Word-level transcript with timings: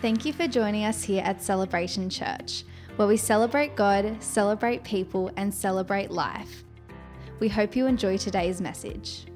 Thank 0.00 0.24
you 0.24 0.32
for 0.32 0.46
joining 0.46 0.84
us 0.84 1.02
here 1.02 1.24
at 1.24 1.42
Celebration 1.42 2.08
Church, 2.08 2.62
where 2.94 3.08
we 3.08 3.16
celebrate 3.16 3.74
God, 3.74 4.22
celebrate 4.22 4.84
people, 4.84 5.32
and 5.36 5.52
celebrate 5.52 6.12
life. 6.12 6.62
We 7.40 7.48
hope 7.48 7.74
you 7.74 7.86
enjoy 7.86 8.16
today's 8.16 8.60
message. 8.60 9.26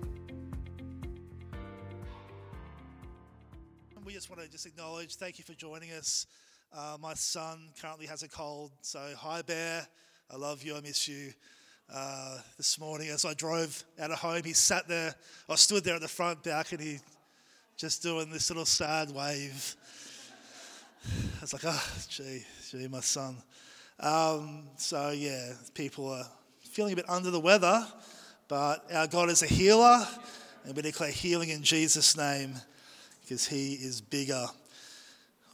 We 4.04 4.12
just 4.12 4.30
want 4.30 4.40
to 4.40 4.48
just 4.48 4.64
acknowledge, 4.66 5.16
thank 5.16 5.38
you 5.38 5.44
for 5.44 5.54
joining 5.54 5.90
us. 5.90 6.28
Uh, 6.72 6.96
my 7.00 7.14
son 7.14 7.58
currently 7.80 8.06
has 8.06 8.22
a 8.22 8.28
cold, 8.28 8.70
so 8.82 9.00
hi 9.18 9.42
Bear, 9.42 9.84
I 10.30 10.36
love 10.36 10.62
you, 10.62 10.76
I 10.76 10.80
miss 10.80 11.08
you. 11.08 11.32
Uh, 11.92 12.38
this 12.56 12.78
morning, 12.78 13.08
as 13.08 13.24
I 13.24 13.34
drove 13.34 13.82
out 13.98 14.12
of 14.12 14.18
home, 14.20 14.42
he 14.44 14.52
sat 14.52 14.86
there, 14.86 15.12
I 15.48 15.56
stood 15.56 15.82
there 15.82 15.96
at 15.96 16.02
the 16.02 16.08
front 16.08 16.44
balcony, 16.44 17.00
just 17.76 18.00
doing 18.00 18.30
this 18.30 18.48
little 18.48 18.64
sad 18.64 19.10
wave. 19.10 19.74
I 21.04 21.40
was 21.40 21.52
like, 21.52 21.62
oh, 21.64 21.92
gee, 22.08 22.44
gee, 22.70 22.88
my 22.88 23.00
son. 23.00 23.36
Um, 23.98 24.64
so, 24.76 25.10
yeah, 25.10 25.52
people 25.74 26.08
are 26.10 26.26
feeling 26.60 26.92
a 26.92 26.96
bit 26.96 27.08
under 27.08 27.30
the 27.30 27.40
weather, 27.40 27.86
but 28.48 28.84
our 28.92 29.06
God 29.06 29.28
is 29.28 29.42
a 29.42 29.46
healer, 29.46 30.06
and 30.64 30.74
we 30.76 30.82
declare 30.82 31.10
healing 31.10 31.50
in 31.50 31.62
Jesus' 31.62 32.16
name 32.16 32.54
because 33.20 33.46
he 33.46 33.74
is 33.74 34.00
bigger. 34.00 34.46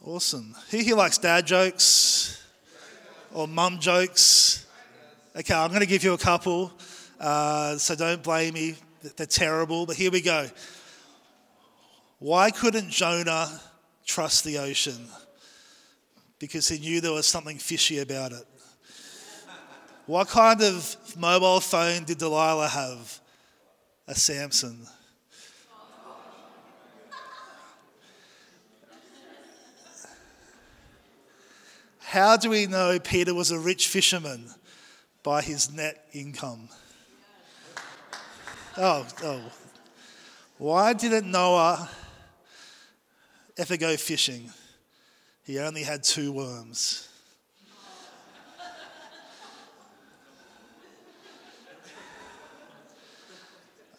Awesome. 0.03 0.55
Who 0.71 0.77
here 0.77 0.95
likes 0.95 1.17
dad 1.17 1.45
jokes 1.45 2.41
or 3.33 3.47
mum 3.47 3.79
jokes? 3.79 4.65
Okay, 5.35 5.53
I'm 5.53 5.69
going 5.69 5.81
to 5.81 5.87
give 5.87 6.03
you 6.03 6.13
a 6.13 6.17
couple, 6.17 6.71
uh, 7.19 7.77
so 7.77 7.95
don't 7.95 8.23
blame 8.23 8.53
me. 8.53 8.75
They're 9.15 9.25
terrible, 9.25 9.85
but 9.85 9.95
here 9.95 10.11
we 10.11 10.21
go. 10.21 10.47
Why 12.19 12.51
couldn't 12.51 12.89
Jonah 12.89 13.61
trust 14.05 14.43
the 14.43 14.57
ocean? 14.57 15.07
Because 16.39 16.69
he 16.69 16.79
knew 16.79 17.01
there 17.01 17.11
was 17.11 17.27
something 17.27 17.57
fishy 17.57 17.99
about 17.99 18.31
it. 18.31 18.45
What 20.05 20.29
kind 20.29 20.61
of 20.61 20.95
mobile 21.17 21.59
phone 21.59 22.05
did 22.05 22.17
Delilah 22.17 22.69
have? 22.69 23.19
A 24.07 24.13
Samsung. 24.13 24.89
How 31.99 32.37
do 32.37 32.49
we 32.49 32.65
know 32.65 32.97
Peter 32.97 33.35
was 33.35 33.51
a 33.51 33.59
rich 33.59 33.87
fisherman? 33.87 34.49
By 35.21 35.43
his 35.43 35.71
net 35.71 36.07
income. 36.11 36.69
Oh, 38.77 39.05
oh. 39.21 39.41
Why 40.57 40.93
didn't 40.93 41.29
Noah 41.29 41.87
ever 43.57 43.77
go 43.77 43.95
fishing? 43.95 44.49
He 45.49 45.57
only 45.57 45.81
had 45.81 46.03
two 46.03 46.31
worms. 46.31 47.09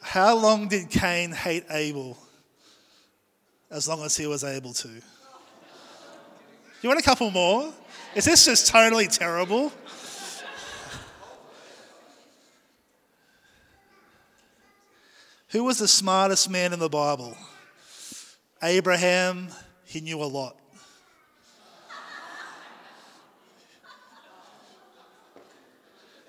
How 0.01 0.37
long 0.37 0.69
did 0.69 0.91
Cain 0.91 1.33
hate 1.33 1.65
Abel? 1.69 2.17
As 3.69 3.89
long 3.89 4.05
as 4.05 4.17
he 4.17 4.29
was 4.29 4.45
able 4.45 4.73
to. 4.75 4.89
You 6.83 6.89
want 6.89 7.01
a 7.01 7.03
couple 7.03 7.33
more? 7.33 7.73
Is 8.15 8.27
this 8.27 8.45
just 8.45 8.69
totally 8.69 9.09
terrible? 9.09 9.73
Who 15.49 15.65
was 15.65 15.79
the 15.79 15.89
smartest 15.89 16.49
man 16.49 16.73
in 16.73 16.79
the 16.79 16.89
Bible? 16.89 17.37
Abraham, 18.63 19.49
he 19.85 20.01
knew 20.01 20.23
a 20.23 20.31
lot. 20.31 20.57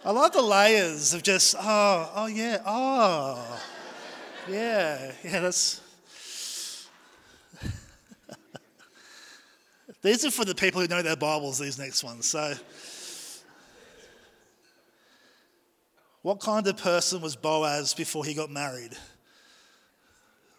I 0.04 0.10
love 0.10 0.32
the 0.32 0.42
layers 0.42 1.14
of 1.14 1.22
just, 1.22 1.56
oh, 1.60 2.12
oh 2.16 2.26
yeah, 2.26 2.58
oh, 2.66 3.62
yeah, 4.50 5.12
yeah, 5.24 5.40
that's. 5.42 5.80
these 10.02 10.26
are 10.26 10.32
for 10.32 10.44
the 10.44 10.56
people 10.56 10.82
who 10.82 10.88
know 10.88 11.04
their 11.04 11.16
Bibles, 11.16 11.60
these 11.60 11.78
next 11.78 12.04
ones. 12.04 12.26
So, 12.26 12.56
what 16.24 16.40
kind 16.40 16.66
of 16.66 16.78
person 16.78 17.22
was 17.22 17.36
Boaz 17.36 17.94
before 17.94 18.26
he 18.26 18.34
got 18.34 18.50
married? 18.50 18.98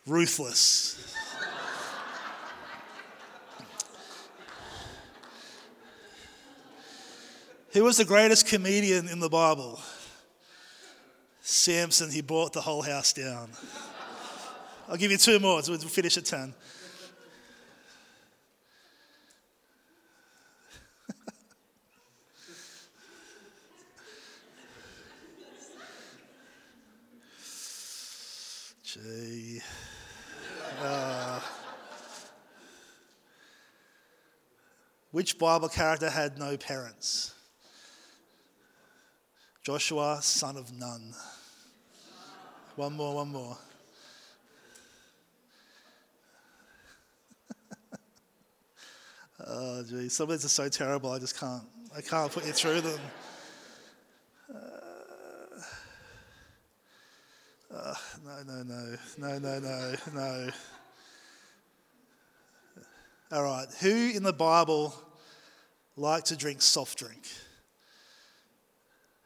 Ruthless. 0.06 1.16
Who 7.72 7.84
was 7.84 7.96
the 7.96 8.04
greatest 8.04 8.46
comedian 8.46 9.08
in 9.08 9.18
the 9.18 9.30
Bible? 9.30 9.80
Samson, 11.40 12.10
he 12.10 12.20
brought 12.20 12.52
the 12.52 12.60
whole 12.60 12.82
house 12.82 13.14
down. 13.14 13.48
I'll 14.88 14.98
give 14.98 15.10
you 15.10 15.16
two 15.16 15.38
more, 15.38 15.62
so 15.62 15.72
we'll 15.72 15.80
finish 15.80 16.18
at 16.18 16.26
10. 16.26 16.52
Gee. 28.84 29.62
Uh, 30.78 31.40
which 35.10 35.38
Bible 35.38 35.70
character 35.70 36.10
had 36.10 36.38
no 36.38 36.58
parents? 36.58 37.32
Joshua, 39.62 40.18
son 40.20 40.56
of 40.56 40.76
Nun. 40.76 41.14
One 42.74 42.94
more, 42.94 43.14
one 43.14 43.28
more. 43.28 43.56
oh, 49.46 49.84
geez. 49.84 50.16
Some 50.16 50.24
of 50.24 50.30
these 50.30 50.44
are 50.44 50.48
so 50.48 50.68
terrible, 50.68 51.12
I 51.12 51.20
just 51.20 51.38
can't, 51.38 51.62
I 51.96 52.00
can't 52.00 52.32
put 52.32 52.44
you 52.44 52.50
through 52.50 52.80
them. 52.80 52.98
Uh, 54.52 54.56
uh, 57.72 57.94
no, 58.24 58.42
no, 58.44 58.64
no, 58.64 58.96
no, 59.16 59.38
no, 59.38 59.58
no, 59.60 59.94
no. 60.12 60.50
All 63.30 63.44
right, 63.44 63.68
who 63.80 64.10
in 64.10 64.24
the 64.24 64.32
Bible 64.32 64.92
like 65.96 66.24
to 66.24 66.36
drink 66.36 66.62
soft 66.62 66.98
drink? 66.98 67.22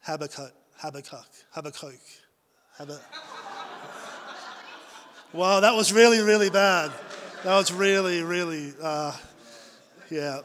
Habakkuk, 0.07 0.53
Habakkuk, 0.77 1.27
Habakkuk, 1.51 1.99
Habakkuk. 2.77 3.03
wow, 5.33 5.59
that 5.59 5.75
was 5.75 5.91
really, 5.91 6.21
really 6.21 6.49
bad. 6.49 6.93
That 7.43 7.57
was 7.57 7.73
really, 7.73 8.23
really, 8.23 8.73
uh, 8.81 9.11
yeah. 10.09 10.39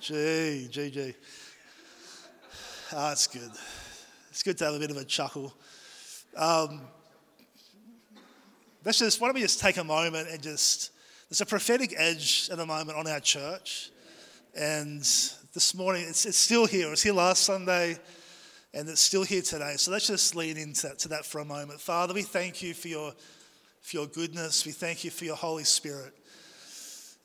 Gee, 0.00 0.68
gee, 0.70 0.90
gee. 0.90 1.14
Ah, 2.94 3.12
it's 3.12 3.26
good. 3.26 3.50
It's 4.30 4.42
good 4.42 4.56
to 4.56 4.64
have 4.64 4.74
a 4.74 4.78
bit 4.78 4.90
of 4.90 4.96
a 4.96 5.04
chuckle. 5.04 5.52
Um, 6.34 6.80
let's 8.86 9.00
just, 9.00 9.20
why 9.20 9.28
don't 9.28 9.34
we 9.34 9.42
just 9.42 9.60
take 9.60 9.76
a 9.76 9.84
moment 9.84 10.28
and 10.30 10.42
just, 10.42 10.92
there's 11.28 11.42
a 11.42 11.46
prophetic 11.46 11.92
edge 11.98 12.48
at 12.50 12.56
the 12.56 12.64
moment 12.64 12.96
on 12.96 13.06
our 13.06 13.20
church. 13.20 13.90
And 14.56 15.00
this 15.00 15.74
morning, 15.74 16.06
it's, 16.08 16.24
it's 16.24 16.38
still 16.38 16.64
here. 16.64 16.86
It 16.86 16.90
was 16.90 17.02
here 17.02 17.12
last 17.12 17.42
Sunday 17.42 17.98
and 18.74 18.88
it's 18.88 19.00
still 19.00 19.22
here 19.22 19.40
today. 19.40 19.74
So 19.76 19.92
let's 19.92 20.08
just 20.08 20.34
lean 20.34 20.56
into 20.56 20.88
that, 20.88 20.98
to 21.00 21.08
that 21.08 21.24
for 21.24 21.38
a 21.38 21.44
moment. 21.44 21.80
Father, 21.80 22.12
we 22.12 22.22
thank 22.22 22.60
you 22.60 22.74
for 22.74 22.88
your, 22.88 23.12
for 23.80 23.96
your 23.96 24.06
goodness. 24.06 24.66
We 24.66 24.72
thank 24.72 25.04
you 25.04 25.12
for 25.12 25.24
your 25.24 25.36
Holy 25.36 25.62
Spirit. 25.62 26.12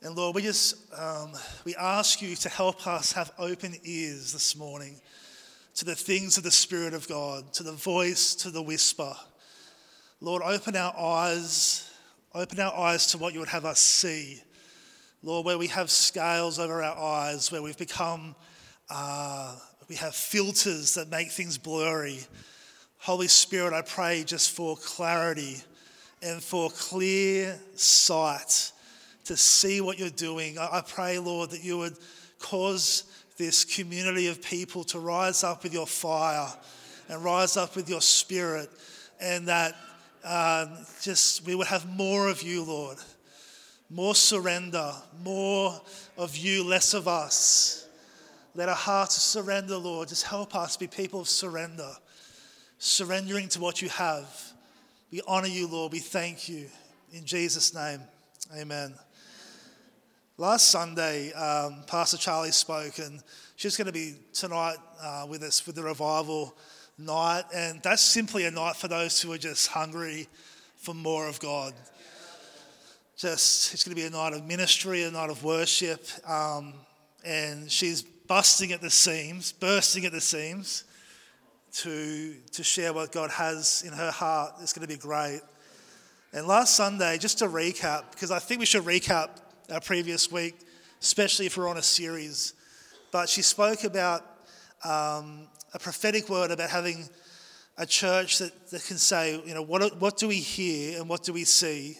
And 0.00 0.16
Lord, 0.16 0.36
we 0.36 0.42
just 0.42 0.76
um, 0.98 1.32
we 1.64 1.74
ask 1.74 2.22
you 2.22 2.36
to 2.36 2.48
help 2.48 2.86
us 2.86 3.12
have 3.12 3.32
open 3.36 3.74
ears 3.82 4.32
this 4.32 4.56
morning 4.56 5.00
to 5.74 5.84
the 5.84 5.94
things 5.94 6.38
of 6.38 6.44
the 6.44 6.50
Spirit 6.50 6.94
of 6.94 7.06
God, 7.08 7.52
to 7.54 7.64
the 7.64 7.72
voice, 7.72 8.34
to 8.36 8.50
the 8.50 8.62
whisper. 8.62 9.12
Lord, 10.20 10.42
open 10.42 10.76
our 10.76 10.94
eyes, 10.96 11.90
open 12.32 12.60
our 12.60 12.74
eyes 12.74 13.08
to 13.08 13.18
what 13.18 13.34
you 13.34 13.40
would 13.40 13.48
have 13.48 13.64
us 13.64 13.80
see. 13.80 14.40
Lord, 15.22 15.44
where 15.44 15.58
we 15.58 15.66
have 15.66 15.90
scales 15.90 16.58
over 16.58 16.82
our 16.82 16.96
eyes, 16.96 17.52
where 17.52 17.60
we've 17.60 17.76
become 17.76 18.34
uh, 18.88 19.56
we 19.90 19.96
have 19.96 20.14
filters 20.14 20.94
that 20.94 21.10
make 21.10 21.32
things 21.32 21.58
blurry. 21.58 22.20
Holy 22.98 23.26
Spirit, 23.26 23.72
I 23.72 23.82
pray 23.82 24.22
just 24.22 24.52
for 24.52 24.76
clarity 24.76 25.56
and 26.22 26.40
for 26.40 26.70
clear 26.70 27.58
sight 27.74 28.70
to 29.24 29.36
see 29.36 29.80
what 29.80 29.98
you're 29.98 30.08
doing. 30.10 30.58
I 30.60 30.80
pray, 30.86 31.18
Lord, 31.18 31.50
that 31.50 31.64
you 31.64 31.76
would 31.78 31.96
cause 32.38 33.02
this 33.36 33.64
community 33.64 34.28
of 34.28 34.40
people 34.40 34.84
to 34.84 35.00
rise 35.00 35.42
up 35.42 35.64
with 35.64 35.74
your 35.74 35.88
fire 35.88 36.46
and 37.08 37.24
rise 37.24 37.56
up 37.56 37.74
with 37.74 37.90
your 37.90 38.00
spirit, 38.00 38.70
and 39.20 39.48
that 39.48 39.74
um, 40.22 40.86
just 41.02 41.44
we 41.44 41.56
would 41.56 41.66
have 41.66 41.84
more 41.96 42.28
of 42.28 42.42
you, 42.42 42.62
Lord. 42.62 42.98
more 43.90 44.14
surrender, 44.14 44.92
more 45.24 45.80
of 46.16 46.36
you, 46.36 46.62
less 46.62 46.94
of 46.94 47.08
us. 47.08 47.88
Let 48.54 48.68
our 48.68 48.74
hearts 48.74 49.14
surrender, 49.14 49.76
Lord. 49.76 50.08
Just 50.08 50.24
help 50.24 50.56
us 50.56 50.76
be 50.76 50.88
people 50.88 51.20
of 51.20 51.28
surrender, 51.28 51.92
surrendering 52.78 53.48
to 53.50 53.60
what 53.60 53.80
you 53.80 53.88
have. 53.90 54.52
We 55.12 55.20
honor 55.28 55.46
you, 55.46 55.68
Lord. 55.68 55.92
We 55.92 56.00
thank 56.00 56.48
you. 56.48 56.66
In 57.12 57.24
Jesus' 57.24 57.72
name, 57.74 58.00
amen. 58.56 58.94
Last 60.36 60.68
Sunday, 60.68 61.32
um, 61.32 61.84
Pastor 61.86 62.16
Charlie 62.16 62.50
spoke, 62.50 62.98
and 62.98 63.22
she's 63.54 63.76
going 63.76 63.86
to 63.86 63.92
be 63.92 64.14
tonight 64.32 64.78
uh, 65.00 65.26
with 65.28 65.44
us 65.44 65.64
with 65.64 65.76
the 65.76 65.82
revival 65.82 66.56
night. 66.98 67.44
And 67.54 67.80
that's 67.82 68.02
simply 68.02 68.46
a 68.46 68.50
night 68.50 68.74
for 68.74 68.88
those 68.88 69.20
who 69.20 69.32
are 69.32 69.38
just 69.38 69.68
hungry 69.68 70.26
for 70.76 70.92
more 70.92 71.28
of 71.28 71.38
God. 71.38 71.72
Just, 73.16 73.74
it's 73.74 73.84
going 73.84 73.94
to 73.94 74.00
be 74.00 74.08
a 74.08 74.10
night 74.10 74.32
of 74.32 74.44
ministry, 74.44 75.04
a 75.04 75.10
night 75.10 75.30
of 75.30 75.44
worship. 75.44 76.04
Um, 76.28 76.74
and 77.24 77.70
she's 77.70 78.04
busting 78.30 78.70
at 78.70 78.80
the 78.80 78.88
seams, 78.88 79.50
bursting 79.50 80.04
at 80.04 80.12
the 80.12 80.20
seams 80.20 80.84
to, 81.72 82.32
to 82.52 82.62
share 82.62 82.92
what 82.92 83.10
God 83.10 83.28
has 83.28 83.82
in 83.84 83.92
her 83.92 84.12
heart. 84.12 84.52
It's 84.62 84.72
going 84.72 84.86
to 84.86 84.94
be 84.94 85.00
great. 85.00 85.40
And 86.32 86.46
last 86.46 86.76
Sunday, 86.76 87.18
just 87.18 87.40
to 87.40 87.46
recap, 87.46 88.12
because 88.12 88.30
I 88.30 88.38
think 88.38 88.60
we 88.60 88.66
should 88.66 88.84
recap 88.84 89.30
our 89.72 89.80
previous 89.80 90.30
week, 90.30 90.54
especially 91.02 91.46
if 91.46 91.56
we're 91.56 91.68
on 91.68 91.78
a 91.78 91.82
series. 91.82 92.54
But 93.10 93.28
she 93.28 93.42
spoke 93.42 93.82
about 93.82 94.22
um, 94.84 95.48
a 95.74 95.80
prophetic 95.80 96.28
word 96.28 96.52
about 96.52 96.70
having 96.70 97.08
a 97.78 97.84
church 97.84 98.38
that, 98.38 98.70
that 98.70 98.84
can 98.84 98.98
say, 98.98 99.42
you 99.44 99.54
know, 99.54 99.62
what, 99.62 100.00
what 100.00 100.18
do 100.18 100.28
we 100.28 100.36
hear 100.36 101.00
and 101.00 101.08
what 101.08 101.24
do 101.24 101.32
we 101.32 101.42
see? 101.42 101.98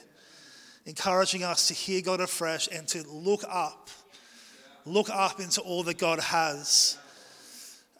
Encouraging 0.86 1.42
us 1.42 1.66
to 1.66 1.74
hear 1.74 2.00
God 2.00 2.20
afresh 2.20 2.68
and 2.70 2.86
to 2.86 3.02
look 3.10 3.42
up, 3.48 3.90
look 4.84 5.10
up 5.10 5.40
into 5.40 5.60
all 5.60 5.82
that 5.84 5.98
God 5.98 6.20
has. 6.20 6.98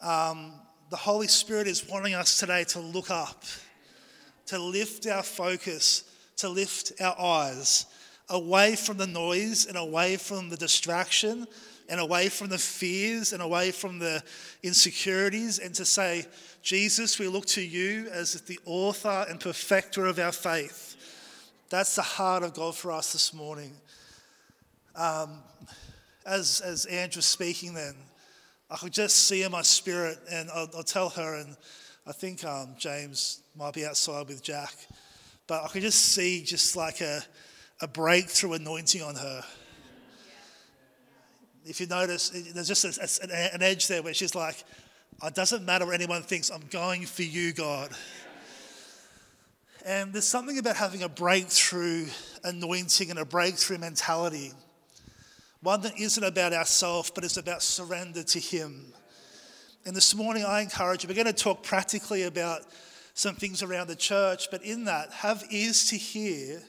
Um, 0.01 0.53
the 0.89 0.97
Holy 0.97 1.27
Spirit 1.27 1.67
is 1.67 1.87
wanting 1.87 2.13
us 2.13 2.37
today 2.37 2.63
to 2.65 2.79
look 2.79 3.09
up, 3.09 3.43
to 4.47 4.59
lift 4.59 5.07
our 5.07 5.23
focus, 5.23 6.03
to 6.37 6.49
lift 6.49 6.93
our 6.99 7.19
eyes 7.19 7.85
away 8.29 8.75
from 8.75 8.97
the 8.97 9.07
noise 9.07 9.65
and 9.65 9.77
away 9.77 10.15
from 10.15 10.49
the 10.49 10.57
distraction 10.57 11.45
and 11.89 11.99
away 11.99 12.29
from 12.29 12.47
the 12.47 12.57
fears 12.57 13.33
and 13.33 13.41
away 13.41 13.69
from 13.71 13.99
the 13.99 14.23
insecurities 14.63 15.59
and 15.59 15.75
to 15.75 15.85
say, 15.85 16.25
Jesus, 16.63 17.19
we 17.19 17.27
look 17.27 17.45
to 17.47 17.61
you 17.61 18.07
as 18.11 18.41
the 18.41 18.57
author 18.65 19.25
and 19.29 19.39
perfecter 19.39 20.05
of 20.05 20.17
our 20.17 20.31
faith. 20.31 20.95
That's 21.69 21.95
the 21.95 22.01
heart 22.01 22.43
of 22.43 22.53
God 22.53 22.75
for 22.75 22.91
us 22.91 23.13
this 23.13 23.33
morning. 23.33 23.73
Um, 24.95 25.39
as, 26.25 26.61
as 26.61 26.85
Andrew's 26.85 27.25
speaking 27.25 27.73
then, 27.73 27.95
I 28.69 28.77
could 28.77 28.93
just 28.93 29.27
see 29.27 29.43
in 29.43 29.51
my 29.51 29.61
spirit, 29.61 30.17
and 30.31 30.49
I'll, 30.51 30.69
I'll 30.75 30.83
tell 30.83 31.09
her, 31.09 31.35
and 31.35 31.57
I 32.07 32.13
think 32.13 32.43
um, 32.45 32.75
James 32.77 33.41
might 33.55 33.73
be 33.73 33.85
outside 33.85 34.27
with 34.27 34.41
Jack, 34.41 34.73
but 35.47 35.63
I 35.63 35.67
could 35.67 35.81
just 35.81 35.99
see 35.99 36.43
just 36.43 36.75
like 36.75 37.01
a, 37.01 37.21
a 37.81 37.87
breakthrough 37.87 38.53
anointing 38.53 39.01
on 39.01 39.15
her. 39.15 39.43
If 41.65 41.79
you 41.79 41.87
notice, 41.87 42.29
there's 42.29 42.67
just 42.67 42.85
a, 42.85 43.27
a, 43.29 43.53
an 43.53 43.61
edge 43.61 43.87
there 43.87 44.01
where 44.01 44.13
she's 44.13 44.33
like, 44.33 44.63
it 45.23 45.35
doesn't 45.35 45.65
matter 45.65 45.85
what 45.85 45.95
anyone 45.95 46.23
thinks, 46.23 46.49
I'm 46.49 46.63
going 46.71 47.05
for 47.05 47.23
you, 47.23 47.53
God. 47.53 47.91
And 49.85 50.13
there's 50.13 50.27
something 50.27 50.57
about 50.57 50.75
having 50.75 51.03
a 51.03 51.09
breakthrough 51.09 52.05
anointing 52.43 53.09
and 53.09 53.19
a 53.19 53.25
breakthrough 53.25 53.79
mentality. 53.79 54.53
One 55.61 55.81
that 55.81 55.99
isn't 55.99 56.23
about 56.23 56.53
ourselves, 56.53 57.11
but 57.13 57.23
is 57.23 57.37
about 57.37 57.61
surrender 57.61 58.23
to 58.23 58.39
Him. 58.39 58.93
And 59.85 59.95
this 59.95 60.15
morning, 60.15 60.43
I 60.43 60.61
encourage 60.61 61.03
you, 61.03 61.07
we're 61.07 61.15
going 61.15 61.27
to 61.27 61.33
talk 61.33 61.61
practically 61.61 62.23
about 62.23 62.61
some 63.13 63.35
things 63.35 63.61
around 63.61 63.87
the 63.87 63.95
church, 63.95 64.49
but 64.49 64.63
in 64.63 64.85
that, 64.85 65.11
have 65.11 65.43
ears 65.51 65.89
to 65.89 65.97
hear 65.97 66.63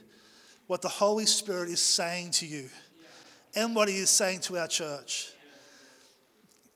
what 0.66 0.82
the 0.82 0.88
Holy 0.88 1.24
Spirit 1.24 1.70
is 1.70 1.80
saying 1.80 2.32
to 2.32 2.46
you 2.46 2.68
and 3.54 3.74
what 3.74 3.88
He 3.88 3.96
is 3.96 4.10
saying 4.10 4.40
to 4.40 4.58
our 4.58 4.68
church. 4.68 5.32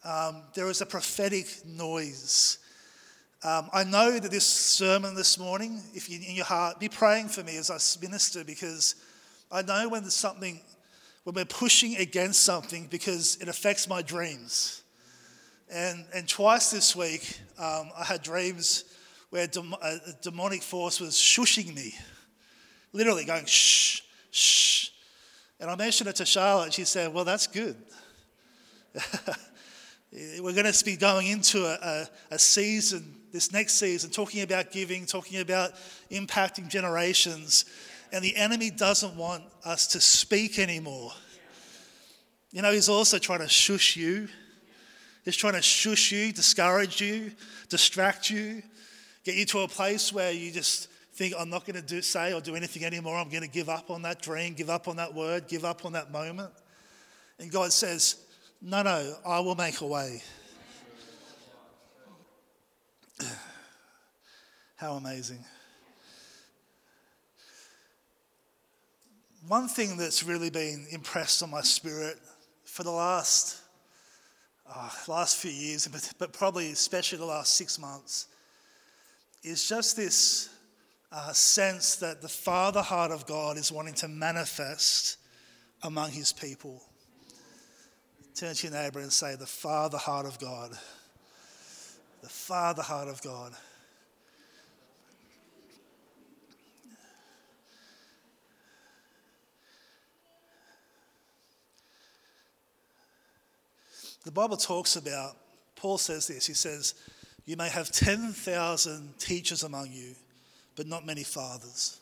Um, 0.02 0.42
there 0.54 0.70
is 0.70 0.80
a 0.80 0.86
prophetic 0.86 1.46
noise. 1.66 2.58
Um, 3.44 3.68
I 3.74 3.84
know 3.84 4.18
that 4.18 4.30
this 4.30 4.46
sermon 4.46 5.14
this 5.14 5.38
morning, 5.38 5.82
if 5.92 6.08
you 6.08 6.18
in 6.26 6.34
your 6.34 6.46
heart, 6.46 6.80
be 6.80 6.88
praying 6.88 7.28
for 7.28 7.42
me 7.42 7.58
as 7.58 7.70
I 7.70 7.78
minister 8.00 8.42
because 8.42 8.94
I 9.50 9.62
know 9.62 9.88
when 9.88 10.02
there's 10.02 10.14
something, 10.14 10.60
when 11.26 11.34
we're 11.34 11.44
pushing 11.44 11.96
against 11.96 12.44
something 12.44 12.86
because 12.86 13.34
it 13.40 13.48
affects 13.48 13.88
my 13.88 14.00
dreams. 14.00 14.84
And, 15.68 16.04
and 16.14 16.28
twice 16.28 16.70
this 16.70 16.94
week, 16.94 17.40
um, 17.58 17.90
I 17.98 18.04
had 18.04 18.22
dreams 18.22 18.84
where 19.30 19.48
dem- 19.48 19.74
a 19.82 19.98
demonic 20.22 20.62
force 20.62 21.00
was 21.00 21.14
shushing 21.14 21.74
me 21.74 21.94
literally 22.92 23.24
going, 23.24 23.44
shh, 23.44 24.02
shh. 24.30 24.90
And 25.58 25.68
I 25.68 25.74
mentioned 25.74 26.08
it 26.08 26.14
to 26.16 26.24
Charlotte, 26.24 26.66
and 26.66 26.74
she 26.74 26.84
said, 26.84 27.12
Well, 27.12 27.24
that's 27.24 27.48
good. 27.48 27.74
We're 30.12 30.52
going 30.52 30.72
to 30.72 30.84
be 30.84 30.94
going 30.96 31.26
into 31.26 31.64
a, 31.66 31.74
a, 31.82 32.08
a, 32.36 32.38
season, 32.38 33.16
this 33.32 33.52
next 33.52 33.74
season, 33.74 34.10
talking 34.10 34.42
about 34.42 34.70
giving, 34.70 35.06
talking 35.06 35.40
about 35.40 35.72
impacting 36.12 36.68
generations. 36.68 37.64
And 38.16 38.24
the 38.24 38.34
enemy 38.34 38.70
doesn't 38.70 39.14
want 39.14 39.44
us 39.62 39.88
to 39.88 40.00
speak 40.00 40.58
anymore. 40.58 41.12
You 42.50 42.62
know, 42.62 42.72
he's 42.72 42.88
also 42.88 43.18
trying 43.18 43.40
to 43.40 43.48
shush 43.48 43.94
you. 43.94 44.26
He's 45.26 45.36
trying 45.36 45.52
to 45.52 45.60
shush 45.60 46.12
you, 46.12 46.32
discourage 46.32 47.02
you, 47.02 47.32
distract 47.68 48.30
you, 48.30 48.62
get 49.22 49.34
you 49.34 49.44
to 49.44 49.58
a 49.58 49.68
place 49.68 50.14
where 50.14 50.32
you 50.32 50.50
just 50.50 50.88
think 51.12 51.34
I'm 51.38 51.50
not 51.50 51.66
going 51.66 51.76
to 51.76 51.86
do, 51.86 52.00
say 52.00 52.32
or 52.32 52.40
do 52.40 52.56
anything 52.56 52.86
anymore. 52.86 53.18
I'm 53.18 53.28
going 53.28 53.42
to 53.42 53.50
give 53.50 53.68
up 53.68 53.90
on 53.90 54.00
that 54.00 54.22
dream, 54.22 54.54
give 54.54 54.70
up 54.70 54.88
on 54.88 54.96
that 54.96 55.12
word, 55.12 55.46
give 55.46 55.66
up 55.66 55.84
on 55.84 55.92
that 55.92 56.10
moment. 56.10 56.54
And 57.38 57.52
God 57.52 57.70
says, 57.70 58.16
No, 58.62 58.80
no, 58.80 59.14
I 59.26 59.40
will 59.40 59.56
make 59.56 59.82
a 59.82 59.86
way. 59.86 60.22
How 64.76 64.94
amazing. 64.94 65.44
One 69.48 69.68
thing 69.68 69.96
that's 69.96 70.24
really 70.24 70.50
been 70.50 70.86
impressed 70.90 71.40
on 71.40 71.50
my 71.50 71.60
spirit 71.60 72.16
for 72.64 72.82
the 72.82 72.90
last, 72.90 73.60
uh, 74.68 74.90
last 75.06 75.36
few 75.36 75.52
years, 75.52 75.86
but, 75.86 76.10
but 76.18 76.32
probably 76.32 76.72
especially 76.72 77.18
the 77.18 77.26
last 77.26 77.54
six 77.54 77.78
months, 77.78 78.26
is 79.44 79.68
just 79.68 79.96
this 79.96 80.48
uh, 81.12 81.32
sense 81.32 81.94
that 81.96 82.22
the 82.22 82.28
Father 82.28 82.82
heart 82.82 83.12
of 83.12 83.24
God 83.26 83.56
is 83.56 83.70
wanting 83.70 83.94
to 83.94 84.08
manifest 84.08 85.18
among 85.84 86.10
his 86.10 86.32
people. 86.32 86.82
Turn 88.34 88.52
to 88.52 88.66
your 88.66 88.76
neighbor 88.76 88.98
and 88.98 89.12
say, 89.12 89.36
The 89.36 89.46
Father 89.46 89.98
heart 89.98 90.26
of 90.26 90.40
God. 90.40 90.72
The 92.22 92.28
Father 92.28 92.82
heart 92.82 93.06
of 93.06 93.22
God. 93.22 93.52
The 104.26 104.32
Bible 104.32 104.56
talks 104.56 104.96
about, 104.96 105.36
Paul 105.76 105.98
says 105.98 106.26
this, 106.26 106.46
he 106.46 106.52
says, 106.52 106.94
You 107.44 107.56
may 107.56 107.68
have 107.68 107.92
10,000 107.92 109.18
teachers 109.18 109.62
among 109.62 109.92
you 109.92 110.16
but 110.74 110.86
not 110.86 111.06
many 111.06 111.22
fathers. 111.22 112.00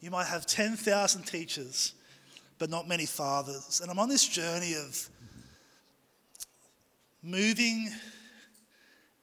You 0.00 0.10
might 0.10 0.26
have 0.26 0.46
10,000 0.46 1.22
teachers, 1.22 1.94
but 2.58 2.70
not 2.70 2.86
many 2.86 3.06
fathers. 3.06 3.80
And 3.80 3.90
I'm 3.90 3.98
on 3.98 4.08
this 4.08 4.28
journey 4.28 4.74
of 4.74 5.08
moving 7.22 7.90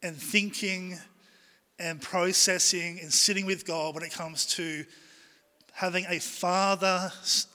and 0.04 0.18
thinking 0.18 0.98
and 1.80 2.02
processing 2.02 3.00
and 3.00 3.14
sitting 3.14 3.46
with 3.46 3.66
God 3.66 3.96
when 3.96 4.04
it 4.04 4.12
comes 4.12 4.48
to 4.56 4.84
having 5.72 6.06
a 6.10 6.20
father 6.20 7.12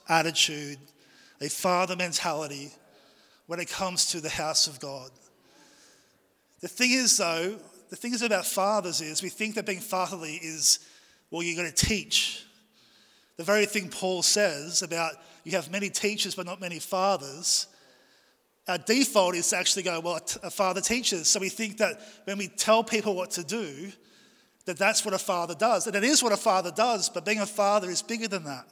attitude, 0.09 0.79
a 1.41 1.49
father 1.49 1.97
mentality 1.97 2.73
when 3.47 3.61
it 3.61 3.69
comes 3.71 4.07
to 4.07 4.21
the 4.21 4.29
house 4.29 4.67
of 4.67 4.81
God. 4.81 5.11
The 6.61 6.69
thing 6.69 6.91
is, 6.93 7.17
though, 7.17 7.57
the 7.91 7.97
thing 7.97 8.12
is 8.12 8.23
about 8.23 8.47
fathers 8.47 9.00
is 9.00 9.23
we 9.23 9.29
think 9.29 9.55
that 9.55 9.67
being 9.67 9.81
fatherly 9.81 10.35
is, 10.43 10.81
well, 11.31 11.43
you're 11.43 11.57
going 11.57 11.73
to 11.73 11.87
teach. 11.87 12.45
The 13.37 13.45
very 13.45 13.67
thing 13.67 13.88
Paul 13.88 14.23
says 14.23 14.83
about 14.83 15.12
you 15.45 15.53
have 15.53 15.71
many 15.71 15.91
teachers 15.91 16.35
but 16.35 16.47
not 16.47 16.61
many 16.61 16.81
fathers, 16.81 17.69
our 18.67 18.79
default 18.79 19.37
is 19.37 19.49
to 19.50 19.57
actually 19.57 19.85
go, 19.85 20.00
well, 20.00 20.19
a 20.43 20.50
father 20.50 20.81
teaches. 20.81 21.29
So 21.29 21.38
we 21.38 21.49
think 21.49 21.76
that 21.79 22.00
when 22.25 22.38
we 22.38 22.49
tell 22.49 22.83
people 22.83 23.15
what 23.15 23.31
to 23.33 23.45
do, 23.45 23.93
that 24.65 24.76
that's 24.76 25.05
what 25.05 25.15
a 25.15 25.19
father 25.19 25.55
does. 25.55 25.87
And 25.87 25.95
it 25.95 26.03
is 26.03 26.21
what 26.21 26.33
a 26.33 26.37
father 26.37 26.73
does, 26.73 27.09
but 27.09 27.25
being 27.25 27.38
a 27.38 27.47
father 27.47 27.88
is 27.88 28.03
bigger 28.03 28.26
than 28.26 28.43
that. 28.45 28.67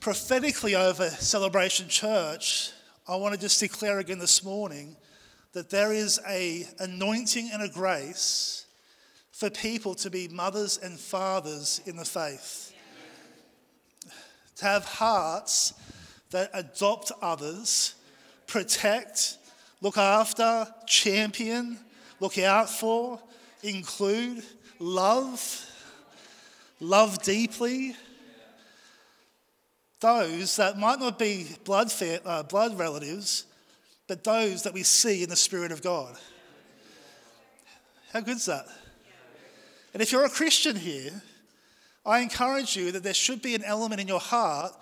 prophetically 0.00 0.74
over 0.74 1.08
Celebration 1.10 1.88
Church, 1.88 2.72
I 3.10 3.16
want 3.16 3.34
to 3.34 3.40
just 3.40 3.58
declare 3.58 3.98
again 3.98 4.20
this 4.20 4.44
morning 4.44 4.94
that 5.52 5.68
there 5.68 5.92
is 5.92 6.20
a 6.28 6.64
anointing 6.78 7.50
and 7.52 7.60
a 7.60 7.68
grace 7.68 8.66
for 9.32 9.50
people 9.50 9.96
to 9.96 10.10
be 10.10 10.28
mothers 10.28 10.78
and 10.78 10.96
fathers 10.96 11.80
in 11.86 11.96
the 11.96 12.04
faith. 12.04 12.72
To 14.58 14.64
have 14.64 14.84
hearts 14.84 15.74
that 16.30 16.50
adopt 16.54 17.10
others, 17.20 17.96
protect, 18.46 19.38
look 19.80 19.98
after, 19.98 20.72
champion, 20.86 21.78
look 22.20 22.38
out 22.38 22.70
for, 22.70 23.18
include, 23.64 24.44
love, 24.78 25.66
love 26.78 27.20
deeply. 27.24 27.96
Those 30.00 30.56
that 30.56 30.78
might 30.78 30.98
not 30.98 31.18
be 31.18 31.46
blood, 31.64 31.92
uh, 32.24 32.42
blood 32.44 32.78
relatives, 32.78 33.44
but 34.08 34.24
those 34.24 34.62
that 34.62 34.72
we 34.72 34.82
see 34.82 35.22
in 35.22 35.28
the 35.28 35.36
Spirit 35.36 35.72
of 35.72 35.82
God. 35.82 36.16
How 38.12 38.20
good 38.20 38.38
is 38.38 38.46
that? 38.46 38.66
And 39.92 40.02
if 40.02 40.10
you're 40.10 40.24
a 40.24 40.30
Christian 40.30 40.74
here, 40.74 41.22
I 42.04 42.20
encourage 42.20 42.76
you 42.76 42.92
that 42.92 43.02
there 43.02 43.14
should 43.14 43.42
be 43.42 43.54
an 43.54 43.62
element 43.62 44.00
in 44.00 44.08
your 44.08 44.20
heart 44.20 44.72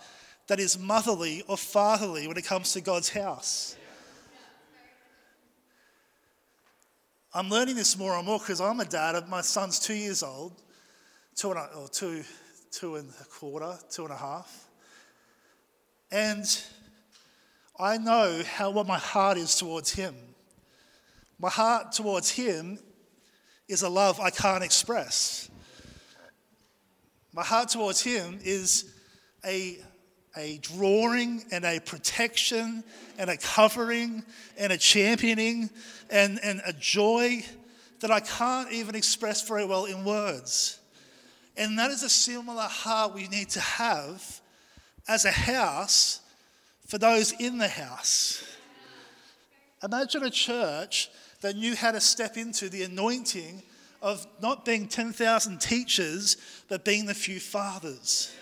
that 0.46 0.60
is 0.60 0.78
motherly 0.78 1.42
or 1.48 1.56
fatherly 1.56 2.28
when 2.28 2.36
it 2.36 2.44
comes 2.44 2.72
to 2.72 2.80
God's 2.80 3.08
house. 3.08 3.76
I'm 7.34 7.50
learning 7.50 7.76
this 7.76 7.98
more 7.98 8.16
and 8.16 8.26
more 8.26 8.38
because 8.38 8.60
I'm 8.60 8.80
a 8.80 8.84
dad. 8.84 9.28
My 9.28 9.42
son's 9.42 9.78
two 9.78 9.94
years 9.94 10.22
old, 10.22 10.52
two 11.34 11.50
and 11.50 11.58
a, 11.58 11.64
or 11.76 11.88
two, 11.88 12.24
two 12.70 12.96
and 12.96 13.10
a 13.20 13.24
quarter, 13.24 13.76
two 13.90 14.04
and 14.04 14.12
a 14.12 14.16
half. 14.16 14.67
And 16.10 16.62
I 17.78 17.98
know 17.98 18.42
how 18.44 18.70
what 18.70 18.86
my 18.86 18.98
heart 18.98 19.38
is 19.38 19.54
towards 19.56 19.92
him. 19.92 20.14
My 21.38 21.50
heart 21.50 21.92
towards 21.92 22.30
him 22.30 22.78
is 23.68 23.82
a 23.82 23.88
love 23.88 24.18
I 24.18 24.30
can't 24.30 24.64
express. 24.64 25.50
My 27.32 27.44
heart 27.44 27.68
towards 27.68 28.02
him 28.02 28.38
is 28.42 28.92
a, 29.44 29.78
a 30.36 30.58
drawing 30.58 31.44
and 31.52 31.64
a 31.64 31.78
protection 31.78 32.82
and 33.18 33.30
a 33.30 33.36
covering 33.36 34.24
and 34.56 34.72
a 34.72 34.78
championing 34.78 35.70
and, 36.10 36.40
and 36.42 36.62
a 36.66 36.72
joy 36.72 37.44
that 38.00 38.10
I 38.10 38.20
can't 38.20 38.72
even 38.72 38.94
express 38.94 39.46
very 39.46 39.64
well 39.64 39.84
in 39.84 40.04
words. 40.04 40.80
And 41.56 41.78
that 41.78 41.90
is 41.90 42.02
a 42.02 42.08
similar 42.08 42.62
heart 42.62 43.14
we 43.14 43.28
need 43.28 43.50
to 43.50 43.60
have 43.60 44.40
as 45.08 45.24
a 45.24 45.30
house 45.30 46.20
for 46.86 46.98
those 46.98 47.32
in 47.32 47.58
the 47.58 47.68
house. 47.68 48.44
Imagine 49.82 50.24
a 50.24 50.30
church 50.30 51.08
that 51.40 51.56
knew 51.56 51.74
how 51.74 51.92
to 51.92 52.00
step 52.00 52.36
into 52.36 52.68
the 52.68 52.82
anointing 52.82 53.62
of 54.02 54.26
not 54.40 54.64
being 54.64 54.86
10,000 54.86 55.60
teachers, 55.60 56.36
but 56.68 56.84
being 56.84 57.06
the 57.06 57.14
few 57.14 57.40
fathers. 57.40 58.32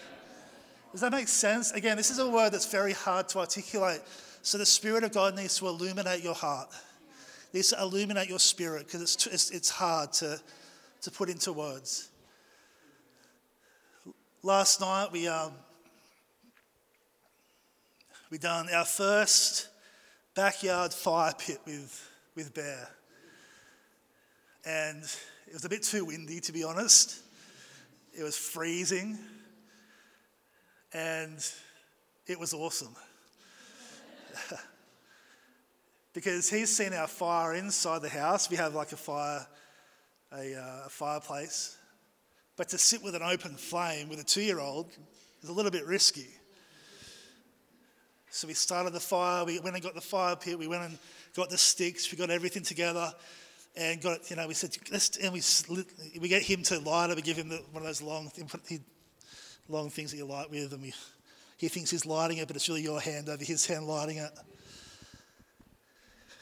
Does 0.92 1.00
that 1.02 1.12
make 1.12 1.28
sense? 1.28 1.72
Again, 1.72 1.96
this 1.96 2.10
is 2.10 2.18
a 2.18 2.28
word 2.28 2.52
that's 2.52 2.70
very 2.70 2.92
hard 2.92 3.28
to 3.30 3.38
articulate. 3.38 4.00
So 4.42 4.58
the 4.58 4.66
Spirit 4.66 5.04
of 5.04 5.12
God 5.12 5.36
needs 5.36 5.58
to 5.58 5.66
illuminate 5.66 6.22
your 6.22 6.34
heart, 6.34 6.68
needs 7.52 7.70
to 7.70 7.80
illuminate 7.80 8.28
your 8.28 8.38
spirit 8.38 8.86
because 8.86 9.02
it's, 9.02 9.26
it's, 9.26 9.50
it's 9.50 9.70
hard 9.70 10.12
to, 10.14 10.40
to 11.02 11.10
put 11.10 11.28
into 11.28 11.52
words. 11.52 12.10
Last 14.42 14.80
night 14.80 15.08
we, 15.10 15.26
um, 15.26 15.52
we 18.30 18.38
done 18.38 18.68
our 18.74 18.84
first 18.84 19.68
backyard 20.34 20.92
fire 20.92 21.32
pit 21.38 21.60
with, 21.64 22.10
with 22.34 22.52
Bear. 22.54 22.88
And 24.64 25.04
it 25.46 25.52
was 25.52 25.64
a 25.64 25.68
bit 25.68 25.84
too 25.84 26.04
windy, 26.04 26.40
to 26.40 26.52
be 26.52 26.64
honest. 26.64 27.20
It 28.18 28.24
was 28.24 28.36
freezing. 28.36 29.16
And 30.92 31.38
it 32.26 32.40
was 32.40 32.52
awesome. 32.52 32.96
because 36.12 36.50
he's 36.50 36.76
seen 36.76 36.94
our 36.94 37.06
fire 37.06 37.54
inside 37.54 38.02
the 38.02 38.08
house. 38.08 38.50
We 38.50 38.56
have 38.56 38.74
like 38.74 38.90
a 38.90 38.96
fire, 38.96 39.46
a, 40.32 40.54
uh, 40.56 40.86
a 40.86 40.88
fireplace. 40.88 41.78
But 42.56 42.70
to 42.70 42.78
sit 42.78 43.04
with 43.04 43.14
an 43.14 43.22
open 43.22 43.54
flame 43.54 44.08
with 44.08 44.18
a 44.18 44.24
two 44.24 44.42
year 44.42 44.58
old 44.58 44.90
is 45.42 45.48
a 45.48 45.52
little 45.52 45.70
bit 45.70 45.86
risky. 45.86 46.26
So 48.36 48.46
we 48.46 48.52
started 48.52 48.92
the 48.92 49.00
fire, 49.00 49.46
we 49.46 49.58
went 49.60 49.76
and 49.76 49.82
got 49.82 49.94
the 49.94 50.02
fire 50.02 50.36
pit, 50.36 50.58
we 50.58 50.68
went 50.68 50.82
and 50.82 50.98
got 51.34 51.48
the 51.48 51.56
sticks, 51.56 52.12
we 52.12 52.18
got 52.18 52.28
everything 52.28 52.62
together 52.62 53.10
and 53.74 53.98
got, 54.02 54.28
you 54.28 54.36
know, 54.36 54.46
we 54.46 54.52
said, 54.52 54.76
and 55.22 55.32
we, 55.32 55.40
we 56.20 56.28
get 56.28 56.42
him 56.42 56.62
to 56.64 56.78
light 56.80 57.08
it, 57.08 57.16
we 57.16 57.22
give 57.22 57.38
him 57.38 57.48
the, 57.48 57.62
one 57.72 57.82
of 57.82 57.86
those 57.86 58.02
long, 58.02 58.30
long 59.70 59.88
things 59.88 60.10
that 60.10 60.18
you 60.18 60.26
light 60.26 60.50
with, 60.50 60.70
and 60.74 60.82
we, 60.82 60.92
he 61.56 61.68
thinks 61.68 61.90
he's 61.90 62.04
lighting 62.04 62.36
it, 62.36 62.46
but 62.46 62.56
it's 62.56 62.68
really 62.68 62.82
your 62.82 63.00
hand 63.00 63.30
over 63.30 63.42
his 63.42 63.64
hand 63.64 63.86
lighting 63.86 64.18
it. 64.18 64.32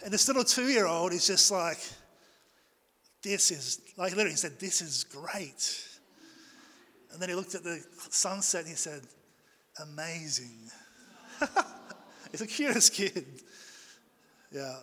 And 0.03 0.13
this 0.13 0.27
little 0.27 0.43
two 0.43 0.67
year 0.67 0.87
old 0.87 1.13
is 1.13 1.29
just 1.29 1.49
like, 1.53 1.79
this 3.23 3.53
is, 3.53 3.81
like 3.97 4.11
literally, 4.11 4.33
he 4.33 4.37
said, 4.37 4.59
this 4.59 4.83
is 4.83 5.05
great. 5.05 5.81
And 7.13 7.23
then 7.23 7.29
he 7.29 7.37
looked 7.37 7.55
at 7.55 7.63
the 7.63 7.81
sunset 8.11 8.63
and 8.63 8.71
he 8.71 8.75
said, 8.75 9.03
amazing. 9.81 10.73
He's 12.35 12.41
the 12.41 12.49
cutest 12.49 12.95
kid. 12.95 13.25
Yeah. 14.51 14.75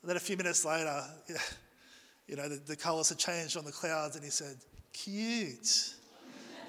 And 0.00 0.08
then 0.08 0.16
a 0.16 0.20
few 0.20 0.36
minutes 0.36 0.64
later, 0.64 1.02
you 2.28 2.36
know, 2.36 2.48
the, 2.48 2.54
the 2.54 2.76
colours 2.76 3.08
had 3.08 3.18
changed 3.18 3.56
on 3.56 3.64
the 3.64 3.72
clouds, 3.72 4.14
and 4.14 4.24
he 4.24 4.30
said, 4.30 4.54
Cute. 4.92 5.94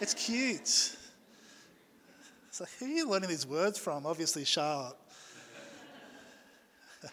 It's 0.01 0.15
cute. 0.15 0.97
So, 2.49 2.65
who 2.79 2.85
are 2.87 2.89
you 2.89 3.07
learning 3.07 3.29
these 3.29 3.45
words 3.45 3.77
from? 3.77 4.07
Obviously, 4.07 4.45
Charlotte. 4.45 4.97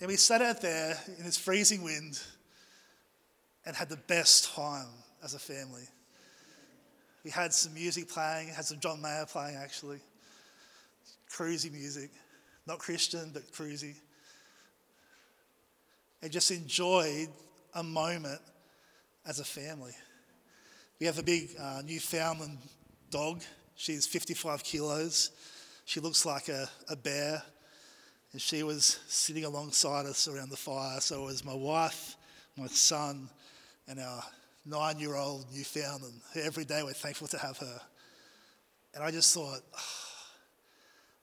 and 0.00 0.08
we 0.08 0.16
sat 0.16 0.42
out 0.42 0.60
there 0.60 0.98
in 1.16 1.24
this 1.24 1.38
freezing 1.38 1.84
wind 1.84 2.20
and 3.64 3.76
had 3.76 3.88
the 3.88 3.98
best 4.08 4.52
time 4.52 4.88
as 5.22 5.34
a 5.34 5.38
family. 5.38 5.86
We 7.22 7.30
had 7.30 7.52
some 7.52 7.72
music 7.72 8.08
playing, 8.08 8.48
had 8.48 8.64
some 8.64 8.80
John 8.80 9.00
Mayer 9.00 9.26
playing 9.30 9.54
actually. 9.54 10.00
Cruisy 11.32 11.72
music. 11.72 12.10
Not 12.66 12.78
Christian, 12.78 13.30
but 13.32 13.50
cruisy 13.52 13.96
and 16.22 16.30
just 16.30 16.50
enjoyed 16.50 17.28
a 17.74 17.82
moment 17.82 18.40
as 19.26 19.40
a 19.40 19.44
family. 19.44 19.92
We 21.00 21.06
have 21.06 21.18
a 21.18 21.22
big 21.22 21.50
uh, 21.58 21.82
Newfoundland 21.84 22.58
dog. 23.10 23.42
She's 23.74 24.06
55 24.06 24.62
kilos. 24.62 25.32
She 25.84 25.98
looks 25.98 26.24
like 26.24 26.48
a, 26.48 26.68
a 26.88 26.94
bear. 26.94 27.42
And 28.32 28.40
she 28.40 28.62
was 28.62 29.00
sitting 29.08 29.44
alongside 29.44 30.06
us 30.06 30.28
around 30.28 30.50
the 30.50 30.56
fire. 30.56 31.00
So 31.00 31.22
it 31.22 31.26
was 31.26 31.44
my 31.44 31.54
wife, 31.54 32.16
my 32.56 32.68
son, 32.68 33.28
and 33.88 33.98
our 33.98 34.22
nine 34.64 35.00
year 35.00 35.16
old 35.16 35.46
Newfoundland. 35.52 36.14
Every 36.36 36.64
day 36.64 36.82
we're 36.84 36.92
thankful 36.92 37.26
to 37.28 37.38
have 37.38 37.58
her. 37.58 37.80
And 38.94 39.02
I 39.02 39.10
just 39.10 39.34
thought, 39.34 39.60
oh, 39.74 40.11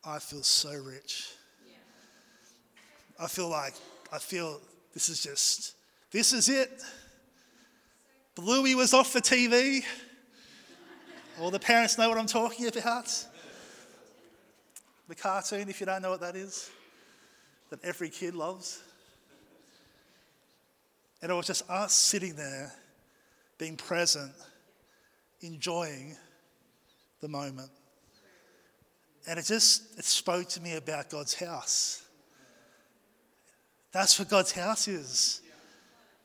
I 0.03 0.19
feel 0.19 0.43
so 0.43 0.73
rich. 0.73 1.33
I 3.19 3.27
feel 3.27 3.49
like, 3.49 3.73
I 4.13 4.17
feel 4.17 4.61
this 4.93 5.09
is 5.09 5.21
just, 5.21 5.75
this 6.11 6.31
is 6.31 6.47
it. 6.47 6.71
Bluey 8.35 8.75
was 8.75 8.93
off 8.93 9.11
the 9.11 9.21
TV. 9.21 9.83
All 11.39 11.51
the 11.51 11.59
parents 11.59 11.97
know 11.97 12.07
what 12.07 12.17
I'm 12.17 12.27
talking 12.27 12.67
about. 12.67 13.25
The 15.09 15.15
cartoon, 15.15 15.67
if 15.69 15.79
you 15.79 15.85
don't 15.85 16.01
know 16.01 16.11
what 16.11 16.21
that 16.21 16.35
is, 16.35 16.69
that 17.69 17.83
every 17.83 18.09
kid 18.09 18.35
loves. 18.35 18.81
And 21.21 21.31
it 21.31 21.35
was 21.35 21.47
just 21.47 21.69
us 21.69 21.93
sitting 21.93 22.35
there, 22.35 22.71
being 23.57 23.75
present, 23.75 24.31
enjoying 25.41 26.15
the 27.19 27.27
moment. 27.27 27.69
And 29.29 29.37
it 29.37 29.45
just 29.45 29.99
it 29.99 30.05
spoke 30.05 30.49
to 30.49 30.61
me 30.61 30.73
about 30.73 31.11
God's 31.11 31.35
house. 31.35 32.03
That's 33.91 34.17
what 34.17 34.27
God's 34.27 34.51
house 34.51 34.87
is. 34.87 35.41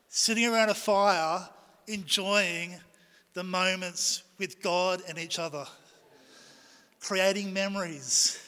Sitting 0.08 0.46
around 0.46 0.70
a 0.70 0.74
fire, 0.74 1.46
enjoying 1.86 2.74
the 3.34 3.44
moments 3.44 4.22
with 4.38 4.62
God 4.62 5.02
and 5.06 5.18
each 5.18 5.38
other, 5.38 5.66
creating 6.98 7.52
memories. 7.52 8.40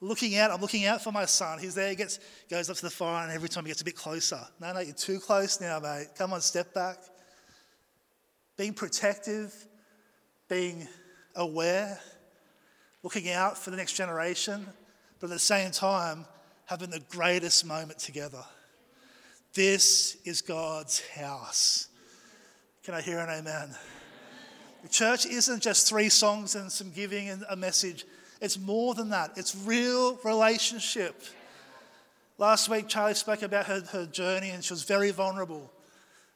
Looking 0.00 0.36
out, 0.36 0.52
I'm 0.52 0.60
looking 0.60 0.86
out 0.86 1.02
for 1.02 1.10
my 1.10 1.24
son. 1.24 1.58
He's 1.58 1.74
there, 1.74 1.90
he 1.90 1.96
gets, 1.96 2.20
goes 2.48 2.70
up 2.70 2.76
to 2.76 2.82
the 2.82 2.90
fire, 2.90 3.24
and 3.24 3.32
every 3.32 3.48
time 3.48 3.64
he 3.64 3.70
gets 3.70 3.80
a 3.80 3.84
bit 3.84 3.96
closer. 3.96 4.38
No, 4.60 4.72
no, 4.72 4.80
you're 4.80 4.94
too 4.94 5.18
close 5.18 5.60
now, 5.60 5.80
mate. 5.80 6.08
Come 6.16 6.32
on, 6.32 6.40
step 6.40 6.72
back. 6.74 6.98
Being 8.56 8.74
protective, 8.74 9.52
being 10.48 10.86
aware, 11.34 11.98
looking 13.02 13.30
out 13.30 13.58
for 13.58 13.70
the 13.70 13.76
next 13.76 13.94
generation, 13.94 14.66
but 15.20 15.26
at 15.26 15.34
the 15.34 15.38
same 15.38 15.70
time, 15.70 16.24
having 16.66 16.90
the 16.90 17.02
greatest 17.10 17.66
moment 17.66 17.98
together. 17.98 18.42
This 19.54 20.16
is 20.24 20.40
God's 20.40 21.00
house. 21.08 21.88
Can 22.84 22.94
I 22.94 23.00
hear 23.00 23.18
an 23.18 23.28
amen? 23.28 23.74
The 24.82 24.88
church 24.88 25.26
isn't 25.26 25.62
just 25.62 25.88
three 25.88 26.08
songs 26.08 26.54
and 26.54 26.70
some 26.70 26.90
giving 26.90 27.28
and 27.28 27.44
a 27.48 27.56
message. 27.56 28.04
It's 28.40 28.58
more 28.58 28.94
than 28.94 29.10
that. 29.10 29.32
It's 29.36 29.54
real 29.54 30.16
relationship. 30.24 31.22
Last 32.38 32.68
week, 32.68 32.88
Charlie 32.88 33.14
spoke 33.14 33.42
about 33.42 33.66
her, 33.66 33.82
her 33.92 34.06
journey 34.06 34.50
and 34.50 34.64
she 34.64 34.72
was 34.72 34.82
very 34.82 35.10
vulnerable 35.10 35.70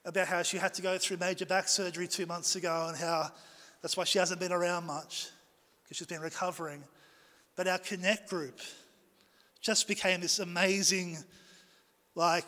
about 0.05 0.29
how 0.29 0.43
she 0.43 0.59
had 0.59 0.75
to 0.75 0.83
go 0.83 0.99
through 0.99 1.17
major 1.17 1.47
back 1.47 1.67
surgery 1.67 2.07
two 2.07 2.27
months 2.27 2.55
ago 2.55 2.87
and 2.89 2.97
how 2.97 3.31
that's 3.83 3.97
why 3.97 4.05
she 4.05 4.19
hasn't 4.19 4.39
been 4.39 4.53
around 4.53 4.87
much 4.87 5.31
because 5.87 5.99
she's 5.99 6.07
been 6.09 6.21
recovering. 6.21 6.83
But 7.55 7.69
our 7.69 7.79
Connect 7.79 8.29
group 8.29 8.59
just 9.61 9.87
became 9.87 10.21
this 10.21 10.41
amazing, 10.41 11.19
like, 12.17 12.45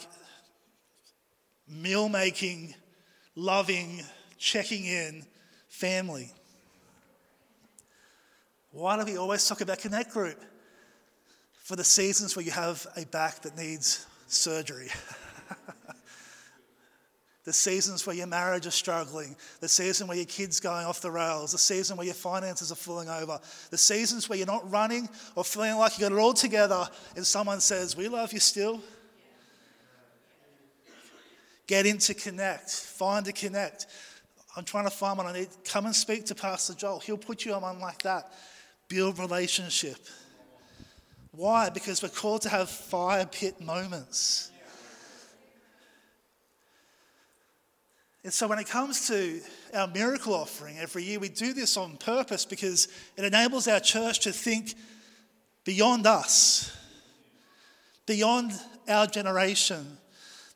meal 1.68 2.09
making, 2.09 2.75
loving, 3.37 4.02
checking 4.38 4.85
in 4.85 5.25
family. 5.68 6.33
Why 8.73 8.99
do 8.99 9.04
we 9.04 9.16
always 9.16 9.47
talk 9.47 9.61
about 9.61 9.78
Connect 9.78 10.12
Group? 10.12 10.42
For 11.62 11.76
the 11.76 11.85
seasons 11.85 12.35
where 12.35 12.45
you 12.45 12.50
have 12.50 12.87
a 12.97 13.04
back 13.07 13.42
that 13.42 13.57
needs 13.57 14.07
surgery. 14.26 14.88
the 17.49 17.52
seasons 17.55 18.07
where 18.07 18.14
your 18.14 18.26
marriage 18.26 18.67
is 18.67 18.75
struggling, 18.75 19.35
the 19.61 19.69
season 19.69 20.07
where 20.07 20.19
your 20.19 20.26
kids 20.26 20.61
going 20.61 20.85
off 20.85 21.00
the 21.00 21.11
rails, 21.11 21.52
the 21.52 21.57
season 21.57 21.97
where 21.97 22.05
your 22.05 22.14
finances 22.14 22.71
are 22.71 22.75
falling 22.75 23.09
over, 23.09 23.40
the 23.71 23.78
seasons 23.78 24.28
where 24.28 24.37
you're 24.37 24.47
not 24.47 24.71
running 24.71 25.09
or 25.35 25.43
feeling 25.43 25.75
like 25.78 25.97
you 25.97 26.02
got 26.02 26.12
it 26.12 26.19
all 26.19 26.35
together, 26.35 26.87
and 27.17 27.26
someone 27.26 27.62
says, 27.62 27.97
"We 27.97 28.07
love 28.07 28.35
you 28.35 28.38
still." 28.38 28.83
Get 31.67 31.87
into 31.87 32.12
connect, 32.12 32.69
find 32.69 33.26
a 33.26 33.33
connect. 33.33 33.87
I'm 34.55 34.64
trying 34.64 34.85
to 34.85 34.90
find 34.90 35.17
one 35.17 35.26
I 35.26 35.33
need. 35.33 35.49
Come 35.64 35.87
and 35.87 35.97
speak 35.97 36.26
to 36.26 36.35
Pastor 36.35 36.75
Joel. 36.75 37.00
He'll 37.00 37.17
put 37.17 37.47
you 37.47 37.55
on 37.55 37.62
one 37.62 37.81
like 37.81 38.02
that. 38.02 38.31
Build 38.88 39.19
relationship. 39.19 39.97
Why? 41.31 41.71
Because 41.71 42.02
we're 42.02 42.11
called 42.11 42.43
to 42.43 42.50
have 42.50 42.69
fire 42.69 43.25
pit 43.25 43.59
moments. 43.59 44.50
And 48.28 48.35
so 48.35 48.47
when 48.47 48.58
it 48.58 48.68
comes 48.68 49.06
to 49.06 49.40
our 49.73 49.87
miracle 49.87 50.35
offering 50.35 50.76
every 50.78 51.02
year, 51.02 51.18
we 51.18 51.30
do 51.30 51.54
this 51.54 51.78
on 51.78 51.97
purpose 51.97 52.44
because 52.44 52.87
it 53.16 53.25
enables 53.25 53.66
our 53.66 53.80
church 53.80 54.18
to 54.18 54.32
think 54.32 54.75
beyond 55.64 56.06
us, 56.06 56.76
beyond 58.04 58.52
our 58.87 59.06
generation. 59.06 59.97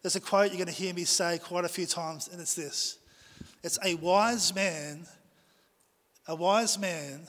There's 0.02 0.16
a 0.16 0.20
quote 0.20 0.48
you're 0.48 0.58
going 0.58 0.66
to 0.66 0.82
hear 0.82 0.92
me 0.92 1.04
say 1.04 1.38
quite 1.38 1.64
a 1.64 1.68
few 1.68 1.86
times, 1.86 2.28
and 2.28 2.42
it's 2.42 2.52
this 2.52 2.98
It's 3.62 3.78
a 3.82 3.94
wise 3.94 4.54
man, 4.54 5.06
a 6.28 6.34
wise 6.34 6.78
man 6.78 7.22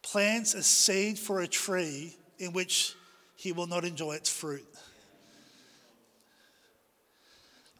plants 0.00 0.54
a 0.54 0.62
seed 0.62 1.18
for 1.18 1.42
a 1.42 1.46
tree 1.46 2.16
in 2.38 2.54
which 2.54 2.94
he 3.36 3.52
will 3.52 3.66
not 3.66 3.84
enjoy 3.84 4.12
its 4.14 4.30
fruit. 4.30 4.66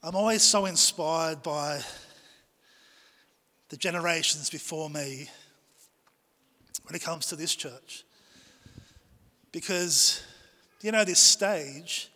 I'm 0.07 0.17
always 0.17 0.43
so 0.43 0.67
inspired 0.67 1.43
by 1.43 1.81
the 3.71 3.77
generations 3.79 4.51
before 4.51 4.91
me 4.91 5.31
when 6.83 6.95
it 6.95 7.01
comes 7.03 7.25
to 7.29 7.37
this 7.37 7.55
church. 7.55 8.05
Because, 9.51 10.23
you 10.83 10.93
know, 10.93 11.07
this 11.07 11.21
stage 11.21 12.11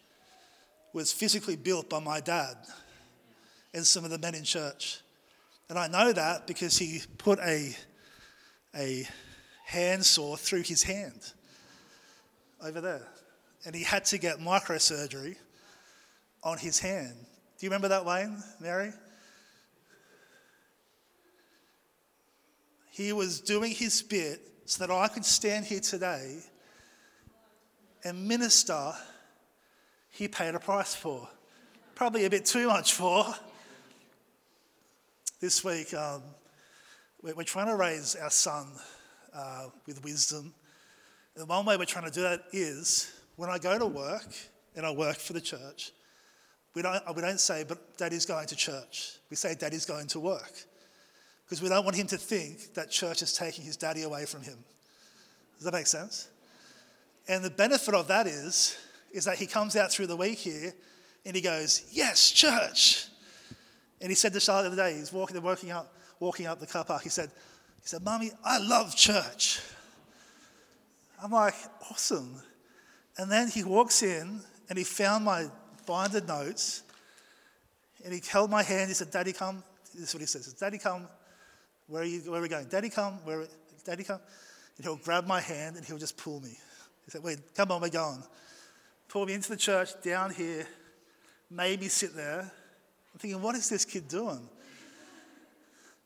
was 0.93 1.15
physically 1.15 1.57
built 1.57 1.89
by 1.89 1.99
my 1.99 2.21
dad 2.21 2.59
and 3.73 3.87
some 3.87 4.05
of 4.05 4.11
the 4.11 4.19
men 4.19 4.35
in 4.35 4.45
church. 4.45 5.01
And 5.71 5.79
I 5.79 5.89
know 5.89 6.13
that 6.13 6.47
because 6.47 6.77
he 6.77 7.01
put 7.17 7.39
a, 7.39 7.75
a 8.77 9.09
handsaw 9.65 10.37
through 10.37 10.65
his 10.65 10.83
hand 10.83 11.33
over 12.63 12.83
there. 12.83 13.09
And 13.65 13.75
he 13.75 13.83
had 13.83 14.05
to 14.07 14.19
get 14.19 14.41
microsurgery 14.41 15.37
on 16.43 16.59
his 16.59 16.81
hand 16.81 17.17
do 17.59 17.67
you 17.67 17.71
remember 17.71 17.89
that, 17.89 18.07
line, 18.07 18.41
Mary? 18.61 18.93
He 22.91 23.13
was 23.13 23.41
doing 23.41 23.73
his 23.73 24.01
bit 24.01 24.41
so 24.65 24.87
that 24.87 24.93
I 24.93 25.09
could 25.09 25.25
stand 25.25 25.67
here 25.67 25.81
today 25.81 26.39
and 28.05 28.29
minister 28.29 28.93
he 30.11 30.29
paid 30.29 30.55
a 30.55 30.61
price 30.61 30.95
for. 30.95 31.29
Probably 31.95 32.25
a 32.27 32.31
bit 32.31 32.47
too 32.47 32.69
much 32.69 32.95
for. 32.95 33.25
This 35.41 35.65
week, 35.65 35.95
um, 35.95 36.23
we're, 37.23 37.43
trying 37.43 37.69
to 37.69 37.77
raise 37.77 38.15
our 38.17 38.31
son 38.31 38.67
uh, 39.35 39.67
with 39.87 40.03
wisdom. 40.05 40.55
And 41.37 41.49
one 41.49 41.65
way 41.65 41.77
we're 41.77 41.85
trying 41.85 42.07
to 42.07 42.11
do 42.11 42.23
that 42.23 42.45
is 42.53 43.13
when 43.37 43.51
I 43.51 43.59
go 43.59 43.79
to 43.79 43.87
work 43.87 44.27
and 44.77 44.85
I 44.85 44.91
work 44.91 45.17
for 45.17 45.33
the 45.33 45.41
church, 45.41 45.93
we 46.79 46.83
don't, 46.83 47.17
we 47.17 47.23
don't 47.23 47.41
say, 47.41 47.65
but 47.67 47.99
daddy's 47.99 48.25
going 48.25 48.47
to 48.47 48.55
church. 48.55 49.17
We 49.31 49.37
say, 49.37 49.57
daddy's 49.57 49.85
going 49.85 50.07
to 50.09 50.21
work. 50.21 50.53
Because 51.45 51.61
we 51.61 51.69
don't 51.69 51.85
want 51.85 51.97
him 51.97 52.07
to 52.07 52.17
think 52.17 52.73
that 52.75 52.89
church 52.89 53.21
is 53.21 53.33
taking 53.33 53.65
his 53.65 53.77
daddy 53.77 54.05
away 54.05 54.27
from 54.27 54.43
him. 54.43 54.59
Does 55.57 55.65
that 55.65 55.75
make 55.75 55.89
sense? 55.89 56.29
And 57.27 57.43
the 57.43 57.51
benefit 57.51 57.95
of 57.95 58.07
that 58.07 58.29
is, 58.29 58.79
is 59.11 59.25
that 59.25 59.39
he 59.39 59.47
comes 59.49 59.75
out 59.75 59.91
through 59.91 60.07
the 60.07 60.15
week 60.15 60.39
here 60.39 60.73
and 61.27 61.35
he 61.35 61.43
goes, 61.43 61.85
Yes, 61.91 62.31
church. 62.31 63.09
And 64.01 64.09
he 64.09 64.15
said 64.15 64.33
to 64.35 64.39
Charlotte 64.39 64.71
the 64.71 64.81
other 64.81 64.91
day, 64.93 64.99
he's 64.99 65.13
walking, 65.13 65.43
walking 65.43 65.73
up, 65.73 65.93
walking 66.21 66.47
up 66.47 66.61
the 66.61 66.67
car 66.69 66.85
park. 66.85 67.03
He 67.03 67.09
said, 67.09 67.33
he 67.83 67.89
said, 67.89 68.05
Mommy, 68.05 68.31
I 68.45 68.59
love 68.59 68.95
church. 68.95 69.61
I'm 71.21 71.33
like, 71.33 71.55
awesome. 71.91 72.41
And 73.17 73.33
then 73.33 73.49
he 73.49 73.65
walks 73.65 74.05
in 74.05 74.43
and 74.69 74.79
he 74.79 74.85
found 74.85 75.25
my 75.25 75.49
binded 75.89 76.29
notes, 76.29 76.83
and 78.05 78.13
he 78.13 78.21
held 78.31 78.51
my 78.51 78.63
hand. 78.63 78.89
He 78.89 78.95
said, 78.95 79.11
Daddy, 79.11 79.33
come. 79.33 79.65
This 79.95 80.11
is 80.11 80.15
what 80.15 80.21
he 80.21 80.27
says. 80.27 80.53
Daddy, 80.53 80.77
come. 80.77 81.09
Where 81.87 82.03
are, 82.03 82.05
you, 82.05 82.21
where 82.31 82.39
are 82.39 82.43
we 82.43 82.49
going? 82.49 82.67
Daddy, 82.67 82.91
come. 82.91 83.15
Where, 83.25 83.47
Daddy, 83.85 84.05
come. 84.05 84.21
And 84.77 84.85
he'll 84.85 84.97
grab 84.97 85.27
my 85.27 85.41
hand 85.41 85.77
and 85.77 85.85
he'll 85.85 85.99
just 85.99 86.19
pull 86.19 86.41
me. 86.41 86.51
He 87.07 87.11
said, 87.11 87.25
Wait, 87.25 87.39
come 87.57 87.73
on, 87.73 87.81
we're 87.81 87.89
going. 87.89 88.23
Pull 89.09 89.25
me 89.25 89.33
into 89.33 89.49
the 89.49 89.57
church 89.57 89.91
down 90.05 90.31
here, 90.31 90.67
made 91.51 91.81
me 91.81 91.89
sit 91.89 92.15
there. 92.15 92.41
I'm 92.41 93.19
thinking, 93.19 93.41
what 93.41 93.57
is 93.57 93.71
this 93.71 93.87
kid 93.87 94.07
doing? 94.07 94.47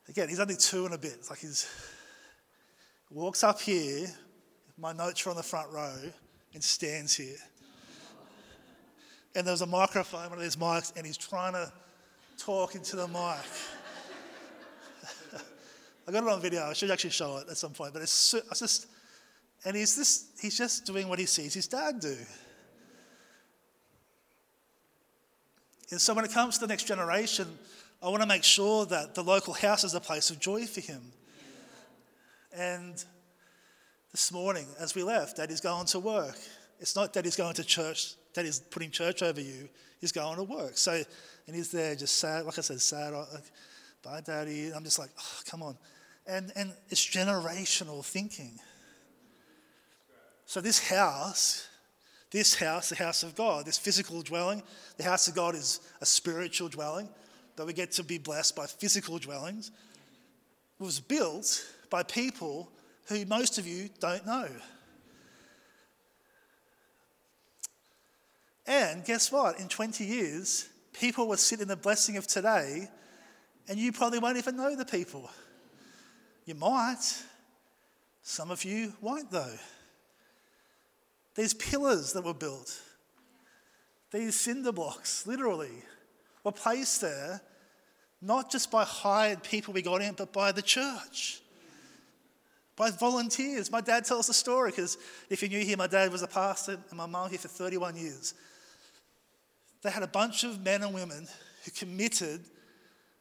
Again, 0.07 0.29
he's 0.29 0.39
only 0.39 0.55
two 0.55 0.85
and 0.85 0.93
a 0.93 0.97
bit. 0.97 1.15
It's 1.19 1.29
like 1.29 1.39
he's 1.39 1.69
walks 3.11 3.43
up 3.43 3.59
here, 3.59 4.07
my 4.77 4.93
notes 4.93 5.27
are 5.27 5.31
on 5.31 5.35
the 5.35 5.43
front 5.43 5.69
row, 5.71 5.93
and 6.53 6.63
stands 6.63 7.15
here 7.15 7.35
and 9.35 9.47
there's 9.47 9.61
a 9.61 9.67
microphone, 9.67 10.29
one 10.29 10.37
of 10.37 10.43
these 10.43 10.55
mics, 10.55 10.95
and 10.95 11.05
he's 11.05 11.17
trying 11.17 11.53
to 11.53 11.71
talk 12.37 12.75
into 12.75 12.95
the 12.95 13.07
mic. 13.07 13.17
I 16.07 16.11
got 16.11 16.23
it 16.23 16.29
on 16.29 16.41
video. 16.41 16.63
I 16.63 16.73
should 16.73 16.91
actually 16.91 17.11
show 17.11 17.37
it 17.37 17.47
at 17.49 17.57
some 17.57 17.71
point, 17.71 17.93
but 17.93 18.01
it's, 18.01 18.33
it's 18.33 18.59
just, 18.59 18.87
and 19.65 19.75
he's 19.75 19.95
this, 19.95 20.27
he's 20.39 20.57
just 20.57 20.85
doing 20.85 21.07
what 21.07 21.19
he 21.19 21.25
sees 21.25 21.53
his 21.53 21.67
dad 21.67 21.99
do. 21.99 22.15
And 25.89 26.01
so 26.01 26.13
when 26.13 26.25
it 26.25 26.31
comes 26.31 26.55
to 26.55 26.61
the 26.61 26.67
next 26.67 26.85
generation, 26.85 27.47
I 28.01 28.09
want 28.09 28.21
to 28.21 28.27
make 28.27 28.43
sure 28.43 28.85
that 28.87 29.15
the 29.15 29.23
local 29.23 29.53
house 29.53 29.83
is 29.83 29.93
a 29.93 29.99
place 29.99 30.29
of 30.29 30.39
joy 30.39 30.65
for 30.65 30.81
him. 30.81 31.01
And 32.55 33.03
this 34.11 34.31
morning, 34.31 34.65
as 34.79 34.93
we 34.93 35.03
left, 35.03 35.37
Daddy's 35.37 35.61
going 35.61 35.85
to 35.87 35.99
work. 35.99 36.37
It's 36.79 36.95
not 36.95 37.13
Daddy's 37.13 37.35
going 37.35 37.53
to 37.55 37.63
church 37.63 38.15
daddy's 38.33 38.59
putting 38.59 38.91
church 38.91 39.21
over 39.21 39.41
you, 39.41 39.69
he's 40.01 40.11
going 40.11 40.35
to 40.35 40.43
work. 40.43 40.77
So, 40.77 41.01
and 41.47 41.55
he's 41.55 41.71
there 41.71 41.95
just 41.95 42.17
sad, 42.17 42.45
like 42.45 42.57
I 42.57 42.61
said, 42.61 42.81
sad, 42.81 43.13
like, 43.13 43.27
bye, 44.03 44.21
daddy. 44.21 44.71
I'm 44.75 44.83
just 44.83 44.99
like, 44.99 45.09
oh, 45.17 45.39
come 45.49 45.63
on. 45.63 45.77
And, 46.25 46.51
and 46.55 46.73
it's 46.89 47.05
generational 47.05 48.03
thinking. 48.03 48.59
So, 50.45 50.61
this 50.61 50.87
house, 50.89 51.67
this 52.31 52.55
house, 52.55 52.89
the 52.89 52.95
house 52.95 53.23
of 53.23 53.35
God, 53.35 53.65
this 53.65 53.77
physical 53.77 54.21
dwelling, 54.21 54.63
the 54.97 55.03
house 55.03 55.27
of 55.27 55.35
God 55.35 55.55
is 55.55 55.79
a 56.01 56.05
spiritual 56.05 56.69
dwelling, 56.69 57.09
but 57.55 57.67
we 57.67 57.73
get 57.73 57.91
to 57.93 58.03
be 58.03 58.17
blessed 58.17 58.55
by 58.55 58.65
physical 58.65 59.19
dwellings, 59.19 59.71
was 60.79 60.99
built 60.99 61.65
by 61.89 62.03
people 62.03 62.69
who 63.07 63.25
most 63.25 63.57
of 63.57 63.67
you 63.67 63.89
don't 63.99 64.25
know. 64.25 64.47
And 68.65 69.03
guess 69.03 69.31
what? 69.31 69.59
In 69.59 69.67
20 69.67 70.05
years, 70.05 70.69
people 70.93 71.27
will 71.27 71.37
sit 71.37 71.59
in 71.59 71.67
the 71.67 71.75
blessing 71.75 72.17
of 72.17 72.27
today, 72.27 72.87
and 73.67 73.77
you 73.77 73.91
probably 73.91 74.19
won't 74.19 74.37
even 74.37 74.55
know 74.55 74.75
the 74.75 74.85
people. 74.85 75.29
You 76.45 76.55
might, 76.55 77.01
Some 78.21 78.51
of 78.51 78.63
you 78.63 78.93
won't, 79.01 79.31
though. 79.31 79.57
These 81.35 81.53
pillars 81.55 82.13
that 82.13 82.23
were 82.23 82.33
built, 82.33 82.79
these 84.11 84.39
cinder 84.39 84.71
blocks, 84.71 85.27
literally, 85.27 85.83
were 86.43 86.51
placed 86.51 87.01
there 87.01 87.41
not 88.23 88.49
just 88.49 88.71
by 88.71 88.85
hired 88.85 89.43
people 89.43 89.73
we 89.73 89.81
got 89.81 90.01
in, 90.01 90.13
but 90.13 90.31
by 90.31 90.53
the 90.53 90.61
church, 90.61 91.41
by 92.77 92.89
volunteers. 92.89 93.69
My 93.69 93.81
dad 93.81 94.05
tells 94.05 94.27
the 94.27 94.33
story 94.33 94.71
because 94.71 94.97
if 95.29 95.43
you 95.43 95.49
knew 95.49 95.59
here, 95.59 95.75
my 95.75 95.87
dad 95.87 96.11
was 96.11 96.21
a 96.21 96.27
pastor 96.27 96.77
and 96.89 96.97
my 96.97 97.05
mum 97.05 97.29
here 97.29 97.37
for 97.37 97.49
31 97.49 97.97
years. 97.97 98.33
They 99.83 99.91
had 99.91 100.03
a 100.03 100.07
bunch 100.07 100.43
of 100.43 100.63
men 100.63 100.81
and 100.81 100.93
women 100.93 101.27
who 101.65 101.71
committed 101.71 102.41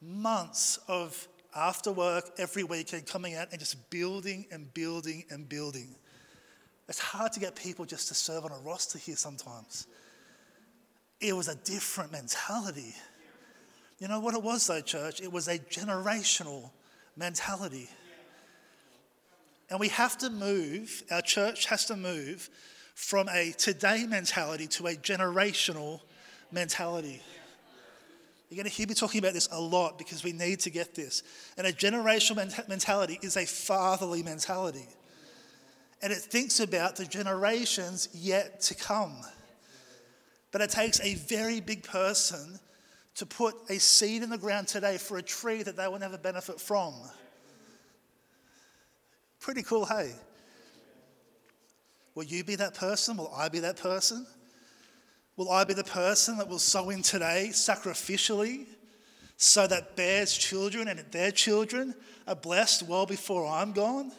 months 0.01 0.79
of 0.89 1.29
after 1.55 1.93
work 1.93 2.31
every 2.39 2.65
weekend 2.65 3.07
coming 3.07 3.35
out 3.35 3.49
and 3.51 3.59
just 3.59 3.91
building 3.91 4.47
and 4.51 4.73
building 4.73 5.25
and 5.31 5.49
building. 5.49 5.95
It's 6.89 6.99
hard 6.99 7.33
to 7.33 7.41
get 7.41 7.57
people 7.57 7.85
just 7.85 8.09
to 8.09 8.15
serve 8.15 8.45
on 8.45 8.53
a 8.53 8.59
roster 8.59 8.99
here 8.99 9.17
sometimes. 9.17 9.87
It 11.21 11.35
was 11.35 11.49
a 11.49 11.55
different 11.57 12.11
mentality. 12.11 12.95
You 13.99 14.09
know 14.09 14.21
what 14.21 14.35
it 14.35 14.43
was, 14.43 14.67
though, 14.67 14.81
church? 14.81 15.21
It 15.21 15.31
was 15.31 15.47
a 15.49 15.59
generational 15.59 16.71
mentality. 17.17 17.89
And 19.71 19.79
we 19.79 19.89
have 19.89 20.19
to 20.19 20.31
move, 20.31 21.05
our 21.11 21.23
church 21.23 21.67
has 21.67 21.87
to 21.87 21.97
move 21.97 22.51
from 22.95 23.29
a 23.29 23.53
today 23.53 24.07
mentality 24.07 24.67
to 24.69 24.87
a 24.89 24.95
generational 24.95 26.01
mentality. 26.53 27.21
You're 28.49 28.57
going 28.57 28.71
to 28.71 28.71
hear 28.71 28.87
me 28.87 28.95
talking 28.95 29.19
about 29.19 29.33
this 29.33 29.49
a 29.51 29.59
lot 29.59 29.97
because 29.97 30.23
we 30.23 30.33
need 30.33 30.61
to 30.61 30.71
get 30.71 30.95
this. 30.95 31.23
And 31.57 31.67
a 31.67 31.73
generational 31.73 32.69
mentality 32.69 33.19
is 33.23 33.39
a 33.39 33.47
fatherly 33.47 34.23
mentality. 34.23 34.87
And 36.03 36.13
it 36.13 36.19
thinks 36.19 36.61
about 36.61 36.97
the 36.97 37.07
generations 37.07 38.09
yet 38.13 38.61
to 38.63 38.75
come. 38.75 39.15
But 40.51 40.61
it 40.61 40.69
takes 40.69 41.01
a 41.01 41.15
very 41.15 41.61
big 41.61 41.83
person 41.83 42.59
to 43.15 43.25
put 43.25 43.55
a 43.71 43.79
seed 43.79 44.23
in 44.23 44.31
the 44.31 44.39
ground 44.39 44.69
today 44.69 44.99
for 44.99 45.17
a 45.17 45.23
tree 45.23 45.63
that 45.63 45.77
they 45.77 45.89
will 45.89 45.99
never 45.99 46.19
benefit 46.19 46.61
from. 46.61 46.95
Pretty 49.41 49.63
cool, 49.63 49.87
hey? 49.87 50.13
Will 52.15 52.25
you 52.25 52.45
be 52.45 52.57
that 52.57 52.75
person? 52.75 53.17
Will 53.17 53.33
I 53.35 53.49
be 53.49 53.61
that 53.61 53.77
person? 53.77 54.27
Will 55.37 55.51
I 55.51 55.65
be 55.65 55.75
the 55.75 55.85
person 55.85 56.37
that 56.39 56.49
will 56.49 56.59
sow 56.59 56.91
in 56.91 57.03
today 57.03 57.49
sacrificially 57.53 58.67
so 59.37 59.67
that 59.67 59.97
Bear's 59.97 60.37
children 60.37 60.89
and 60.89 60.99
their 61.11 61.31
children 61.31 61.95
are 62.29 62.35
blessed 62.35 62.83
well 62.85 63.07
before 63.07 63.47
I'm 63.47 63.73
gone? 63.73 64.13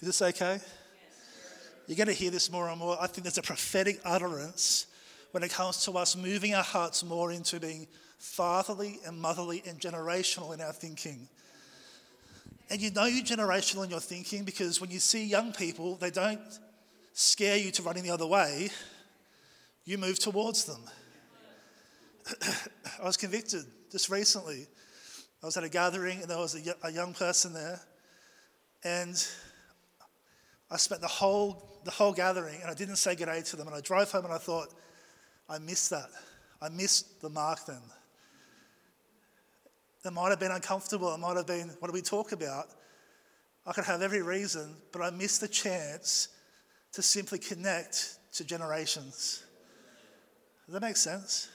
Is 0.00 0.06
this 0.06 0.22
okay? 0.22 0.60
You're 1.86 1.96
going 1.96 2.06
to 2.06 2.12
hear 2.12 2.30
this 2.30 2.52
more 2.52 2.68
and 2.68 2.78
more. 2.78 2.96
I 3.00 3.06
think 3.06 3.24
there's 3.24 3.38
a 3.38 3.42
prophetic 3.42 4.00
utterance 4.04 4.86
when 5.32 5.42
it 5.42 5.50
comes 5.50 5.84
to 5.84 5.92
us 5.92 6.16
moving 6.16 6.54
our 6.54 6.62
hearts 6.62 7.02
more 7.02 7.32
into 7.32 7.58
being 7.58 7.86
fatherly 8.18 9.00
and 9.06 9.20
motherly 9.20 9.62
and 9.66 9.80
generational 9.80 10.54
in 10.54 10.60
our 10.60 10.72
thinking. 10.72 11.28
And 12.68 12.80
you 12.80 12.90
know 12.90 13.06
you're 13.06 13.24
generational 13.24 13.84
in 13.84 13.90
your 13.90 14.00
thinking 14.00 14.44
because 14.44 14.80
when 14.80 14.90
you 14.90 15.00
see 15.00 15.24
young 15.24 15.52
people, 15.52 15.96
they 15.96 16.10
don't 16.10 16.40
scare 17.20 17.58
you 17.58 17.70
to 17.70 17.82
running 17.82 18.02
the 18.02 18.10
other 18.10 18.26
way, 18.26 18.70
you 19.84 19.98
move 19.98 20.18
towards 20.18 20.64
them. 20.64 20.82
I 23.02 23.04
was 23.04 23.18
convicted 23.18 23.64
just 23.92 24.08
recently. 24.08 24.66
I 25.42 25.46
was 25.46 25.54
at 25.58 25.64
a 25.64 25.68
gathering 25.68 26.22
and 26.22 26.30
there 26.30 26.38
was 26.38 26.54
a, 26.54 26.90
young 26.90 27.12
person 27.12 27.52
there, 27.52 27.78
and 28.84 29.22
I 30.70 30.78
spent 30.78 31.02
the 31.02 31.08
whole, 31.08 31.80
the 31.84 31.90
whole 31.90 32.14
gathering 32.14 32.58
and 32.62 32.70
I 32.70 32.74
didn't 32.74 32.96
say 32.96 33.14
good 33.14 33.26
day 33.26 33.42
to 33.42 33.56
them. 33.56 33.66
And 33.66 33.76
I 33.76 33.82
drove 33.82 34.10
home 34.10 34.24
and 34.24 34.32
I 34.32 34.38
thought, 34.38 34.68
I 35.46 35.58
missed 35.58 35.90
that. 35.90 36.08
I 36.62 36.70
missed 36.70 37.20
the 37.20 37.28
mark 37.28 37.66
then. 37.66 37.82
It 40.06 40.12
might 40.12 40.30
have 40.30 40.40
been 40.40 40.52
uncomfortable. 40.52 41.14
It 41.14 41.18
might 41.18 41.36
have 41.36 41.46
been, 41.46 41.68
what 41.80 41.88
do 41.88 41.92
we 41.92 42.00
talk 42.00 42.32
about? 42.32 42.68
I 43.66 43.74
could 43.74 43.84
have 43.84 44.00
every 44.00 44.22
reason, 44.22 44.74
but 44.90 45.02
I 45.02 45.10
missed 45.10 45.42
the 45.42 45.48
chance 45.48 46.28
to 46.92 47.02
simply 47.02 47.38
connect 47.38 48.18
to 48.32 48.44
generations. 48.44 49.42
Does 50.66 50.74
that 50.74 50.82
make 50.82 50.96
sense? 50.96 51.48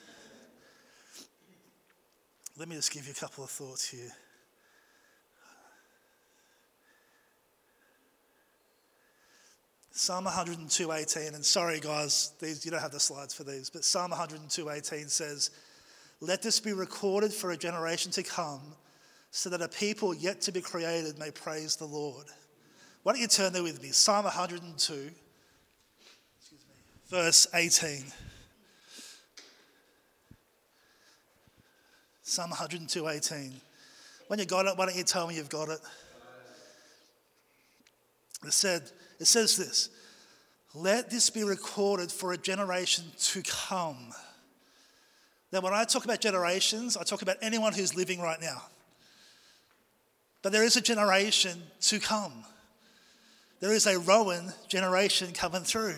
Let 2.58 2.68
me 2.68 2.76
just 2.76 2.92
give 2.92 3.06
you 3.06 3.12
a 3.12 3.14
couple 3.14 3.44
of 3.44 3.50
thoughts 3.50 3.88
here. 3.88 4.12
Psalm 9.92 10.26
102:18, 10.26 11.34
and 11.34 11.44
sorry 11.44 11.80
guys, 11.80 12.32
these 12.38 12.64
you 12.66 12.70
don't 12.70 12.80
have 12.80 12.92
the 12.92 13.00
slides 13.00 13.32
for 13.32 13.44
these, 13.44 13.70
but 13.70 13.82
Psalm 13.82 14.10
102:18 14.10 15.08
says, 15.08 15.50
"Let 16.20 16.42
this 16.42 16.60
be 16.60 16.74
recorded 16.74 17.32
for 17.32 17.50
a 17.50 17.56
generation 17.56 18.12
to 18.12 18.22
come, 18.22 18.76
so 19.30 19.48
that 19.48 19.62
a 19.62 19.68
people 19.68 20.12
yet 20.12 20.42
to 20.42 20.52
be 20.52 20.60
created 20.60 21.18
may 21.18 21.30
praise 21.30 21.76
the 21.76 21.86
Lord." 21.86 22.26
Why 23.02 23.12
don't 23.12 23.22
you 23.22 23.28
turn 23.28 23.54
there 23.54 23.62
with 23.62 23.80
me? 23.80 23.90
Psalm 23.92 24.26
102, 24.26 25.14
verse 27.08 27.46
18. 27.54 28.04
Psalm 32.22 32.50
102, 32.50 33.08
18. 33.08 33.52
When 34.28 34.38
you 34.38 34.46
got 34.46 34.66
it, 34.66 34.76
why 34.76 34.86
don't 34.86 34.96
you 34.96 35.04
tell 35.04 35.28
me 35.28 35.36
you've 35.36 35.48
got 35.48 35.68
it? 35.68 35.78
It 38.44 38.52
said, 38.52 38.82
it 39.18 39.26
says 39.26 39.56
this 39.56 39.90
let 40.74 41.08
this 41.08 41.30
be 41.30 41.42
recorded 41.42 42.12
for 42.12 42.32
a 42.32 42.36
generation 42.36 43.04
to 43.18 43.42
come. 43.42 44.12
Now, 45.50 45.60
when 45.60 45.72
I 45.72 45.84
talk 45.84 46.04
about 46.04 46.20
generations, 46.20 46.98
I 46.98 47.02
talk 47.02 47.22
about 47.22 47.36
anyone 47.40 47.72
who's 47.72 47.96
living 47.96 48.20
right 48.20 48.40
now. 48.40 48.62
But 50.42 50.52
there 50.52 50.64
is 50.64 50.76
a 50.76 50.82
generation 50.82 51.62
to 51.82 51.98
come. 51.98 52.44
There 53.60 53.72
is 53.72 53.86
a 53.86 53.98
Rowan 53.98 54.52
generation 54.68 55.32
coming 55.32 55.62
through. 55.62 55.96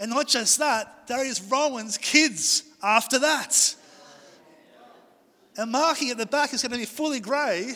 And 0.00 0.10
not 0.10 0.28
just 0.28 0.58
that, 0.58 1.06
Darius 1.06 1.42
Rowan's 1.42 1.98
kids 1.98 2.62
after 2.82 3.18
that. 3.18 3.74
And 5.56 5.72
Marky 5.72 6.10
at 6.10 6.18
the 6.18 6.26
back 6.26 6.54
is 6.54 6.62
going 6.62 6.72
to 6.72 6.78
be 6.78 6.84
fully 6.84 7.18
grey. 7.18 7.74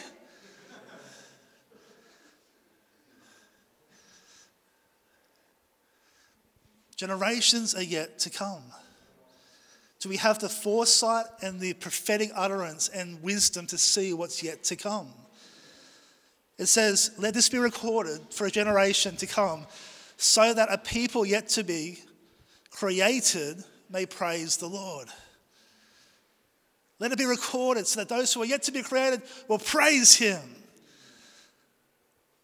Generations 6.96 7.74
are 7.74 7.82
yet 7.82 8.20
to 8.20 8.30
come. 8.30 8.62
Do 9.98 10.08
we 10.08 10.16
have 10.18 10.38
the 10.38 10.48
foresight 10.48 11.26
and 11.42 11.58
the 11.58 11.72
prophetic 11.74 12.30
utterance 12.37 12.88
and 12.88 13.20
wisdom 13.22 13.66
to 13.68 13.78
see 13.78 14.12
what's 14.12 14.42
yet 14.42 14.62
to 14.64 14.76
come? 14.76 15.08
It 16.58 16.66
says, 16.66 17.11
Let 17.18 17.35
this 17.35 17.48
be 17.48 17.58
recorded 17.58 18.20
for 18.30 18.46
a 18.46 18.50
generation 18.52 19.16
to 19.16 19.26
come, 19.26 19.66
so 20.16 20.54
that 20.54 20.68
a 20.70 20.78
people 20.78 21.26
yet 21.26 21.48
to 21.50 21.64
be 21.64 21.98
created 22.72 23.62
may 23.88 24.06
praise 24.06 24.56
the 24.56 24.66
Lord. 24.66 25.08
Let 26.98 27.12
it 27.12 27.18
be 27.18 27.24
recorded 27.24 27.87
so 27.87 28.00
that 28.00 28.08
those 28.08 28.32
who 28.32 28.42
are 28.42 28.46
yet 28.46 28.62
to 28.64 28.72
be 28.72 28.82
created 28.82 29.22
will 29.48 29.58
praise 29.58 30.16
Him. 30.16 30.40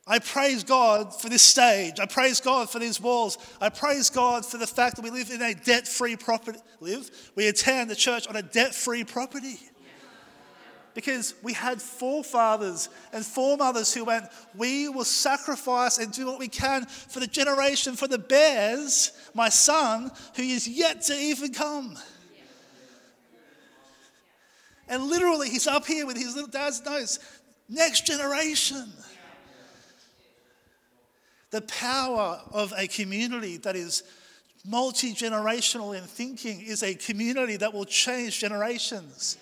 I 0.06 0.18
praise 0.18 0.64
God 0.64 1.14
for 1.14 1.28
this 1.28 1.42
stage. 1.42 2.00
I 2.00 2.06
praise 2.06 2.40
God 2.40 2.70
for 2.70 2.78
these 2.78 3.00
walls. 3.00 3.36
I 3.60 3.68
praise 3.68 4.08
God 4.08 4.44
for 4.44 4.56
the 4.56 4.66
fact 4.66 4.96
that 4.96 5.02
we 5.02 5.10
live 5.10 5.30
in 5.30 5.42
a 5.42 5.54
debt-free 5.54 6.16
property. 6.16 6.58
Live. 6.80 7.10
We 7.34 7.46
attend 7.48 7.90
the 7.90 7.96
church 7.96 8.26
on 8.26 8.34
a 8.34 8.42
debt-free 8.42 9.04
property. 9.04 9.58
Because 10.98 11.34
we 11.44 11.52
had 11.52 11.80
forefathers 11.80 12.88
and 13.12 13.24
foremothers 13.24 13.94
who 13.94 14.04
went, 14.04 14.24
We 14.56 14.88
will 14.88 15.04
sacrifice 15.04 15.98
and 15.98 16.10
do 16.10 16.26
what 16.26 16.40
we 16.40 16.48
can 16.48 16.86
for 16.86 17.20
the 17.20 17.28
generation, 17.28 17.94
for 17.94 18.08
the 18.08 18.18
bears, 18.18 19.12
my 19.32 19.48
son, 19.48 20.10
who 20.34 20.42
is 20.42 20.66
yet 20.66 21.02
to 21.02 21.14
even 21.14 21.54
come. 21.54 21.96
And 24.88 25.04
literally, 25.04 25.48
he's 25.48 25.68
up 25.68 25.86
here 25.86 26.04
with 26.04 26.16
his 26.16 26.34
little 26.34 26.50
dad's 26.50 26.84
notes 26.84 27.20
next 27.68 28.04
generation. 28.04 28.92
The 31.50 31.60
power 31.60 32.40
of 32.50 32.74
a 32.76 32.88
community 32.88 33.58
that 33.58 33.76
is 33.76 34.02
multi 34.66 35.14
generational 35.14 35.96
in 35.96 36.02
thinking 36.02 36.60
is 36.60 36.82
a 36.82 36.96
community 36.96 37.56
that 37.58 37.72
will 37.72 37.84
change 37.84 38.40
generations. 38.40 39.38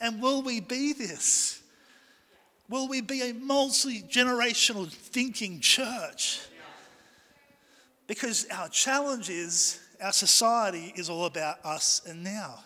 And 0.00 0.22
will 0.22 0.42
we 0.42 0.60
be 0.60 0.92
this? 0.92 1.62
Will 2.68 2.88
we 2.88 3.00
be 3.00 3.30
a 3.30 3.34
multi 3.34 4.02
generational 4.02 4.90
thinking 4.90 5.60
church? 5.60 6.40
Because 8.06 8.46
our 8.50 8.68
challenge 8.68 9.28
is 9.28 9.80
our 10.02 10.12
society 10.12 10.92
is 10.96 11.10
all 11.10 11.26
about 11.26 11.64
us 11.64 12.00
and 12.06 12.24
now. 12.24 12.60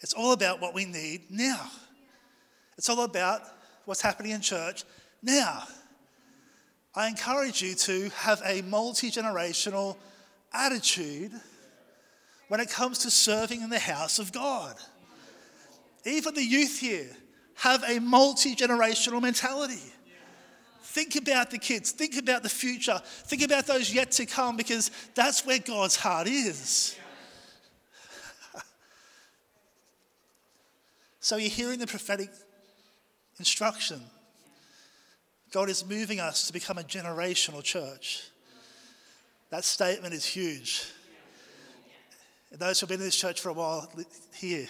It's 0.00 0.12
all 0.12 0.32
about 0.32 0.60
what 0.60 0.74
we 0.74 0.84
need 0.86 1.30
now. 1.30 1.70
It's 2.76 2.88
all 2.88 3.04
about 3.04 3.42
what's 3.84 4.00
happening 4.00 4.32
in 4.32 4.40
church 4.40 4.84
now. 5.22 5.64
I 6.94 7.06
encourage 7.08 7.62
you 7.62 7.74
to 7.74 8.08
have 8.16 8.42
a 8.44 8.62
multi 8.62 9.10
generational 9.10 9.96
attitude 10.52 11.32
when 12.48 12.60
it 12.60 12.68
comes 12.70 12.98
to 13.00 13.10
serving 13.10 13.62
in 13.62 13.70
the 13.70 13.78
house 13.78 14.18
of 14.18 14.32
God. 14.32 14.74
Even 16.04 16.34
the 16.34 16.44
youth 16.44 16.78
here 16.78 17.08
have 17.56 17.84
a 17.88 17.98
multi 18.00 18.56
generational 18.56 19.20
mentality. 19.20 19.80
Think 20.82 21.14
about 21.14 21.50
the 21.50 21.58
kids, 21.58 21.92
think 21.92 22.16
about 22.16 22.42
the 22.42 22.48
future, 22.48 23.00
think 23.04 23.42
about 23.42 23.66
those 23.66 23.94
yet 23.94 24.10
to 24.12 24.26
come 24.26 24.56
because 24.56 24.90
that's 25.14 25.46
where 25.46 25.60
God's 25.60 25.94
heart 25.94 26.26
is. 26.26 26.96
so 31.20 31.36
you're 31.36 31.48
hearing 31.48 31.78
the 31.78 31.86
prophetic 31.86 32.30
instruction. 33.38 34.00
God 35.52 35.68
is 35.68 35.86
moving 35.88 36.18
us 36.18 36.48
to 36.48 36.52
become 36.52 36.78
a 36.78 36.82
generational 36.82 37.62
church. 37.62 38.24
That 39.50 39.64
statement 39.64 40.14
is 40.14 40.24
huge. 40.24 40.86
And 42.50 42.58
those 42.58 42.80
who 42.80 42.84
have 42.84 42.88
been 42.88 43.00
in 43.00 43.06
this 43.06 43.16
church 43.16 43.40
for 43.40 43.50
a 43.50 43.52
while 43.52 43.88
here, 44.34 44.66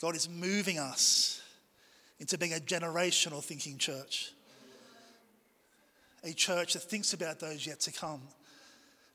God 0.00 0.16
is 0.16 0.28
moving 0.28 0.78
us 0.78 1.42
into 2.18 2.38
being 2.38 2.54
a 2.54 2.56
generational 2.56 3.42
thinking 3.42 3.76
church. 3.76 4.32
A 6.24 6.32
church 6.32 6.74
that 6.74 6.80
thinks 6.82 7.12
about 7.12 7.40
those 7.40 7.66
yet 7.66 7.80
to 7.80 7.92
come. 7.92 8.22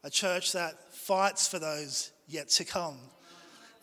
A 0.04 0.10
church 0.10 0.52
that 0.54 0.94
fights 0.94 1.48
for 1.48 1.60
those 1.60 2.12
yet 2.28 2.50
to 2.50 2.66
come. 2.66 2.98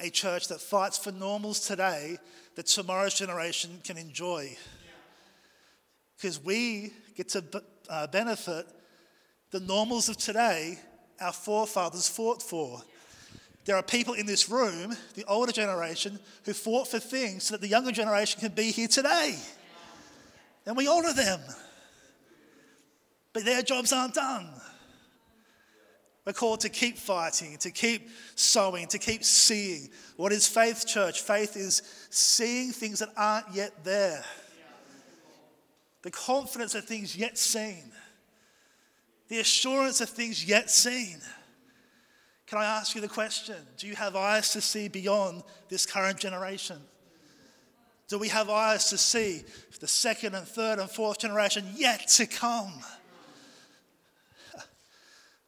A 0.00 0.10
church 0.10 0.48
that 0.48 0.60
fights 0.60 0.98
for 0.98 1.12
normals 1.12 1.66
today 1.66 2.18
that 2.54 2.66
tomorrow's 2.66 3.14
generation 3.14 3.80
can 3.84 3.96
enjoy. 3.96 4.56
Because 6.16 6.42
we 6.42 6.92
get 7.16 7.28
to 7.30 7.44
uh, 7.88 8.06
benefit 8.08 8.66
the 9.50 9.60
normals 9.60 10.08
of 10.08 10.16
today 10.16 10.78
our 11.20 11.32
forefathers 11.32 12.08
fought 12.08 12.42
for. 12.42 12.80
There 13.64 13.76
are 13.76 13.82
people 13.82 14.14
in 14.14 14.26
this 14.26 14.48
room, 14.48 14.96
the 15.14 15.24
older 15.26 15.52
generation, 15.52 16.18
who 16.44 16.52
fought 16.52 16.88
for 16.88 16.98
things 16.98 17.44
so 17.44 17.54
that 17.54 17.60
the 17.60 17.68
younger 17.68 17.92
generation 17.92 18.40
can 18.40 18.52
be 18.52 18.72
here 18.72 18.88
today. 18.88 19.38
And 20.66 20.76
we 20.76 20.88
honour 20.88 21.12
them. 21.12 21.40
But 23.32 23.44
their 23.44 23.62
jobs 23.62 23.92
aren't 23.92 24.14
done. 24.14 24.48
We're 26.24 26.32
called 26.32 26.60
to 26.60 26.68
keep 26.68 26.98
fighting, 26.98 27.56
to 27.58 27.70
keep 27.70 28.08
sowing, 28.36 28.86
to 28.88 28.98
keep 28.98 29.24
seeing. 29.24 29.88
What 30.16 30.32
is 30.32 30.46
faith, 30.46 30.86
church? 30.86 31.20
Faith 31.20 31.56
is 31.56 31.82
seeing 32.10 32.70
things 32.70 33.00
that 33.00 33.08
aren't 33.16 33.52
yet 33.52 33.84
there, 33.84 34.24
the 36.02 36.12
confidence 36.12 36.76
of 36.76 36.84
things 36.84 37.16
yet 37.16 37.38
seen, 37.38 37.90
the 39.28 39.40
assurance 39.40 40.00
of 40.00 40.10
things 40.10 40.44
yet 40.44 40.70
seen. 40.70 41.20
Can 42.52 42.60
I 42.60 42.66
ask 42.66 42.94
you 42.94 43.00
the 43.00 43.08
question? 43.08 43.56
Do 43.78 43.86
you 43.86 43.94
have 43.94 44.14
eyes 44.14 44.52
to 44.52 44.60
see 44.60 44.86
beyond 44.86 45.42
this 45.70 45.86
current 45.86 46.18
generation? 46.18 46.76
Do 48.08 48.18
we 48.18 48.28
have 48.28 48.50
eyes 48.50 48.90
to 48.90 48.98
see 48.98 49.42
the 49.80 49.88
second 49.88 50.34
and 50.34 50.46
third 50.46 50.78
and 50.78 50.90
fourth 50.90 51.18
generation 51.18 51.64
yet 51.74 52.06
to 52.08 52.26
come? 52.26 52.74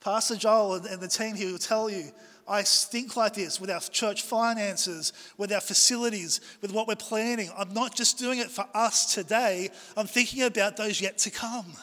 Pastor 0.01 0.37
Joel 0.37 0.77
and 0.77 0.99
the 0.99 1.09
team 1.09 1.35
here 1.35 1.53
will 1.53 1.59
tell 1.59 1.91
you 1.91 2.11
I 2.49 2.63
think 2.63 3.19
like 3.19 3.35
this 3.35 3.61
with 3.61 3.69
our 3.69 3.81
church 3.81 4.23
finances, 4.23 5.13
with 5.37 5.53
our 5.53 5.61
facilities, 5.61 6.41
with 6.63 6.73
what 6.73 6.89
we're 6.89 6.97
planning. 6.97 7.51
I'm 7.55 7.75
not 7.75 7.95
just 7.95 8.17
doing 8.17 8.39
it 8.39 8.51
for 8.51 8.65
us 8.73 9.13
today, 9.13 9.69
I'm 9.95 10.07
thinking 10.07 10.45
about 10.45 10.79
those 10.79 11.03
yet 11.03 11.19
to 11.19 11.31
come. 11.31 11.75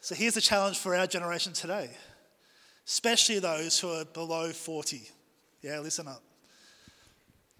So 0.00 0.14
here's 0.14 0.32
the 0.32 0.40
challenge 0.40 0.78
for 0.78 0.96
our 0.96 1.06
generation 1.06 1.52
today 1.52 1.90
especially 2.88 3.38
those 3.38 3.78
who 3.78 3.90
are 3.90 4.06
below 4.06 4.50
40. 4.50 5.02
Yeah, 5.60 5.78
listen 5.80 6.08
up. 6.08 6.22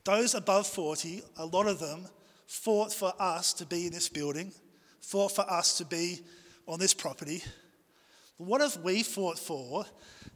Those 0.05 0.35
above 0.35 0.67
40, 0.67 1.23
a 1.37 1.45
lot 1.45 1.67
of 1.67 1.79
them 1.79 2.07
fought 2.47 2.95
for 2.95 3.13
us 3.19 3.53
to 3.55 3.67
be 3.67 3.87
in 3.87 3.93
this 3.93 4.09
building, 4.09 4.53
fought 5.03 5.33
for 5.33 5.43
us 5.43 5.77
to 5.79 5.85
be 5.85 6.21
on 6.67 6.79
this 6.79 6.95
property. 6.95 7.43
What 8.39 8.63
have 8.63 8.79
we 8.79 9.03
fought 9.03 9.39
for 9.39 9.85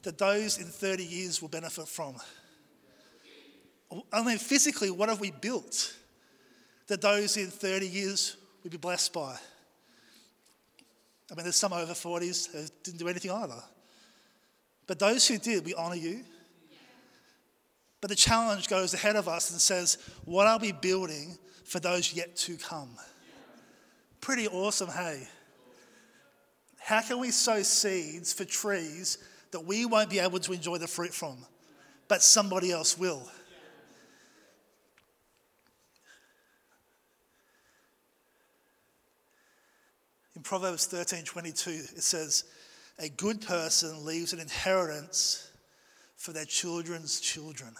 that 0.02 0.18
those 0.18 0.58
in 0.58 0.66
30 0.66 1.04
years 1.04 1.40
will 1.40 1.48
benefit 1.48 1.88
from? 1.88 2.16
I 4.12 4.22
mean, 4.22 4.36
physically, 4.36 4.90
what 4.90 5.08
have 5.08 5.20
we 5.20 5.30
built 5.30 5.94
that 6.88 7.00
those 7.00 7.38
in 7.38 7.46
30 7.46 7.86
years 7.86 8.36
will 8.62 8.70
be 8.70 8.76
blessed 8.76 9.14
by? 9.14 9.38
I 11.30 11.34
mean, 11.34 11.44
there's 11.44 11.56
some 11.56 11.72
over 11.72 11.92
40s 11.92 12.52
who 12.52 12.66
didn't 12.82 12.98
do 12.98 13.08
anything 13.08 13.30
either. 13.30 13.62
But 14.86 14.98
those 14.98 15.26
who 15.26 15.38
did, 15.38 15.64
we 15.64 15.74
honor 15.74 15.96
you. 15.96 16.24
But 18.00 18.10
the 18.10 18.16
challenge 18.16 18.68
goes 18.68 18.94
ahead 18.94 19.16
of 19.16 19.28
us 19.28 19.50
and 19.52 19.60
says, 19.60 19.98
What 20.24 20.46
are 20.46 20.58
we 20.58 20.72
building 20.72 21.38
for 21.64 21.78
those 21.78 22.12
yet 22.12 22.36
to 22.36 22.56
come? 22.56 22.90
Pretty 24.20 24.48
awesome, 24.48 24.88
hey? 24.88 25.28
How 26.80 27.00
can 27.00 27.20
we 27.20 27.30
sow 27.30 27.62
seeds 27.62 28.32
for 28.32 28.44
trees 28.44 29.18
that 29.52 29.60
we 29.60 29.86
won't 29.86 30.10
be 30.10 30.18
able 30.18 30.40
to 30.40 30.52
enjoy 30.52 30.78
the 30.78 30.88
fruit 30.88 31.14
from, 31.14 31.38
but 32.08 32.22
somebody 32.22 32.72
else 32.72 32.98
will? 32.98 33.22
In 40.34 40.42
Proverbs 40.42 40.86
13 40.86 41.24
22, 41.24 41.70
it 41.70 42.02
says, 42.02 42.44
a 42.98 43.08
good 43.08 43.40
person 43.40 44.04
leaves 44.04 44.32
an 44.32 44.40
inheritance 44.40 45.50
for 46.16 46.32
their 46.32 46.44
children's 46.44 47.20
children. 47.20 47.74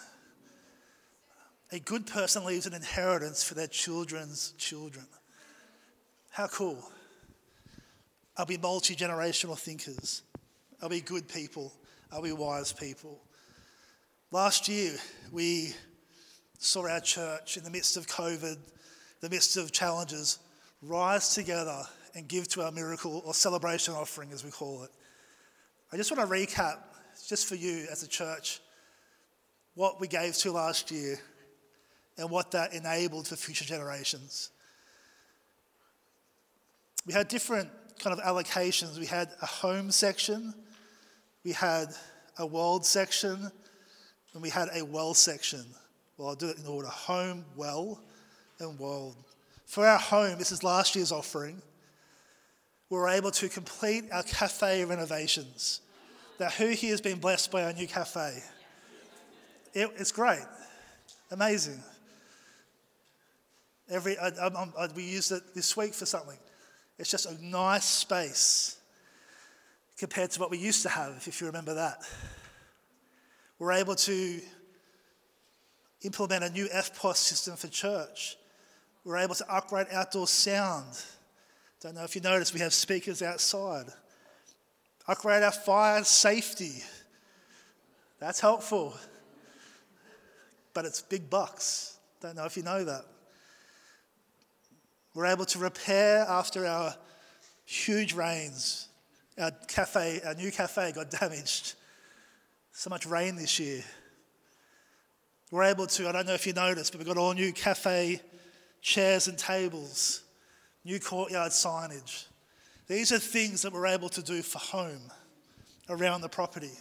A 1.71 1.79
good 1.79 2.07
person 2.07 2.45
leaves 2.45 2.67
an 2.67 2.75
inheritance 2.75 3.43
for 3.43 3.55
their 3.55 3.67
children's 3.67 4.53
children. 4.59 5.07
How 6.31 6.47
cool. 6.49 6.79
Are 8.37 8.47
we 8.49 8.57
multi 8.57 8.97
generational 8.97 9.59
thinkers? 9.59 10.23
Are 10.83 10.89
we 10.89 11.01
good 11.01 11.29
people? 11.29 11.73
Are 12.11 12.21
we 12.21 12.33
wise 12.33 12.73
people? 12.73 13.21
Last 14.31 14.69
year, 14.69 14.97
we 15.31 15.75
saw 16.59 16.89
our 16.89 17.01
church 17.01 17.57
in 17.57 17.65
the 17.65 17.71
midst 17.71 17.97
of 17.97 18.07
COVID, 18.07 18.57
the 19.21 19.31
midst 19.31 19.57
of 19.57 19.73
challenges, 19.73 20.39
rise 20.81 21.35
together 21.35 21.85
and 22.15 22.29
give 22.29 22.49
to 22.49 22.63
our 22.63 22.73
miracle 22.73 23.23
or 23.25 23.35
celebration 23.35 23.95
offering, 23.95 24.33
as 24.33 24.45
we 24.45 24.51
call 24.51 24.83
it. 24.83 24.91
I 25.93 25.99
just 25.99 26.11
want 26.11 26.27
to 26.27 26.35
recap, 26.35 26.79
just 27.29 27.47
for 27.47 27.55
you 27.55 27.87
as 27.91 28.03
a 28.03 28.09
church, 28.09 28.61
what 29.75 30.01
we 30.01 30.09
gave 30.09 30.35
to 30.39 30.53
last 30.53 30.91
year 30.91 31.19
and 32.17 32.31
what 32.31 32.51
that 32.53 32.73
enabled 32.73 33.29
for 33.29 33.37
future 33.37 33.67
generations. 33.67 34.51
We 37.07 37.13
had 37.13 37.29
different 37.29 37.69
kind 37.99 38.19
of 38.19 38.25
allocations. 38.25 38.99
We 38.99 39.05
had 39.05 39.29
a 39.43 39.47
home 39.47 39.91
section, 39.91 40.55
we 41.45 41.53
had 41.53 41.89
a 42.39 42.47
world 42.47 42.87
section, 42.87 43.51
and 44.33 44.43
we 44.43 44.49
had 44.49 44.71
a 44.75 44.83
well 44.83 45.13
section. 45.13 45.65
Well, 46.17 46.29
I'll 46.29 46.35
do 46.35 46.49
it 46.49 46.57
in 46.59 46.67
order 46.67 46.89
home, 46.89 47.45
well, 47.55 48.01
and 48.61 48.79
world. 48.79 49.17
For 49.67 49.87
our 49.87 49.99
home, 49.99 50.39
this 50.39 50.53
is 50.53 50.63
last 50.63 50.97
year's 50.97 51.13
offering 51.13 51.61
we 52.93 52.99
were 52.99 53.09
able 53.09 53.31
to 53.31 53.49
complete 53.49 54.05
our 54.13 54.23
cafe 54.23 54.85
renovations. 54.85 55.81
Now, 56.39 56.51
who 56.51 56.69
here 56.69 56.91
has 56.91 57.01
been 57.01 57.19
blessed 57.19 57.51
by 57.51 57.65
our 57.65 57.73
new 57.73 57.87
cafe? 57.87 58.43
It, 59.73 59.91
it's 59.97 60.13
great, 60.13 60.45
amazing. 61.31 61.83
Every 63.89 64.19
I, 64.19 64.29
I, 64.29 64.67
I, 64.79 64.89
we 64.95 65.05
used 65.05 65.33
it 65.33 65.55
this 65.55 65.75
week 65.75 65.95
for 65.95 66.05
something. 66.05 66.37
It's 66.99 67.11
just 67.11 67.25
a 67.25 67.43
nice 67.43 67.87
space 67.87 68.77
compared 69.97 70.31
to 70.33 70.41
what 70.41 70.51
we 70.51 70.59
used 70.59 70.83
to 70.83 70.91
have, 70.91 71.25
if 71.27 71.41
you 71.41 71.47
remember 71.47 71.73
that. 71.73 72.03
We're 73.59 73.73
able 73.73 73.95
to 73.95 74.41
implement 76.03 76.45
a 76.45 76.51
new 76.51 76.67
EFTPOS 76.67 77.17
system 77.17 77.57
for 77.57 77.69
church. 77.69 78.37
We're 79.03 79.17
able 79.17 79.37
to 79.37 79.51
upgrade 79.51 79.87
outdoor 79.93 80.27
sound. 80.27 81.03
Don't 81.83 81.97
know 81.97 82.05
if 82.05 82.15
you 82.15 82.21
noticed, 82.21 82.55
we 82.55 82.61
have 82.61 82.73
speakers 82.73 83.23
outside. 83.23 83.87
Upgrade 85.09 85.43
our 85.43 85.51
fire 85.51 86.05
safety. 86.05 86.85
That's 88.21 88.39
helpful. 88.39 88.95
But 90.75 90.85
it's 90.85 91.03
big 91.03 91.29
bucks. 91.29 91.99
Don't 92.21 92.37
know 92.37 92.45
if 92.45 92.57
you 92.57 92.63
know 92.63 92.85
that. 92.85 93.05
We're 95.13 95.27
able 95.27 95.45
to 95.47 95.59
repair 95.59 96.21
after 96.21 96.67
our 96.67 96.95
huge 97.65 98.15
rains. 98.15 98.89
Our 99.37 99.51
cafe, 99.67 100.21
our 100.25 100.35
new 100.35 100.53
cafe 100.53 100.93
got 100.93 101.11
damaged. 101.21 101.75
So 102.71 102.91
much 102.91 103.07
rain 103.07 103.35
this 103.35 103.59
year. 103.59 103.83
We're 105.51 105.65
able 105.65 105.89
to, 105.89 106.09
I 106.09 106.13
don't 106.13 106.27
know 106.27 106.35
if 106.35 106.47
you 106.47 106.53
noticed, 106.53 106.93
but 106.93 107.01
we've 107.01 107.09
got 107.09 107.19
all 107.19 107.35
new 107.35 107.53
cafe 107.53 108.21
chairs 108.81 109.27
and 109.27 109.37
tables, 109.37 110.23
new 110.85 110.99
courtyard 110.99 111.53
signage. 111.53 112.27
These 112.89 113.13
are 113.13 113.19
things 113.19 113.63
that 113.63 113.73
we're 113.73 113.87
able 113.87 114.09
to 114.11 114.23
do 114.23 114.43
for 114.43 114.59
home 114.59 115.11
around 115.89 116.21
the 116.21 116.29
property. 116.29 116.73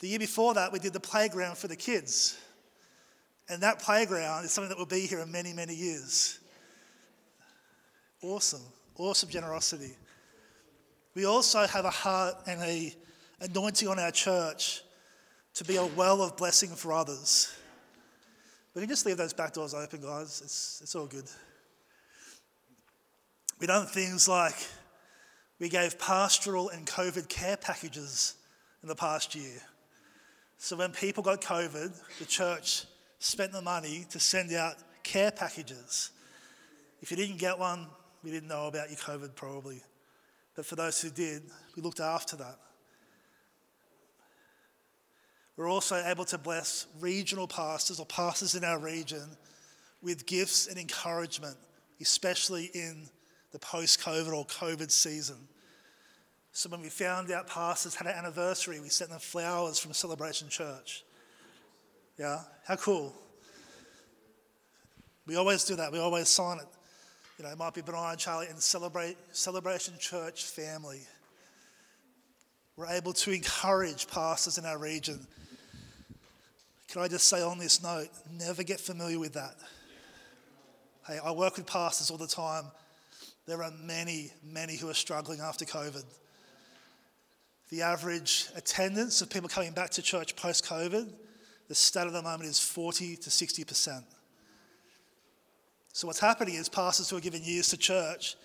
The 0.00 0.08
year 0.08 0.18
before 0.18 0.54
that, 0.54 0.72
we 0.72 0.78
did 0.78 0.92
the 0.92 1.00
playground 1.00 1.58
for 1.58 1.68
the 1.68 1.76
kids. 1.76 2.38
And 3.48 3.62
that 3.62 3.80
playground 3.80 4.44
is 4.44 4.52
something 4.52 4.68
that 4.68 4.78
will 4.78 4.86
be 4.86 5.06
here 5.06 5.20
in 5.20 5.30
many, 5.30 5.52
many 5.52 5.74
years. 5.74 6.40
Awesome, 8.22 8.62
awesome 8.96 9.28
generosity. 9.28 9.92
We 11.14 11.26
also 11.26 11.66
have 11.66 11.84
a 11.84 11.90
heart 11.90 12.34
and 12.46 12.62
a 12.62 12.94
anointing 13.40 13.88
on 13.88 13.98
our 13.98 14.10
church 14.10 14.82
to 15.54 15.64
be 15.64 15.76
a 15.76 15.84
well 15.84 16.22
of 16.22 16.36
blessing 16.36 16.70
for 16.70 16.92
others. 16.92 17.54
We 18.74 18.80
can 18.80 18.88
just 18.88 19.04
leave 19.04 19.18
those 19.18 19.34
back 19.34 19.52
doors 19.52 19.74
open, 19.74 20.00
guys. 20.00 20.40
It's, 20.42 20.80
it's 20.82 20.94
all 20.94 21.06
good. 21.06 21.28
We 23.62 23.68
done 23.68 23.86
things 23.86 24.26
like 24.26 24.56
we 25.60 25.68
gave 25.68 25.96
pastoral 25.96 26.70
and 26.70 26.84
COVID 26.84 27.28
care 27.28 27.56
packages 27.56 28.34
in 28.82 28.88
the 28.88 28.96
past 28.96 29.36
year. 29.36 29.62
So 30.58 30.74
when 30.74 30.90
people 30.90 31.22
got 31.22 31.40
COVID, 31.40 31.92
the 32.18 32.24
church 32.24 32.86
spent 33.20 33.52
the 33.52 33.62
money 33.62 34.04
to 34.10 34.18
send 34.18 34.52
out 34.52 34.74
care 35.04 35.30
packages. 35.30 36.10
If 37.02 37.12
you 37.12 37.16
didn't 37.16 37.36
get 37.36 37.56
one, 37.56 37.86
we 38.24 38.32
didn't 38.32 38.48
know 38.48 38.66
about 38.66 38.88
your 38.88 38.98
COVID 38.98 39.36
probably. 39.36 39.80
But 40.56 40.66
for 40.66 40.74
those 40.74 41.00
who 41.00 41.10
did, 41.10 41.44
we 41.76 41.82
looked 41.82 42.00
after 42.00 42.34
that. 42.34 42.58
We're 45.56 45.70
also 45.70 46.02
able 46.04 46.24
to 46.24 46.38
bless 46.38 46.88
regional 46.98 47.46
pastors 47.46 48.00
or 48.00 48.06
pastors 48.06 48.56
in 48.56 48.64
our 48.64 48.80
region 48.80 49.36
with 50.02 50.26
gifts 50.26 50.66
and 50.66 50.78
encouragement, 50.78 51.56
especially 52.00 52.64
in 52.74 53.08
the 53.52 53.58
post 53.58 54.00
COVID 54.00 54.32
or 54.32 54.46
COVID 54.46 54.90
season. 54.90 55.36
So 56.52 56.68
when 56.68 56.82
we 56.82 56.88
found 56.88 57.30
out 57.30 57.46
pastors 57.46 57.94
had 57.94 58.06
an 58.06 58.14
anniversary, 58.14 58.80
we 58.80 58.88
sent 58.88 59.10
them 59.10 59.20
flowers 59.20 59.78
from 59.78 59.92
Celebration 59.92 60.48
Church. 60.48 61.04
Yeah, 62.18 62.40
how 62.66 62.76
cool. 62.76 63.14
We 65.26 65.36
always 65.36 65.64
do 65.64 65.76
that. 65.76 65.92
We 65.92 65.98
always 65.98 66.28
sign 66.28 66.58
it. 66.58 66.66
You 67.38 67.44
know, 67.44 67.50
it 67.50 67.58
might 67.58 67.74
be 67.74 67.80
Brian, 67.80 68.18
Charlie, 68.18 68.48
and 68.48 68.58
celebrate 68.58 69.16
Celebration 69.32 69.94
Church 69.98 70.44
family. 70.44 71.00
We're 72.76 72.88
able 72.88 73.12
to 73.14 73.30
encourage 73.30 74.08
pastors 74.08 74.58
in 74.58 74.66
our 74.66 74.78
region. 74.78 75.26
Can 76.88 77.02
I 77.02 77.08
just 77.08 77.28
say 77.28 77.42
on 77.42 77.58
this 77.58 77.82
note, 77.82 78.08
never 78.30 78.62
get 78.62 78.78
familiar 78.78 79.18
with 79.18 79.32
that. 79.34 79.54
Hey, 81.06 81.18
I 81.24 81.32
work 81.32 81.56
with 81.56 81.66
pastors 81.66 82.10
all 82.10 82.18
the 82.18 82.26
time. 82.26 82.64
There 83.52 83.62
are 83.62 83.72
many, 83.84 84.32
many 84.42 84.76
who 84.76 84.88
are 84.88 84.94
struggling 84.94 85.40
after 85.40 85.66
COVID. 85.66 86.04
The 87.68 87.82
average 87.82 88.46
attendance 88.56 89.20
of 89.20 89.28
people 89.28 89.46
coming 89.46 89.72
back 89.72 89.90
to 89.90 90.00
church 90.00 90.36
post 90.36 90.64
COVID, 90.64 91.12
the 91.68 91.74
stat 91.74 92.06
at 92.06 92.14
the 92.14 92.22
moment 92.22 92.48
is 92.48 92.58
40 92.58 93.14
to 93.16 93.28
60%. 93.28 94.04
So, 95.92 96.06
what's 96.06 96.18
happening 96.18 96.54
is 96.54 96.70
pastors 96.70 97.10
who 97.10 97.18
are 97.18 97.20
giving 97.20 97.44
years 97.44 97.68
to 97.68 97.76
church, 97.76 98.36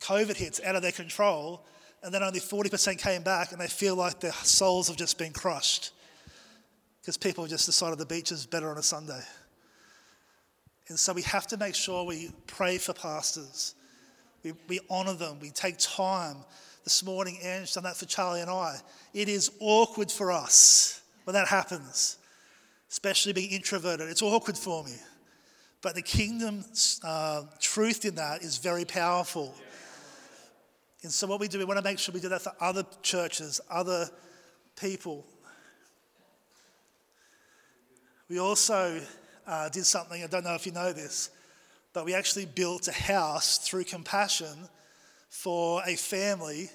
COVID 0.00 0.36
hits 0.36 0.60
out 0.64 0.74
of 0.74 0.82
their 0.82 0.90
control, 0.90 1.64
and 2.02 2.12
then 2.12 2.24
only 2.24 2.40
40% 2.40 2.98
came 2.98 3.22
back, 3.22 3.52
and 3.52 3.60
they 3.60 3.68
feel 3.68 3.94
like 3.94 4.18
their 4.18 4.32
souls 4.32 4.88
have 4.88 4.96
just 4.96 5.16
been 5.16 5.32
crushed 5.32 5.92
because 7.00 7.16
people 7.16 7.44
have 7.44 7.52
just 7.52 7.66
decided 7.66 8.00
the 8.00 8.04
beach 8.04 8.32
is 8.32 8.46
better 8.46 8.68
on 8.68 8.78
a 8.78 8.82
Sunday. 8.82 9.22
And 10.88 10.98
so, 10.98 11.12
we 11.12 11.22
have 11.22 11.46
to 11.46 11.56
make 11.56 11.76
sure 11.76 12.02
we 12.02 12.32
pray 12.48 12.78
for 12.78 12.94
pastors, 12.94 13.76
we, 14.46 14.52
we 14.68 14.80
honour 14.88 15.14
them, 15.14 15.38
we 15.40 15.50
take 15.50 15.76
time 15.78 16.36
this 16.84 17.04
morning, 17.04 17.36
Ange 17.42 17.72
done 17.74 17.82
that 17.82 17.96
for 17.96 18.06
Charlie 18.06 18.42
and 18.42 18.48
I. 18.48 18.76
It 19.12 19.28
is 19.28 19.50
awkward 19.58 20.08
for 20.08 20.30
us 20.30 21.02
when 21.24 21.34
that 21.34 21.48
happens, 21.48 22.16
especially 22.88 23.32
being 23.32 23.50
introverted. 23.50 24.08
It's 24.08 24.22
awkward 24.22 24.56
for 24.56 24.84
me. 24.84 24.94
But 25.82 25.96
the 25.96 26.02
kingdom 26.02 26.64
uh, 27.02 27.42
truth 27.58 28.04
in 28.04 28.14
that 28.14 28.42
is 28.42 28.58
very 28.58 28.84
powerful. 28.84 29.52
And 31.02 31.10
so, 31.10 31.26
what 31.26 31.40
we 31.40 31.48
do, 31.48 31.58
we 31.58 31.64
want 31.64 31.78
to 31.78 31.84
make 31.84 31.98
sure 31.98 32.14
we 32.14 32.20
do 32.20 32.28
that 32.28 32.42
for 32.42 32.52
other 32.60 32.84
churches, 33.02 33.60
other 33.68 34.08
people. 34.80 35.26
We 38.28 38.38
also 38.38 39.00
uh, 39.44 39.68
did 39.70 39.86
something, 39.86 40.22
I 40.22 40.28
don't 40.28 40.44
know 40.44 40.54
if 40.54 40.66
you 40.66 40.72
know 40.72 40.92
this, 40.92 41.30
but 41.96 42.04
we 42.04 42.12
actually 42.12 42.44
built 42.44 42.88
a 42.88 42.92
house 42.92 43.56
through 43.56 43.82
compassion 43.82 44.68
for 45.30 45.80
a 45.86 45.96
family 45.96 46.68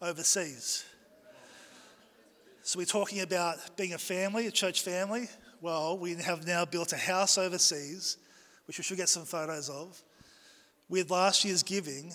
overseas. 0.00 0.82
So 2.62 2.78
we're 2.78 2.86
talking 2.86 3.20
about 3.20 3.58
being 3.76 3.92
a 3.92 3.98
family, 3.98 4.46
a 4.46 4.50
church 4.50 4.80
family. 4.80 5.28
Well, 5.60 5.98
we 5.98 6.14
have 6.14 6.46
now 6.46 6.64
built 6.64 6.94
a 6.94 6.96
house 6.96 7.36
overseas, 7.36 8.16
which 8.66 8.78
we 8.78 8.84
should 8.84 8.96
get 8.96 9.10
some 9.10 9.26
photos 9.26 9.68
of, 9.68 10.02
with 10.88 11.10
last 11.10 11.44
year's 11.44 11.62
giving 11.62 12.14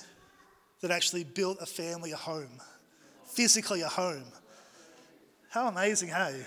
that 0.82 0.90
actually 0.90 1.26
built 1.26 1.60
a 1.62 1.68
family 1.68 2.12
a 2.12 2.18
home, 2.18 2.60
physically 3.36 3.82
a 3.82 3.88
home. 3.88 4.32
How 5.52 5.68
amazing, 5.68 6.10
hey? 6.10 6.44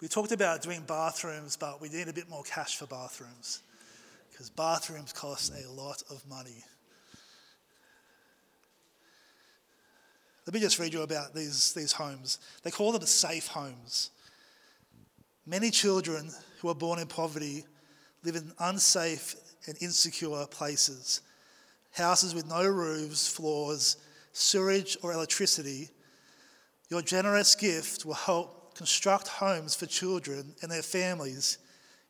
We 0.00 0.06
talked 0.06 0.30
about 0.30 0.62
doing 0.62 0.82
bathrooms, 0.86 1.56
but 1.56 1.80
we 1.80 1.88
need 1.88 2.08
a 2.08 2.12
bit 2.12 2.28
more 2.28 2.44
cash 2.44 2.76
for 2.76 2.86
bathrooms 2.86 3.62
because 4.30 4.48
bathrooms 4.48 5.12
cost 5.12 5.52
a 5.52 5.68
lot 5.70 6.02
of 6.10 6.24
money. 6.28 6.62
Let 10.46 10.54
me 10.54 10.60
just 10.60 10.78
read 10.78 10.94
you 10.94 11.02
about 11.02 11.34
these, 11.34 11.74
these 11.74 11.92
homes. 11.92 12.38
They 12.62 12.70
call 12.70 12.92
them 12.92 13.02
safe 13.02 13.48
homes. 13.48 14.10
Many 15.44 15.70
children 15.70 16.30
who 16.60 16.68
are 16.68 16.74
born 16.74 17.00
in 17.00 17.06
poverty 17.06 17.64
live 18.24 18.36
in 18.36 18.52
unsafe 18.60 19.34
and 19.66 19.76
insecure 19.82 20.46
places. 20.46 21.22
Houses 21.92 22.34
with 22.34 22.46
no 22.46 22.64
roofs, 22.64 23.28
floors, 23.28 23.96
sewage, 24.32 24.96
or 25.02 25.12
electricity. 25.12 25.90
Your 26.88 27.02
generous 27.02 27.54
gift 27.54 28.06
will 28.06 28.14
help 28.14 28.57
construct 28.78 29.26
homes 29.26 29.74
for 29.74 29.86
children 29.86 30.54
and 30.62 30.70
their 30.70 30.82
families, 30.82 31.58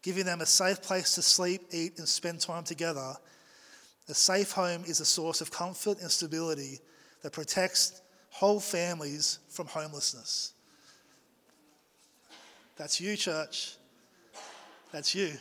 giving 0.02 0.26
them 0.26 0.42
a 0.42 0.46
safe 0.46 0.82
place 0.82 1.14
to 1.14 1.22
sleep, 1.22 1.62
eat, 1.70 1.98
and 1.98 2.06
spend 2.06 2.42
time 2.42 2.62
together. 2.62 3.14
A 4.10 4.14
safe 4.14 4.52
home 4.52 4.84
is 4.86 5.00
a 5.00 5.04
source 5.06 5.40
of 5.40 5.50
comfort 5.50 5.98
and 6.02 6.10
stability 6.10 6.78
that 7.22 7.32
protects 7.32 8.02
whole 8.28 8.60
families 8.60 9.38
from 9.48 9.66
homelessness. 9.66 10.52
That's 12.76 13.00
you, 13.00 13.16
church. 13.16 13.76
That's 14.92 15.14
you. 15.14 15.32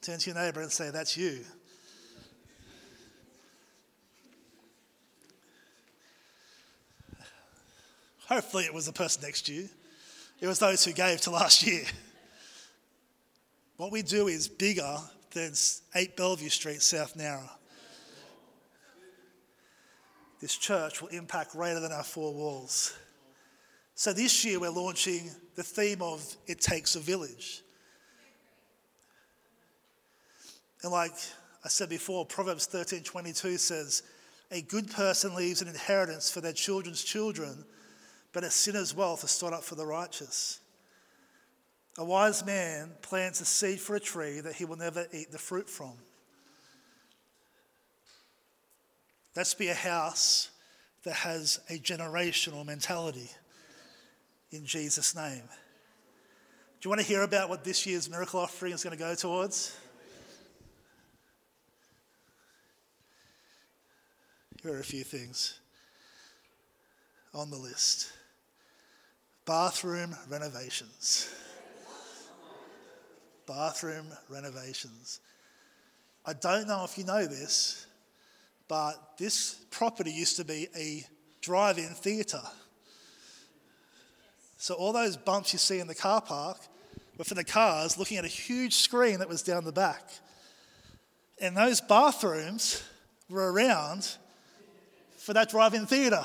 Turn 0.00 0.20
to 0.20 0.30
your 0.30 0.40
neighbor 0.40 0.60
and 0.60 0.70
say, 0.70 0.90
That's 0.90 1.16
you. 1.16 1.40
Hopefully, 8.28 8.64
it 8.64 8.72
was 8.72 8.86
the 8.86 8.92
person 8.92 9.22
next 9.22 9.46
to 9.46 9.54
you. 9.54 9.68
It 10.42 10.48
was 10.48 10.58
those 10.58 10.84
who 10.84 10.92
gave 10.92 11.20
to 11.20 11.30
last 11.30 11.64
year. 11.64 11.84
What 13.76 13.92
we 13.92 14.02
do 14.02 14.26
is 14.26 14.48
bigger 14.48 14.98
than 15.30 15.52
8 15.94 16.16
Bellevue 16.16 16.48
Street, 16.48 16.82
South 16.82 17.16
Nowra. 17.16 17.48
This 20.40 20.56
church 20.56 21.00
will 21.00 21.10
impact 21.10 21.52
greater 21.52 21.78
than 21.78 21.92
our 21.92 22.02
four 22.02 22.34
walls. 22.34 22.92
So 23.94 24.12
this 24.12 24.44
year 24.44 24.58
we're 24.58 24.70
launching 24.70 25.30
the 25.54 25.62
theme 25.62 26.02
of 26.02 26.24
It 26.48 26.60
Takes 26.60 26.96
a 26.96 27.00
Village. 27.00 27.62
And 30.82 30.90
like 30.90 31.14
I 31.64 31.68
said 31.68 31.88
before, 31.88 32.26
Proverbs 32.26 32.66
13:22 32.66 33.58
says, 33.58 34.02
"A 34.50 34.60
good 34.60 34.90
person 34.90 35.36
leaves 35.36 35.62
an 35.62 35.68
inheritance 35.68 36.32
for 36.32 36.40
their 36.40 36.52
children's 36.52 37.04
children, 37.04 37.64
but 38.32 38.44
a 38.44 38.50
sinner's 38.50 38.94
wealth 38.94 39.24
is 39.24 39.30
stored 39.30 39.52
up 39.52 39.62
for 39.62 39.74
the 39.74 39.86
righteous. 39.86 40.60
A 41.98 42.04
wise 42.04 42.44
man 42.44 42.92
plants 43.02 43.40
a 43.40 43.44
seed 43.44 43.80
for 43.80 43.96
a 43.96 44.00
tree 44.00 44.40
that 44.40 44.54
he 44.54 44.64
will 44.64 44.76
never 44.76 45.06
eat 45.12 45.30
the 45.30 45.38
fruit 45.38 45.68
from. 45.68 45.92
Let's 49.36 49.54
be 49.54 49.68
a 49.68 49.74
house 49.74 50.50
that 51.04 51.14
has 51.14 51.60
a 51.68 51.78
generational 51.78 52.64
mentality 52.64 53.28
in 54.50 54.64
Jesus' 54.64 55.14
name. 55.14 55.42
Do 55.42 56.86
you 56.86 56.90
want 56.90 57.00
to 57.00 57.06
hear 57.06 57.22
about 57.22 57.48
what 57.48 57.64
this 57.64 57.86
year's 57.86 58.10
miracle 58.10 58.40
offering 58.40 58.72
is 58.72 58.82
going 58.82 58.96
to 58.96 59.02
go 59.02 59.14
towards? 59.14 59.76
Here 64.62 64.74
are 64.74 64.80
a 64.80 64.84
few 64.84 65.04
things 65.04 65.58
on 67.34 67.50
the 67.50 67.56
list 67.56 68.12
bathroom 69.52 70.16
renovations. 70.30 71.28
bathroom 73.46 74.06
renovations. 74.30 75.20
I 76.24 76.32
don't 76.32 76.66
know 76.66 76.84
if 76.84 76.96
you 76.96 77.04
know 77.04 77.26
this, 77.26 77.86
but 78.66 79.18
this 79.18 79.56
property 79.70 80.10
used 80.10 80.36
to 80.36 80.44
be 80.46 80.68
a 80.74 81.04
drive 81.42 81.76
in 81.76 81.90
theatre. 81.90 82.40
So 84.56 84.72
all 84.72 84.94
those 84.94 85.18
bumps 85.18 85.52
you 85.52 85.58
see 85.58 85.80
in 85.80 85.86
the 85.86 85.94
car 85.94 86.22
park 86.22 86.56
were 87.18 87.24
for 87.24 87.34
the 87.34 87.44
cars 87.44 87.98
looking 87.98 88.16
at 88.16 88.24
a 88.24 88.28
huge 88.28 88.76
screen 88.76 89.18
that 89.18 89.28
was 89.28 89.42
down 89.42 89.64
the 89.64 89.70
back. 89.70 90.08
And 91.42 91.54
those 91.54 91.82
bathrooms 91.82 92.82
were 93.28 93.52
around 93.52 94.16
for 95.18 95.34
that 95.34 95.50
drive 95.50 95.74
in 95.74 95.84
theatre. 95.84 96.24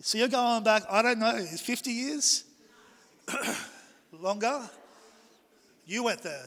So 0.00 0.16
you're 0.16 0.28
going 0.28 0.62
back, 0.62 0.84
I 0.88 1.02
don't 1.02 1.18
know, 1.18 1.44
50 1.44 1.90
years? 1.90 2.44
Longer? 4.12 4.70
You 5.86 6.04
went 6.04 6.22
there. 6.22 6.46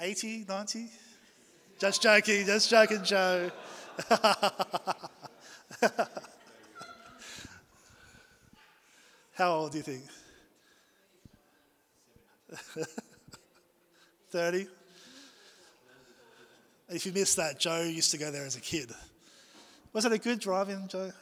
80, 0.00 0.46
90? 0.48 0.88
Just 1.78 2.02
joking, 2.02 2.44
just 2.44 2.68
joking, 2.70 3.04
Joe. 3.04 3.50
How 9.34 9.54
old 9.54 9.70
do 9.72 9.78
you 9.78 9.84
think? 9.84 10.02
30? 14.30 14.66
If 16.88 17.06
you 17.06 17.12
missed 17.12 17.36
that, 17.36 17.60
Joe 17.60 17.82
used 17.82 18.10
to 18.10 18.18
go 18.18 18.30
there 18.32 18.44
as 18.44 18.56
a 18.56 18.60
kid. 18.60 18.90
Was 19.92 20.04
it 20.04 20.12
a 20.12 20.18
good 20.18 20.40
drive 20.40 20.68
in, 20.68 20.88
Joe? 20.88 21.12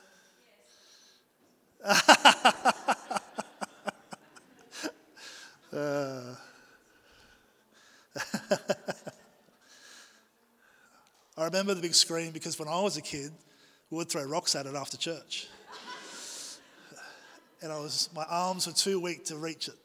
Uh, 1.84 1.94
I 11.36 11.44
remember 11.44 11.72
the 11.74 11.80
big 11.80 11.94
screen 11.94 12.32
because 12.32 12.58
when 12.58 12.68
I 12.68 12.80
was 12.82 12.98
a 12.98 13.02
kid, 13.02 13.32
we 13.90 13.96
would 13.96 14.10
throw 14.10 14.24
rocks 14.24 14.54
at 14.54 14.66
it 14.66 14.74
after 14.74 14.98
church. 14.98 15.48
and 17.62 17.72
I 17.72 17.78
was, 17.78 18.10
my 18.14 18.24
arms 18.28 18.66
were 18.66 18.74
too 18.74 19.00
weak 19.00 19.24
to 19.26 19.36
reach 19.36 19.68
it. 19.68 19.78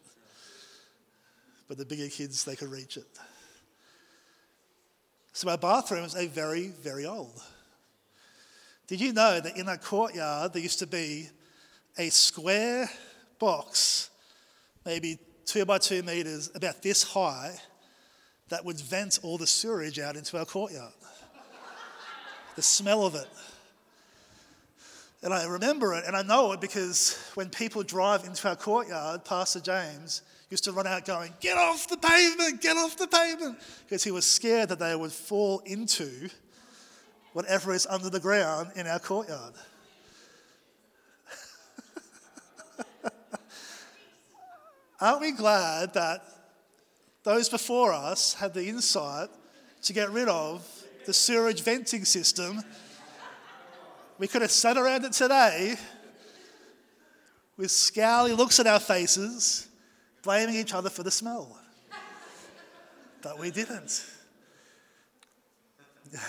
But 1.68 1.78
the 1.78 1.86
bigger 1.86 2.10
kids, 2.10 2.43
they 2.43 2.56
could 2.58 2.72
reach 2.72 2.98
it. 2.98 3.08
So 5.32 5.50
our 5.50 5.58
bathrooms 5.58 6.16
are 6.16 6.28
very, 6.28 6.68
very 6.68 7.06
old. 7.06 7.41
Did 8.88 9.02
you 9.02 9.14
know 9.14 9.39
that 9.39 9.58
in 9.58 9.68
our 9.68 9.78
courtyard 9.78 10.54
there 10.54 10.62
used 10.62 10.80
to 10.80 10.88
be 10.88 11.30
a 11.98 12.10
square 12.10 12.89
box, 13.39 14.10
maybe 14.86 15.18
two 15.46 15.66
by 15.66 15.78
two 15.78 16.04
meters, 16.04 16.52
about 16.56 16.82
this 16.82 17.04
high, 17.04 17.56
that 18.50 18.64
would 18.64 18.80
vent 18.80 19.20
all 19.24 19.38
the 19.38 19.48
sewage 19.48 20.00
out 20.00 20.16
into 20.16 20.38
our 20.38 20.46
courtyard? 20.46 20.93
the 22.56 22.62
smell 22.62 23.06
of 23.06 23.16
it. 23.16 23.28
And 25.24 25.34
I 25.34 25.46
remember 25.46 25.93
it, 25.96 26.06
and 26.06 26.16
I 26.16 26.22
know 26.22 26.52
it 26.52 26.62
because 26.62 27.18
when 27.34 27.50
people 27.50 27.84
drive 27.84 28.26
into 28.26 28.48
our 28.48 28.56
courtyard, 28.56 29.26
Pastor 29.26 29.60
James 29.60 30.22
used 30.50 30.64
to 30.66 30.72
run 30.72 30.88
out 30.88 31.06
going, 31.06 31.34
Get 31.39 31.58
off 31.58 31.88
the 31.88 31.98
pavement, 31.98 32.62
get 32.62 32.78
off 32.78 32.96
the 32.98 33.08
pavement, 33.08 33.58
because 33.86 34.04
he 34.04 34.12
was 34.12 34.26
scared 34.26 34.70
that 34.70 34.80
they 34.80 34.96
would 34.96 35.12
fall 35.12 35.62
into 35.66 36.30
whatever 37.34 37.74
is 37.74 37.88
under 37.88 38.10
the 38.10 38.20
ground 38.20 38.72
in 38.76 38.88
our 38.88 39.00
courtyard. 39.00 39.54
Aren't 45.00 45.22
we 45.22 45.32
glad 45.32 45.93
that 45.93 46.24
those 47.24 47.50
before 47.50 47.91
us 47.91 48.34
had 48.34 48.54
the 48.54 48.68
insight 48.68 49.30
to 49.84 49.93
get 49.93 50.10
rid 50.12 50.30
of 50.30 50.66
the 51.06 51.14
sewerage 51.14 51.62
venting 51.62 52.06
system? 52.06 52.62
We 54.18 54.28
could 54.28 54.41
have 54.41 54.52
sat 54.52 54.78
around 54.78 55.04
it 55.04 55.12
today 55.12 55.76
with 57.58 57.68
scowly 57.70 58.36
looks 58.36 58.60
at 58.60 58.68
our 58.68 58.80
faces 58.80 59.68
blaming 60.24 60.56
each 60.56 60.74
other 60.74 60.89
for 60.89 61.04
the 61.04 61.12
smell. 61.12 61.60
but 63.22 63.38
we 63.38 63.52
didn't. 63.52 64.06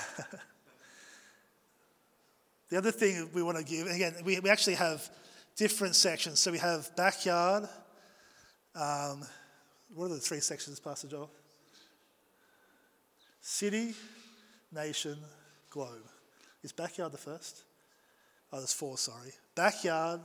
the 2.68 2.76
other 2.76 2.90
thing 2.90 3.30
we 3.32 3.42
want 3.42 3.56
to 3.56 3.64
give, 3.64 3.86
again, 3.86 4.14
we, 4.24 4.40
we 4.40 4.50
actually 4.50 4.74
have 4.74 5.08
different 5.56 5.94
sections. 5.94 6.40
So 6.40 6.50
we 6.50 6.58
have 6.58 6.94
backyard. 6.96 7.68
Um, 8.76 9.24
what 9.94 10.06
are 10.06 10.14
the 10.14 10.20
three 10.20 10.40
sections, 10.40 10.78
Pastor 10.78 11.08
Joel? 11.08 11.30
City, 13.40 13.94
nation, 14.70 15.16
globe. 15.70 16.04
Is 16.62 16.72
backyard 16.72 17.12
the 17.12 17.18
first? 17.18 17.62
Oh, 18.52 18.58
there's 18.58 18.74
four, 18.74 18.98
sorry. 18.98 19.30
Backyard, 19.54 20.20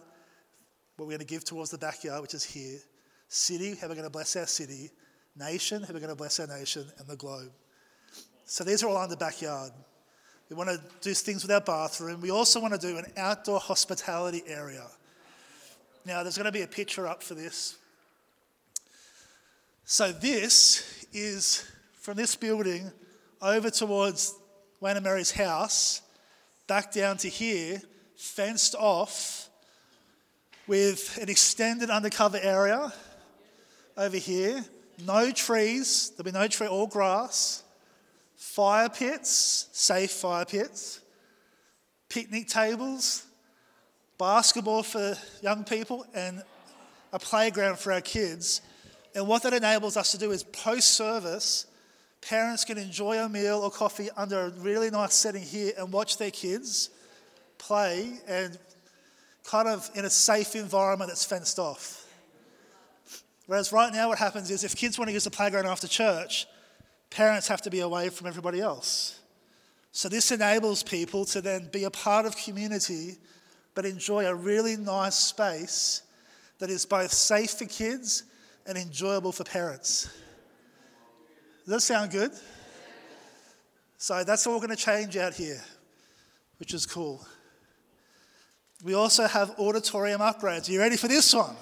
what 0.98 1.06
we're 1.06 1.12
going 1.12 1.20
to 1.20 1.26
give 1.26 1.46
towards 1.46 1.72
the 1.72 1.78
backyard, 1.78 2.22
which 2.22 2.34
is 2.34 2.44
here. 2.44 2.80
City, 3.30 3.76
how 3.76 3.88
we're 3.88 3.96
going 3.96 4.04
to 4.04 4.10
bless 4.10 4.36
our 4.36 4.48
city. 4.48 4.90
Nation, 5.38 5.84
how 5.84 5.94
we're 5.94 6.00
going 6.00 6.10
to 6.10 6.16
bless 6.16 6.40
our 6.42 6.48
nation. 6.48 6.86
And 6.98 7.08
the 7.08 7.16
globe. 7.16 7.52
So 8.44 8.66
these 8.66 8.84
are 8.84 8.90
all 8.90 8.98
under 8.98 9.16
backyard. 9.16 9.72
We 10.50 10.58
want 10.58 10.70
to 10.70 10.82
do 11.00 11.14
things 11.14 11.44
with 11.44 11.52
our 11.52 11.62
bathroom. 11.62 12.20
We 12.20 12.32
also 12.32 12.60
want 12.60 12.74
to 12.74 12.80
do 12.80 12.98
an 12.98 13.06
outdoor 13.16 13.62
hospitality 13.62 14.44
area. 14.46 14.86
Now, 16.06 16.24
there's 16.24 16.38
going 16.38 16.46
to 16.48 16.52
be 16.52 16.64
a 16.64 16.68
picture 16.68 17.08
up 17.08 17.24
for 17.24 17.36
this. 17.36 17.78
So, 19.86 20.12
this 20.12 21.06
is 21.12 21.70
from 22.00 22.18
this 22.18 22.36
building 22.36 22.92
over 23.42 23.70
towards 23.70 24.34
Wayne 24.80 25.02
Mary's 25.04 25.32
house, 25.32 26.02
back 26.68 26.92
down 26.92 27.18
to 27.18 27.28
here, 27.28 27.82
fenced 28.16 28.76
off 28.76 29.50
with 30.68 31.18
an 31.22 31.30
extended 31.30 31.90
undercover 31.90 32.40
area 32.42 32.94
over 33.98 34.18
here. 34.18 34.64
No 35.06 35.32
trees, 35.32 36.12
there'll 36.12 36.32
be 36.32 36.38
no 36.38 36.48
tree, 36.48 36.68
all 36.68 36.88
grass. 36.88 37.64
Fire 38.36 38.90
pits, 38.90 39.68
safe 39.72 40.12
fire 40.12 40.46
pits. 40.46 41.02
Picnic 42.10 42.48
tables, 42.48 43.26
basketball 44.18 44.84
for 44.84 45.16
young 45.42 45.64
people, 45.64 46.06
and 46.14 46.44
a 47.14 47.20
playground 47.20 47.80
for 47.80 47.92
our 47.94 48.02
kids. 48.02 48.62
And 49.14 49.28
what 49.28 49.44
that 49.44 49.54
enables 49.54 49.98
us 49.98 50.12
to 50.12 50.18
do 50.18 50.32
is 50.32 50.44
post 50.44 50.94
service, 50.94 51.66
parents 52.22 52.64
can 52.64 52.78
enjoy 52.78 53.20
a 53.20 53.28
meal 53.28 53.60
or 53.60 53.72
coffee 53.72 54.10
under 54.16 54.42
a 54.42 54.50
really 54.52 54.90
nice 54.90 55.14
setting 55.14 55.44
here 55.44 55.74
and 55.78 55.92
watch 55.92 56.18
their 56.18 56.32
kids 56.32 56.90
play 57.58 58.20
and 58.28 58.58
kind 59.44 59.68
of 59.68 59.90
in 59.96 60.06
a 60.06 60.10
safe 60.10 60.56
environment 60.56 61.10
that's 61.10 61.26
fenced 61.26 61.60
off. 61.60 62.08
Whereas 63.48 63.74
right 63.74 63.92
now, 63.92 64.10
what 64.10 64.18
happens 64.18 64.50
is 64.50 64.64
if 64.64 64.76
kids 64.76 64.98
want 64.98 65.10
to 65.10 65.14
use 65.14 65.26
the 65.26 65.32
playground 65.32 65.66
after 65.66 65.88
church, 65.88 66.48
parents 67.10 67.48
have 67.48 67.62
to 67.64 67.70
be 67.70 67.82
away 67.82 68.10
from 68.10 68.28
everybody 68.28 68.62
else. 68.62 69.20
So 69.92 70.08
this 70.08 70.32
enables 70.32 70.84
people 70.84 71.26
to 71.26 71.42
then 71.42 71.68
be 71.70 71.84
a 71.84 71.92
part 71.92 72.26
of 72.26 72.38
community, 72.38 73.18
but 73.76 73.86
enjoy 73.86 74.26
a 74.26 74.34
really 74.34 74.78
nice 74.78 75.16
space 75.16 76.04
that 76.60 76.70
is 76.70 76.86
both 76.86 77.12
safe 77.12 77.52
for 77.52 77.66
kids 77.66 78.24
and 78.72 78.80
enjoyable 78.80 79.34
for 79.34 79.44
parents. 79.44 80.10
Does 81.66 81.74
that 81.74 81.82
sound 81.82 82.12
good? 82.12 82.32
So 83.98 84.24
that's 84.24 84.48
all 84.48 84.60
going 84.60 84.70
to 84.70 84.78
change 84.78 85.18
out 85.18 85.34
here, 85.34 85.62
which 86.58 86.74
is 86.74 86.86
cool. 86.86 87.26
We 88.82 88.94
also 88.94 89.28
have 89.28 89.60
auditorium 89.60 90.22
upgrades. 90.22 90.70
Are 90.70 90.72
you 90.72 90.80
ready 90.80 90.96
for 90.96 91.10
this 91.10 91.34
one? 91.34 91.54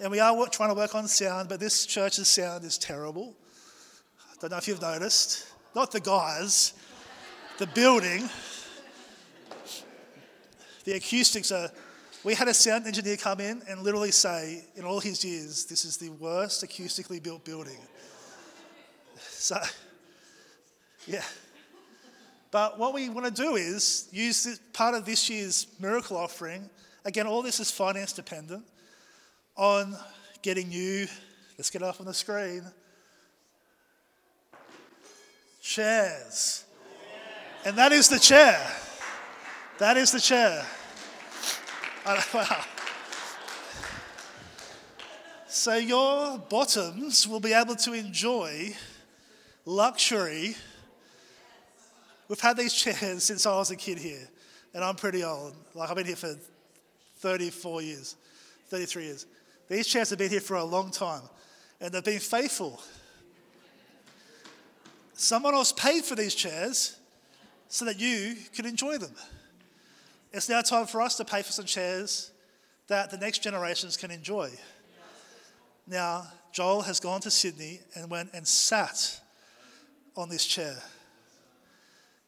And 0.00 0.10
we 0.10 0.18
are 0.18 0.34
trying 0.48 0.70
to 0.70 0.74
work 0.74 0.94
on 0.94 1.06
sound, 1.06 1.50
but 1.50 1.60
this 1.60 1.84
church's 1.84 2.28
sound 2.28 2.64
is 2.64 2.78
terrible. 2.78 3.36
I 4.32 4.36
don't 4.40 4.52
know 4.52 4.56
if 4.56 4.66
you've 4.66 4.80
noticed. 4.80 5.46
Not 5.76 5.92
the 5.92 6.00
guys, 6.00 6.72
the 7.58 7.66
building. 7.66 8.30
The 10.84 10.92
acoustics 10.92 11.52
are. 11.52 11.70
We 12.22 12.34
had 12.34 12.48
a 12.48 12.54
sound 12.54 12.86
engineer 12.86 13.16
come 13.16 13.40
in 13.40 13.62
and 13.66 13.82
literally 13.82 14.10
say, 14.10 14.64
in 14.76 14.84
all 14.84 15.00
his 15.00 15.24
years, 15.24 15.64
this 15.64 15.86
is 15.86 15.96
the 15.96 16.10
worst 16.10 16.62
acoustically 16.62 17.22
built 17.22 17.44
building. 17.44 17.78
So, 19.18 19.56
yeah. 21.06 21.22
But 22.50 22.78
what 22.78 22.92
we 22.92 23.08
want 23.08 23.34
to 23.34 23.42
do 23.42 23.56
is 23.56 24.08
use 24.12 24.44
this, 24.44 24.60
part 24.74 24.94
of 24.94 25.06
this 25.06 25.30
year's 25.30 25.66
miracle 25.78 26.16
offering. 26.16 26.68
Again, 27.06 27.26
all 27.26 27.40
this 27.40 27.58
is 27.58 27.70
finance 27.70 28.12
dependent 28.12 28.64
on 29.56 29.96
getting 30.42 30.70
you, 30.70 31.06
let's 31.56 31.70
get 31.70 31.82
up 31.82 32.00
on 32.00 32.06
the 32.06 32.14
screen, 32.14 32.64
chairs. 35.62 36.64
And 37.64 37.78
that 37.78 37.92
is 37.92 38.08
the 38.08 38.18
chair. 38.18 38.60
That 39.78 39.96
is 39.96 40.12
the 40.12 40.20
chair. 40.20 40.66
Uh, 42.04 42.22
wow. 42.34 42.64
So 45.46 45.76
your 45.76 46.38
bottoms 46.38 47.28
will 47.28 47.40
be 47.40 47.52
able 47.52 47.76
to 47.76 47.92
enjoy 47.92 48.74
luxury. 49.66 50.56
We've 52.28 52.40
had 52.40 52.56
these 52.56 52.72
chairs 52.72 53.24
since 53.24 53.44
I 53.44 53.54
was 53.56 53.70
a 53.70 53.76
kid 53.76 53.98
here, 53.98 54.28
and 54.72 54.82
I'm 54.82 54.94
pretty 54.94 55.24
old. 55.24 55.54
Like 55.74 55.90
I've 55.90 55.96
been 55.96 56.06
here 56.06 56.16
for 56.16 56.34
34 57.18 57.82
years, 57.82 58.16
33 58.68 59.04
years. 59.04 59.26
These 59.68 59.86
chairs 59.86 60.10
have 60.10 60.18
been 60.18 60.30
here 60.30 60.40
for 60.40 60.56
a 60.56 60.64
long 60.64 60.90
time, 60.90 61.22
and 61.80 61.92
they've 61.92 62.02
been 62.02 62.18
faithful. 62.18 62.80
Someone 65.12 65.54
else 65.54 65.72
paid 65.72 66.04
for 66.04 66.14
these 66.14 66.34
chairs 66.34 66.96
so 67.68 67.84
that 67.84 68.00
you 68.00 68.36
could 68.54 68.64
enjoy 68.64 68.96
them. 68.96 69.14
It's 70.32 70.48
now 70.48 70.62
time 70.62 70.86
for 70.86 71.02
us 71.02 71.16
to 71.16 71.24
pay 71.24 71.42
for 71.42 71.50
some 71.50 71.64
chairs 71.64 72.30
that 72.86 73.10
the 73.10 73.18
next 73.18 73.42
generations 73.42 73.96
can 73.96 74.10
enjoy. 74.10 74.50
Now, 75.86 76.26
Joel 76.52 76.82
has 76.82 77.00
gone 77.00 77.20
to 77.22 77.30
Sydney 77.30 77.80
and 77.94 78.10
went 78.10 78.30
and 78.32 78.46
sat 78.46 79.20
on 80.16 80.28
this 80.28 80.46
chair, 80.46 80.76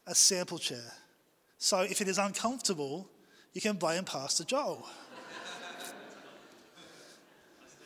a 0.07 0.14
sample 0.14 0.59
chair. 0.59 0.92
So 1.59 1.80
if 1.80 2.00
it 2.00 2.09
is 2.09 2.18
uncomfortable, 2.18 3.09
you 3.53 3.61
can 3.61 3.76
blame 3.76 4.05
Pastor 4.05 4.42
Joel. 4.42 4.88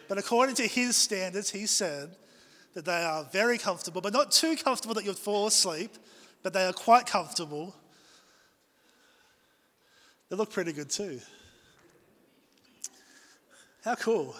but 0.08 0.16
according 0.16 0.54
to 0.56 0.66
his 0.66 0.96
standards, 0.96 1.50
he 1.50 1.66
said 1.66 2.16
that 2.72 2.86
they 2.86 3.02
are 3.02 3.24
very 3.32 3.58
comfortable, 3.58 4.00
but 4.00 4.14
not 4.14 4.30
too 4.30 4.56
comfortable 4.56 4.94
that 4.94 5.04
you'd 5.04 5.18
fall 5.18 5.46
asleep, 5.46 5.92
but 6.42 6.54
they 6.54 6.64
are 6.64 6.72
quite 6.72 7.04
comfortable. 7.04 7.74
They 10.28 10.36
look 10.36 10.50
pretty 10.50 10.72
good 10.72 10.90
too. 10.90 11.20
How 13.84 13.94
cool. 13.94 14.34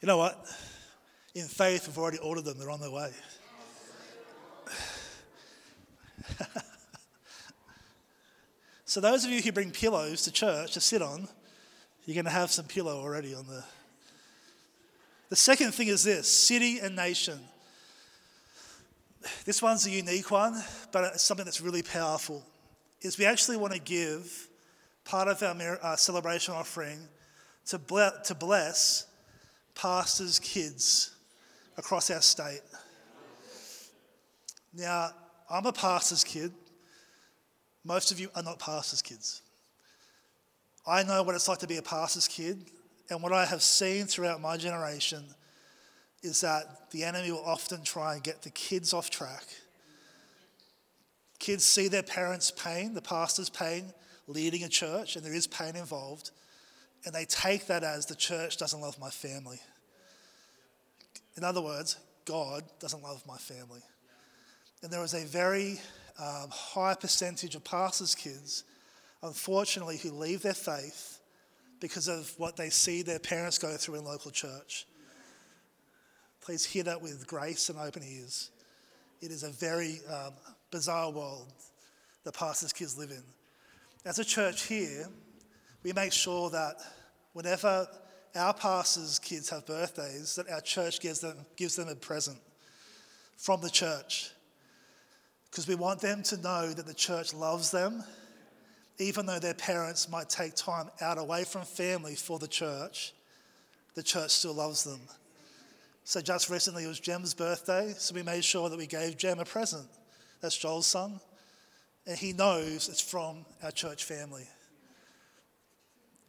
You 0.00 0.06
know 0.06 0.18
what? 0.18 0.46
In 1.34 1.46
faith, 1.46 1.88
we've 1.88 1.98
already 1.98 2.18
ordered 2.18 2.44
them, 2.44 2.58
they're 2.58 2.70
on 2.70 2.80
their 2.80 2.92
way. 2.92 3.10
so, 8.84 9.00
those 9.00 9.24
of 9.24 9.32
you 9.32 9.42
who 9.42 9.50
bring 9.50 9.72
pillows 9.72 10.22
to 10.22 10.30
church 10.30 10.74
to 10.74 10.80
sit 10.80 11.02
on, 11.02 11.26
you're 12.04 12.14
going 12.14 12.26
to 12.26 12.30
have 12.30 12.52
some 12.52 12.66
pillow 12.66 13.00
already 13.00 13.34
on 13.34 13.46
the. 13.48 13.64
The 15.28 15.36
second 15.36 15.72
thing 15.72 15.88
is 15.88 16.04
this 16.04 16.30
city 16.30 16.78
and 16.78 16.94
nation. 16.94 17.40
This 19.44 19.60
one's 19.60 19.84
a 19.86 19.90
unique 19.90 20.30
one, 20.30 20.62
but 20.92 21.02
it's 21.14 21.24
something 21.24 21.44
that's 21.44 21.60
really 21.60 21.82
powerful. 21.82 22.44
Is 23.02 23.18
we 23.18 23.26
actually 23.26 23.56
want 23.56 23.72
to 23.72 23.80
give 23.80 24.48
part 25.04 25.28
of 25.28 25.42
our 25.42 25.78
uh, 25.82 25.96
celebration 25.96 26.54
offering 26.54 26.98
to, 27.66 27.78
ble- 27.78 28.12
to 28.24 28.34
bless 28.34 29.06
pastors' 29.74 30.38
kids 30.38 31.14
across 31.76 32.10
our 32.10 32.20
state. 32.20 32.62
Now, 34.74 35.10
I'm 35.48 35.66
a 35.66 35.72
pastor's 35.72 36.24
kid. 36.24 36.52
Most 37.84 38.10
of 38.10 38.18
you 38.18 38.28
are 38.34 38.42
not 38.42 38.58
pastors' 38.58 39.02
kids. 39.02 39.42
I 40.86 41.02
know 41.02 41.22
what 41.22 41.34
it's 41.34 41.48
like 41.48 41.58
to 41.58 41.66
be 41.66 41.76
a 41.76 41.82
pastor's 41.82 42.28
kid, 42.28 42.64
and 43.10 43.22
what 43.22 43.32
I 43.32 43.44
have 43.44 43.62
seen 43.62 44.06
throughout 44.06 44.40
my 44.40 44.56
generation 44.56 45.24
is 46.22 46.40
that 46.40 46.90
the 46.90 47.04
enemy 47.04 47.30
will 47.30 47.44
often 47.44 47.82
try 47.84 48.14
and 48.14 48.22
get 48.22 48.42
the 48.42 48.50
kids 48.50 48.92
off 48.92 49.10
track. 49.10 49.44
Kids 51.38 51.64
see 51.64 51.88
their 51.88 52.02
parents' 52.02 52.50
pain, 52.50 52.94
the 52.94 53.02
pastor's 53.02 53.50
pain, 53.50 53.92
leading 54.26 54.64
a 54.64 54.68
church, 54.68 55.16
and 55.16 55.24
there 55.24 55.34
is 55.34 55.46
pain 55.46 55.76
involved, 55.76 56.30
and 57.04 57.14
they 57.14 57.24
take 57.24 57.66
that 57.66 57.84
as 57.84 58.06
the 58.06 58.14
church 58.14 58.56
doesn't 58.56 58.80
love 58.80 58.98
my 58.98 59.10
family. 59.10 59.60
In 61.36 61.44
other 61.44 61.60
words, 61.60 61.98
God 62.24 62.64
doesn't 62.80 63.02
love 63.02 63.22
my 63.26 63.36
family. 63.36 63.82
And 64.82 64.90
there 64.90 65.02
is 65.04 65.14
a 65.14 65.24
very 65.24 65.80
um, 66.18 66.48
high 66.50 66.94
percentage 66.94 67.54
of 67.54 67.64
pastors' 67.64 68.14
kids, 68.14 68.64
unfortunately, 69.22 69.98
who 69.98 70.10
leave 70.10 70.42
their 70.42 70.54
faith 70.54 71.20
because 71.80 72.08
of 72.08 72.32
what 72.38 72.56
they 72.56 72.70
see 72.70 73.02
their 73.02 73.18
parents 73.18 73.58
go 73.58 73.76
through 73.76 73.96
in 73.96 74.04
local 74.04 74.30
church. 74.30 74.86
Please 76.40 76.64
hear 76.64 76.84
that 76.84 77.02
with 77.02 77.26
grace 77.26 77.68
and 77.68 77.78
open 77.78 78.02
ears. 78.02 78.50
It 79.20 79.30
is 79.30 79.42
a 79.42 79.50
very 79.50 80.00
um, 80.08 80.32
bizarre 80.70 81.10
world 81.10 81.52
that 82.24 82.34
pastors' 82.34 82.72
kids 82.72 82.98
live 82.98 83.10
in. 83.10 83.22
As 84.04 84.18
a 84.18 84.24
church 84.24 84.66
here, 84.66 85.08
we 85.82 85.92
make 85.92 86.12
sure 86.12 86.50
that 86.50 86.76
whenever 87.32 87.86
our 88.34 88.54
pastors' 88.54 89.18
kids 89.18 89.48
have 89.50 89.66
birthdays, 89.66 90.34
that 90.36 90.48
our 90.50 90.60
church 90.60 91.00
gives 91.00 91.20
them, 91.20 91.36
gives 91.56 91.76
them 91.76 91.88
a 91.88 91.94
present 91.94 92.38
from 93.36 93.60
the 93.60 93.70
church. 93.70 94.30
Because 95.50 95.68
we 95.68 95.74
want 95.74 96.00
them 96.00 96.22
to 96.24 96.36
know 96.38 96.72
that 96.72 96.86
the 96.86 96.94
church 96.94 97.32
loves 97.32 97.70
them, 97.70 98.04
even 98.98 99.26
though 99.26 99.38
their 99.38 99.54
parents 99.54 100.08
might 100.08 100.28
take 100.28 100.54
time 100.54 100.90
out 101.00 101.18
away 101.18 101.44
from 101.44 101.62
family 101.62 102.14
for 102.14 102.38
the 102.38 102.48
church, 102.48 103.12
the 103.94 104.02
church 104.02 104.30
still 104.30 104.54
loves 104.54 104.84
them. 104.84 105.00
So 106.04 106.20
just 106.20 106.50
recently 106.50 106.84
it 106.84 106.88
was 106.88 107.00
Jem's 107.00 107.34
birthday, 107.34 107.94
so 107.96 108.14
we 108.14 108.22
made 108.22 108.44
sure 108.44 108.68
that 108.68 108.78
we 108.78 108.86
gave 108.86 109.16
Jem 109.16 109.38
a 109.38 109.44
present. 109.44 109.86
That's 110.40 110.56
Joel's 110.56 110.86
son 110.86 111.20
and 112.06 112.16
he 112.16 112.32
knows 112.32 112.88
it's 112.88 113.00
from 113.00 113.44
our 113.62 113.70
church 113.70 114.04
family. 114.04 114.46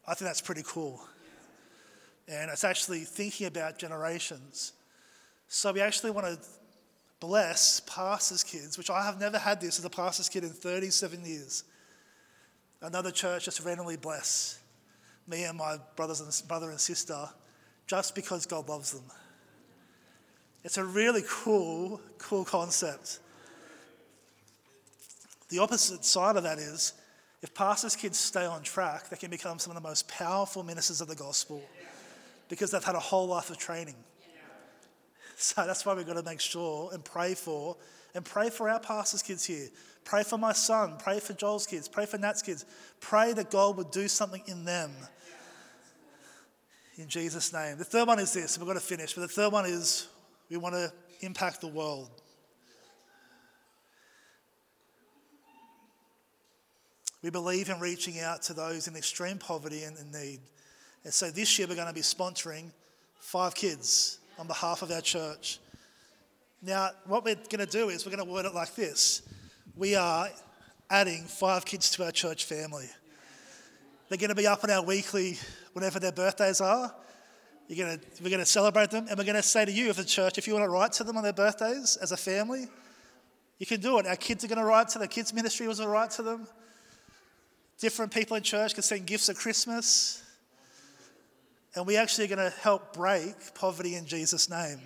I 0.07 0.13
think 0.13 0.27
that's 0.29 0.41
pretty 0.41 0.63
cool. 0.65 0.99
And 2.27 2.49
it's 2.49 2.63
actually 2.63 3.01
thinking 3.01 3.47
about 3.47 3.77
generations. 3.77 4.73
So 5.47 5.71
we 5.71 5.81
actually 5.81 6.11
want 6.11 6.27
to 6.27 6.39
bless 7.19 7.79
pastors' 7.81 8.43
kids, 8.43 8.77
which 8.77 8.89
I 8.89 9.03
have 9.03 9.19
never 9.19 9.37
had 9.37 9.61
this 9.61 9.79
as 9.79 9.85
a 9.85 9.89
pastor's 9.89 10.29
kid 10.29 10.43
in 10.43 10.49
37 10.49 11.23
years. 11.25 11.63
Another 12.81 13.11
church 13.11 13.45
just 13.45 13.63
randomly 13.63 13.97
bless 13.97 14.59
me 15.27 15.43
and 15.43 15.57
my 15.57 15.77
brothers 15.95 16.21
and 16.21 16.47
brother 16.47 16.69
and 16.69 16.79
sister 16.79 17.29
just 17.85 18.15
because 18.15 18.45
God 18.45 18.67
loves 18.69 18.91
them. 18.93 19.03
It's 20.63 20.77
a 20.77 20.83
really 20.83 21.23
cool, 21.27 22.01
cool 22.17 22.45
concept. 22.45 23.19
The 25.49 25.59
opposite 25.59 26.03
side 26.03 26.35
of 26.35 26.43
that 26.43 26.57
is 26.59 26.93
if 27.41 27.53
pastors' 27.53 27.95
kids 27.95 28.17
stay 28.17 28.45
on 28.45 28.63
track, 28.63 29.09
they 29.09 29.15
can 29.15 29.29
become 29.29 29.59
some 29.59 29.75
of 29.75 29.81
the 29.81 29.87
most 29.87 30.07
powerful 30.07 30.63
ministers 30.63 31.01
of 31.01 31.07
the 31.07 31.15
gospel 31.15 31.61
because 32.49 32.71
they've 32.71 32.83
had 32.83 32.95
a 32.95 32.99
whole 32.99 33.27
life 33.27 33.49
of 33.49 33.57
training. 33.57 33.95
So 35.39 35.65
that's 35.67 35.85
why 35.85 35.93
we've 35.93 36.07
got 36.07 36.15
to 36.15 36.23
make 36.23 36.41
sure 36.41 36.89
and 36.93 37.05
pray 37.05 37.35
for 37.35 37.77
and 38.15 38.25
pray 38.25 38.49
for 38.49 38.69
our 38.69 38.79
pastors' 38.79 39.21
kids 39.21 39.45
here. 39.45 39.67
Pray 40.03 40.23
for 40.23 40.37
my 40.37 40.51
son, 40.51 40.95
pray 40.97 41.19
for 41.19 41.33
Joel's 41.33 41.67
kids, 41.67 41.87
pray 41.87 42.07
for 42.07 42.17
Nat's 42.17 42.41
kids. 42.41 42.65
Pray 43.01 43.33
that 43.33 43.51
God 43.51 43.77
would 43.77 43.91
do 43.91 44.07
something 44.07 44.41
in 44.47 44.65
them. 44.65 44.91
In 46.97 47.07
Jesus' 47.07 47.53
name. 47.53 47.77
The 47.77 47.83
third 47.83 48.07
one 48.07 48.17
is 48.17 48.33
this, 48.33 48.55
and 48.55 48.65
we've 48.65 48.73
got 48.73 48.81
to 48.81 48.87
finish, 48.87 49.13
but 49.13 49.21
the 49.21 49.27
third 49.27 49.51
one 49.51 49.67
is 49.67 50.07
we 50.49 50.57
want 50.57 50.73
to 50.73 50.91
impact 51.21 51.61
the 51.61 51.67
world. 51.67 52.09
We 57.23 57.29
believe 57.29 57.69
in 57.69 57.79
reaching 57.79 58.19
out 58.19 58.41
to 58.43 58.53
those 58.53 58.87
in 58.87 58.95
extreme 58.95 59.37
poverty 59.37 59.83
and 59.83 59.97
in 59.97 60.11
need. 60.11 60.39
And 61.03 61.13
so 61.13 61.31
this 61.31 61.57
year 61.57 61.67
we're 61.67 61.75
going 61.75 61.87
to 61.87 61.93
be 61.93 62.01
sponsoring 62.01 62.71
five 63.19 63.55
kids 63.55 64.19
on 64.37 64.47
behalf 64.47 64.81
of 64.81 64.91
our 64.91 65.01
church. 65.01 65.59
Now, 66.61 66.89
what 67.05 67.23
we're 67.23 67.35
going 67.35 67.65
to 67.65 67.65
do 67.65 67.89
is 67.89 68.05
we're 68.05 68.15
going 68.15 68.25
to 68.25 68.31
word 68.31 68.45
it 68.45 68.53
like 68.53 68.75
this 68.75 69.21
We 69.75 69.95
are 69.95 70.29
adding 70.89 71.23
five 71.23 71.65
kids 71.65 71.91
to 71.91 72.05
our 72.05 72.11
church 72.11 72.45
family. 72.45 72.89
They're 74.09 74.17
going 74.17 74.29
to 74.29 74.35
be 74.35 74.47
up 74.47 74.63
on 74.63 74.71
our 74.71 74.83
weekly, 74.83 75.37
whenever 75.73 75.99
their 75.99 76.11
birthdays 76.11 76.61
are. 76.61 76.93
Going 77.69 77.99
to, 77.99 78.23
we're 78.23 78.29
going 78.29 78.39
to 78.39 78.45
celebrate 78.45 78.91
them, 78.91 79.07
and 79.09 79.17
we're 79.17 79.25
going 79.25 79.35
to 79.35 79.43
say 79.43 79.65
to 79.65 79.71
you, 79.71 79.89
as 79.89 79.99
a 79.99 80.05
church, 80.05 80.37
if 80.37 80.47
you 80.47 80.53
want 80.53 80.65
to 80.65 80.69
write 80.69 80.93
to 80.93 81.03
them 81.03 81.17
on 81.17 81.23
their 81.23 81.33
birthdays 81.33 81.97
as 81.97 82.13
a 82.13 82.17
family, 82.17 82.67
you 83.59 83.65
can 83.65 83.81
do 83.81 83.99
it. 83.99 84.07
Our 84.07 84.15
kids 84.15 84.45
are 84.45 84.47
going 84.47 84.59
to 84.59 84.63
write 84.63 84.87
to 84.89 84.99
the 84.99 85.07
kids' 85.07 85.33
ministry 85.33 85.67
was 85.67 85.79
to 85.79 85.87
write 85.87 86.11
to 86.11 86.23
them. 86.23 86.47
Different 87.79 88.11
people 88.11 88.35
in 88.35 88.43
church 88.43 88.73
can 88.73 88.83
send 88.83 89.05
gifts 89.05 89.29
at 89.29 89.35
Christmas. 89.35 90.23
And 91.75 91.85
we 91.85 91.95
actually 91.95 92.25
are 92.25 92.35
going 92.35 92.51
to 92.51 92.57
help 92.57 92.93
break 92.93 93.53
poverty 93.53 93.95
in 93.95 94.05
Jesus' 94.07 94.49
name. 94.49 94.79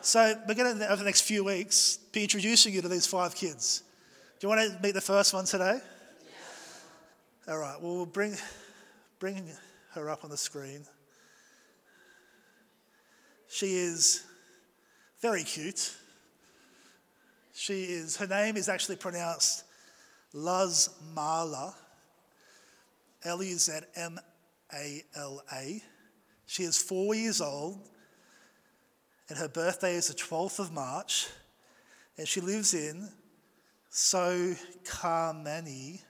So 0.00 0.34
we're 0.46 0.54
going 0.54 0.78
to, 0.78 0.86
over 0.86 0.96
the 0.96 1.04
next 1.04 1.22
few 1.22 1.44
weeks, 1.44 1.98
be 2.12 2.22
introducing 2.22 2.72
you 2.72 2.82
to 2.82 2.88
these 2.88 3.06
five 3.06 3.34
kids. 3.34 3.82
Do 4.38 4.46
you 4.46 4.48
want 4.48 4.72
to 4.72 4.82
meet 4.82 4.94
the 4.94 5.00
first 5.00 5.34
one 5.34 5.44
today? 5.44 5.78
Yeah. 7.46 7.52
All 7.52 7.58
right, 7.58 7.80
well, 7.80 7.96
we'll 7.96 8.06
bring, 8.06 8.36
bring 9.18 9.48
her 9.94 10.10
up 10.10 10.24
on 10.24 10.30
the 10.30 10.36
screen. 10.36 10.84
She 13.48 13.76
is 13.76 14.24
very 15.20 15.42
cute. 15.42 15.96
She 17.54 17.84
is, 17.84 18.16
her 18.16 18.26
name 18.26 18.56
is 18.56 18.68
actually 18.68 18.96
pronounced 18.96 19.64
Luz 20.32 20.90
Mala. 21.14 21.74
L 23.24 23.42
U 23.42 23.56
Z 23.56 23.72
M 23.96 24.18
A 24.72 25.02
L 25.16 25.42
A. 25.52 25.82
She 26.46 26.62
is 26.62 26.78
four 26.78 27.14
years 27.14 27.40
old, 27.40 27.80
and 29.28 29.38
her 29.38 29.48
birthday 29.48 29.94
is 29.94 30.08
the 30.08 30.14
12th 30.14 30.60
of 30.60 30.72
March, 30.72 31.28
and 32.16 32.26
she 32.26 32.40
lives 32.40 32.72
in 32.72 33.08
Socarmani, 33.92 36.00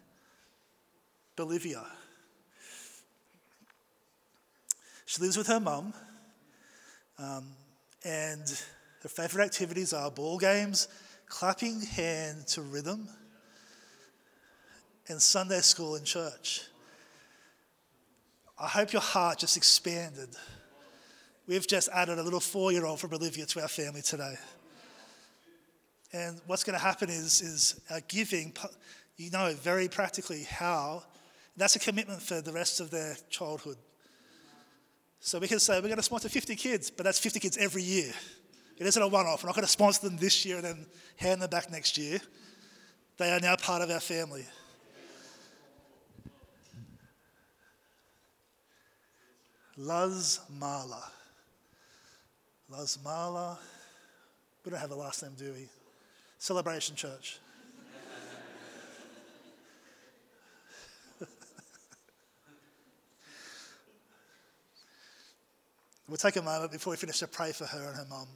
Bolivia. 1.34 1.84
She 5.06 5.22
lives 5.22 5.36
with 5.36 5.46
her 5.46 5.58
mum, 5.58 5.94
um, 7.18 7.48
and 8.04 8.42
her 9.02 9.08
favourite 9.08 9.46
activities 9.46 9.92
are 9.92 10.10
ball 10.10 10.38
games, 10.38 10.88
clapping 11.26 11.80
hand 11.80 12.46
to 12.48 12.62
rhythm, 12.62 13.08
and 15.08 15.20
Sunday 15.20 15.60
school 15.60 15.96
and 15.96 16.04
church. 16.04 16.62
I 18.60 18.66
hope 18.66 18.92
your 18.92 19.02
heart 19.02 19.38
just 19.38 19.56
expanded. 19.56 20.30
We've 21.46 21.66
just 21.66 21.88
added 21.94 22.18
a 22.18 22.22
little 22.22 22.40
four 22.40 22.72
year 22.72 22.84
old 22.84 22.98
from 22.98 23.10
Bolivia 23.10 23.46
to 23.46 23.62
our 23.62 23.68
family 23.68 24.02
today. 24.02 24.34
And 26.12 26.40
what's 26.46 26.64
going 26.64 26.76
to 26.76 26.84
happen 26.84 27.08
is, 27.08 27.40
is 27.40 27.80
our 27.90 28.00
giving, 28.08 28.54
you 29.16 29.30
know 29.30 29.54
very 29.54 29.88
practically 29.88 30.42
how. 30.42 31.04
That's 31.56 31.76
a 31.76 31.78
commitment 31.78 32.20
for 32.20 32.40
the 32.40 32.52
rest 32.52 32.80
of 32.80 32.90
their 32.90 33.16
childhood. 33.30 33.76
So 35.20 35.38
we 35.38 35.48
can 35.48 35.58
say 35.60 35.74
we're 35.74 35.82
going 35.82 35.96
to 35.96 36.02
sponsor 36.02 36.28
50 36.28 36.56
kids, 36.56 36.90
but 36.90 37.04
that's 37.04 37.18
50 37.18 37.40
kids 37.40 37.56
every 37.58 37.82
year. 37.82 38.12
It 38.76 38.86
isn't 38.86 39.02
a 39.02 39.08
one 39.08 39.26
off. 39.26 39.42
We're 39.42 39.48
not 39.48 39.56
going 39.56 39.66
to 39.66 39.70
sponsor 39.72 40.08
them 40.08 40.16
this 40.16 40.44
year 40.44 40.56
and 40.56 40.64
then 40.64 40.86
hand 41.16 41.42
them 41.42 41.50
back 41.50 41.70
next 41.70 41.98
year. 41.98 42.20
They 43.18 43.30
are 43.30 43.40
now 43.40 43.56
part 43.56 43.82
of 43.82 43.90
our 43.90 44.00
family. 44.00 44.46
Las 49.80 50.40
Mala. 50.58 51.04
Las 52.68 52.98
Mala. 53.04 53.56
We 54.64 54.72
don't 54.72 54.80
have 54.80 54.90
a 54.90 54.96
last 54.96 55.22
name, 55.22 55.34
do 55.38 55.52
we? 55.52 55.68
Celebration 56.36 56.96
Church. 56.96 57.38
we'll 66.08 66.16
take 66.16 66.34
a 66.34 66.42
moment 66.42 66.72
before 66.72 66.90
we 66.90 66.96
finish 66.96 67.20
to 67.20 67.28
pray 67.28 67.52
for 67.52 67.66
her 67.66 67.86
and 67.86 67.96
her 67.96 68.06
mum. 68.10 68.26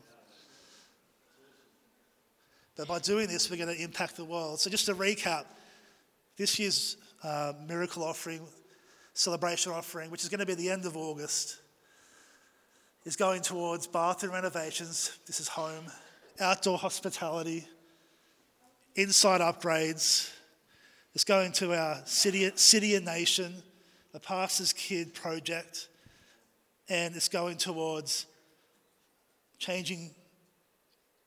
But 2.77 2.87
by 2.87 3.01
doing 3.01 3.27
this, 3.27 3.51
we're 3.51 3.57
going 3.57 3.77
to 3.77 3.83
impact 3.83 4.17
the 4.17 4.25
world. 4.25 4.61
So, 4.61 4.71
just 4.71 4.87
to 4.87 4.95
recap, 4.95 5.47
this 6.37 6.61
year's 6.61 6.99
uh, 7.25 7.55
miracle 7.67 8.05
offering, 8.05 8.47
celebration 9.15 9.73
offering, 9.73 10.11
which 10.11 10.23
is 10.23 10.29
going 10.29 10.41
to 10.41 10.47
be 10.47 10.55
the 10.55 10.71
end 10.71 10.85
of 10.85 10.97
August, 10.97 11.59
is 13.05 13.17
going 13.17 13.43
towards 13.43 13.87
bathroom 13.87 14.33
renovations. 14.33 15.19
This 15.27 15.41
is 15.41 15.49
home, 15.49 15.85
outdoor 16.41 16.79
hospitality, 16.79 17.67
inside 18.95 19.41
upgrades. 19.41 20.33
It's 21.15 21.25
going 21.25 21.53
to 21.53 21.75
our 21.75 22.01
city, 22.05 22.51
city 22.55 22.95
and 22.95 23.05
nation, 23.05 23.63
the 24.13 24.21
pastor's 24.21 24.73
kid 24.73 25.15
project, 25.15 25.89
and 26.89 27.15
it's 27.15 27.29
going 27.29 27.57
towards 27.57 28.27
changing 29.59 30.11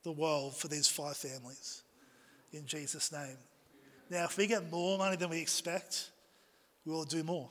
the 0.04 0.12
world 0.12 0.56
for 0.56 0.68
these 0.68 0.88
five 0.88 1.18
families 1.18 1.84
in 2.54 2.66
Jesus' 2.66 3.12
name. 3.12 3.38
Now, 4.10 4.26
if 4.26 4.38
we 4.38 4.48
get 4.48 4.72
more 4.72 4.98
money 4.98 5.16
than 5.16 5.30
we 5.30 5.40
expect, 5.40 6.10
we 6.86 6.94
will 6.94 7.06
do 7.06 7.24
more. 7.24 7.50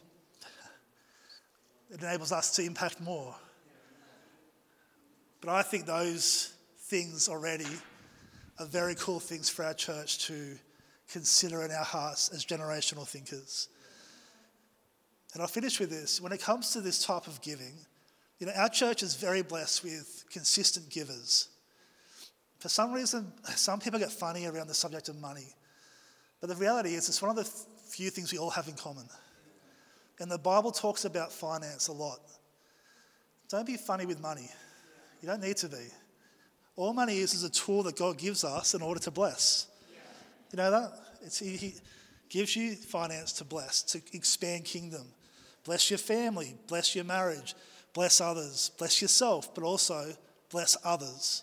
It 1.94 2.02
enables 2.02 2.32
us 2.32 2.50
to 2.56 2.62
impact 2.62 3.00
more. 3.00 3.36
But 5.40 5.50
I 5.50 5.62
think 5.62 5.86
those 5.86 6.52
things 6.86 7.28
already 7.28 7.68
are 8.58 8.66
very 8.66 8.96
cool 8.96 9.20
things 9.20 9.48
for 9.48 9.64
our 9.64 9.74
church 9.74 10.26
to 10.26 10.58
consider 11.08 11.62
in 11.62 11.70
our 11.70 11.84
hearts 11.84 12.30
as 12.30 12.44
generational 12.44 13.06
thinkers. 13.06 13.68
And 15.34 15.40
I'll 15.40 15.48
finish 15.48 15.78
with 15.78 15.90
this. 15.90 16.20
When 16.20 16.32
it 16.32 16.40
comes 16.40 16.70
to 16.72 16.80
this 16.80 17.04
type 17.04 17.28
of 17.28 17.40
giving, 17.42 17.74
you 18.40 18.48
know, 18.48 18.52
our 18.56 18.68
church 18.68 19.04
is 19.04 19.14
very 19.14 19.42
blessed 19.42 19.84
with 19.84 20.24
consistent 20.32 20.90
givers. 20.90 21.48
For 22.58 22.68
some 22.68 22.92
reason, 22.92 23.32
some 23.54 23.78
people 23.78 24.00
get 24.00 24.10
funny 24.10 24.46
around 24.46 24.66
the 24.66 24.74
subject 24.74 25.08
of 25.08 25.20
money. 25.20 25.46
But 26.40 26.48
the 26.48 26.56
reality 26.56 26.94
is, 26.94 27.08
it's 27.08 27.22
one 27.22 27.30
of 27.30 27.36
the 27.36 27.48
few 27.88 28.10
things 28.10 28.32
we 28.32 28.38
all 28.38 28.50
have 28.50 28.66
in 28.66 28.74
common. 28.74 29.04
And 30.20 30.30
the 30.30 30.38
Bible 30.38 30.70
talks 30.70 31.04
about 31.04 31.32
finance 31.32 31.88
a 31.88 31.92
lot. 31.92 32.20
Don't 33.48 33.66
be 33.66 33.76
funny 33.76 34.06
with 34.06 34.20
money. 34.20 34.48
You 35.20 35.28
don't 35.28 35.40
need 35.40 35.56
to 35.58 35.68
be. 35.68 35.86
All 36.76 36.92
money 36.92 37.18
is 37.18 37.34
is 37.34 37.44
a 37.44 37.50
tool 37.50 37.82
that 37.84 37.96
God 37.96 38.18
gives 38.18 38.44
us 38.44 38.74
in 38.74 38.82
order 38.82 39.00
to 39.00 39.10
bless. 39.10 39.68
You 40.50 40.56
know 40.56 40.70
that? 40.70 40.92
It's, 41.22 41.38
he 41.38 41.74
gives 42.28 42.54
you 42.56 42.74
finance 42.74 43.32
to 43.34 43.44
bless, 43.44 43.82
to 43.82 44.00
expand 44.12 44.64
kingdom. 44.64 45.06
Bless 45.64 45.90
your 45.90 45.98
family, 45.98 46.56
bless 46.68 46.94
your 46.94 47.04
marriage, 47.04 47.54
bless 47.92 48.20
others, 48.20 48.70
bless 48.76 49.00
yourself, 49.00 49.54
but 49.54 49.64
also 49.64 50.12
bless 50.50 50.76
others. 50.84 51.42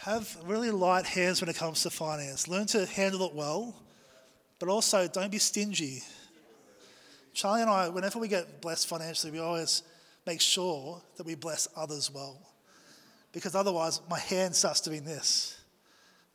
Have 0.00 0.36
really 0.44 0.70
light 0.70 1.06
hands 1.06 1.40
when 1.40 1.48
it 1.48 1.56
comes 1.56 1.82
to 1.82 1.90
finance. 1.90 2.46
Learn 2.46 2.66
to 2.66 2.86
handle 2.86 3.26
it 3.26 3.34
well, 3.34 3.74
but 4.58 4.68
also 4.68 5.08
don't 5.08 5.30
be 5.30 5.38
stingy. 5.38 6.02
Charlie 7.34 7.62
and 7.62 7.70
I, 7.70 7.88
whenever 7.88 8.18
we 8.18 8.28
get 8.28 8.62
blessed 8.62 8.88
financially, 8.88 9.32
we 9.32 9.40
always 9.40 9.82
make 10.24 10.40
sure 10.40 11.02
that 11.16 11.26
we 11.26 11.34
bless 11.34 11.68
others 11.76 12.10
well 12.10 12.40
because 13.32 13.56
otherwise 13.56 14.00
my 14.08 14.18
hand 14.18 14.54
starts 14.54 14.80
doing 14.80 15.04
this. 15.04 15.60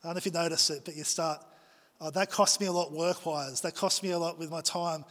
I 0.03 0.07
don't 0.07 0.15
know 0.15 0.17
if 0.17 0.25
you 0.25 0.33
notice 0.33 0.69
it, 0.69 0.83
but 0.83 0.95
you 0.95 1.05
start, 1.05 1.41
oh, 2.01 2.11
that 2.11 2.29
cost 2.29 2.59
me 2.59 2.67
a 2.67 2.71
lot 2.71 2.91
work 2.91 3.25
wise. 3.25 3.61
That 3.61 3.75
cost 3.75 4.03
me 4.03 4.11
a 4.11 4.19
lot 4.19 4.37
with 4.37 4.51
my 4.51 4.61
time. 4.61 5.05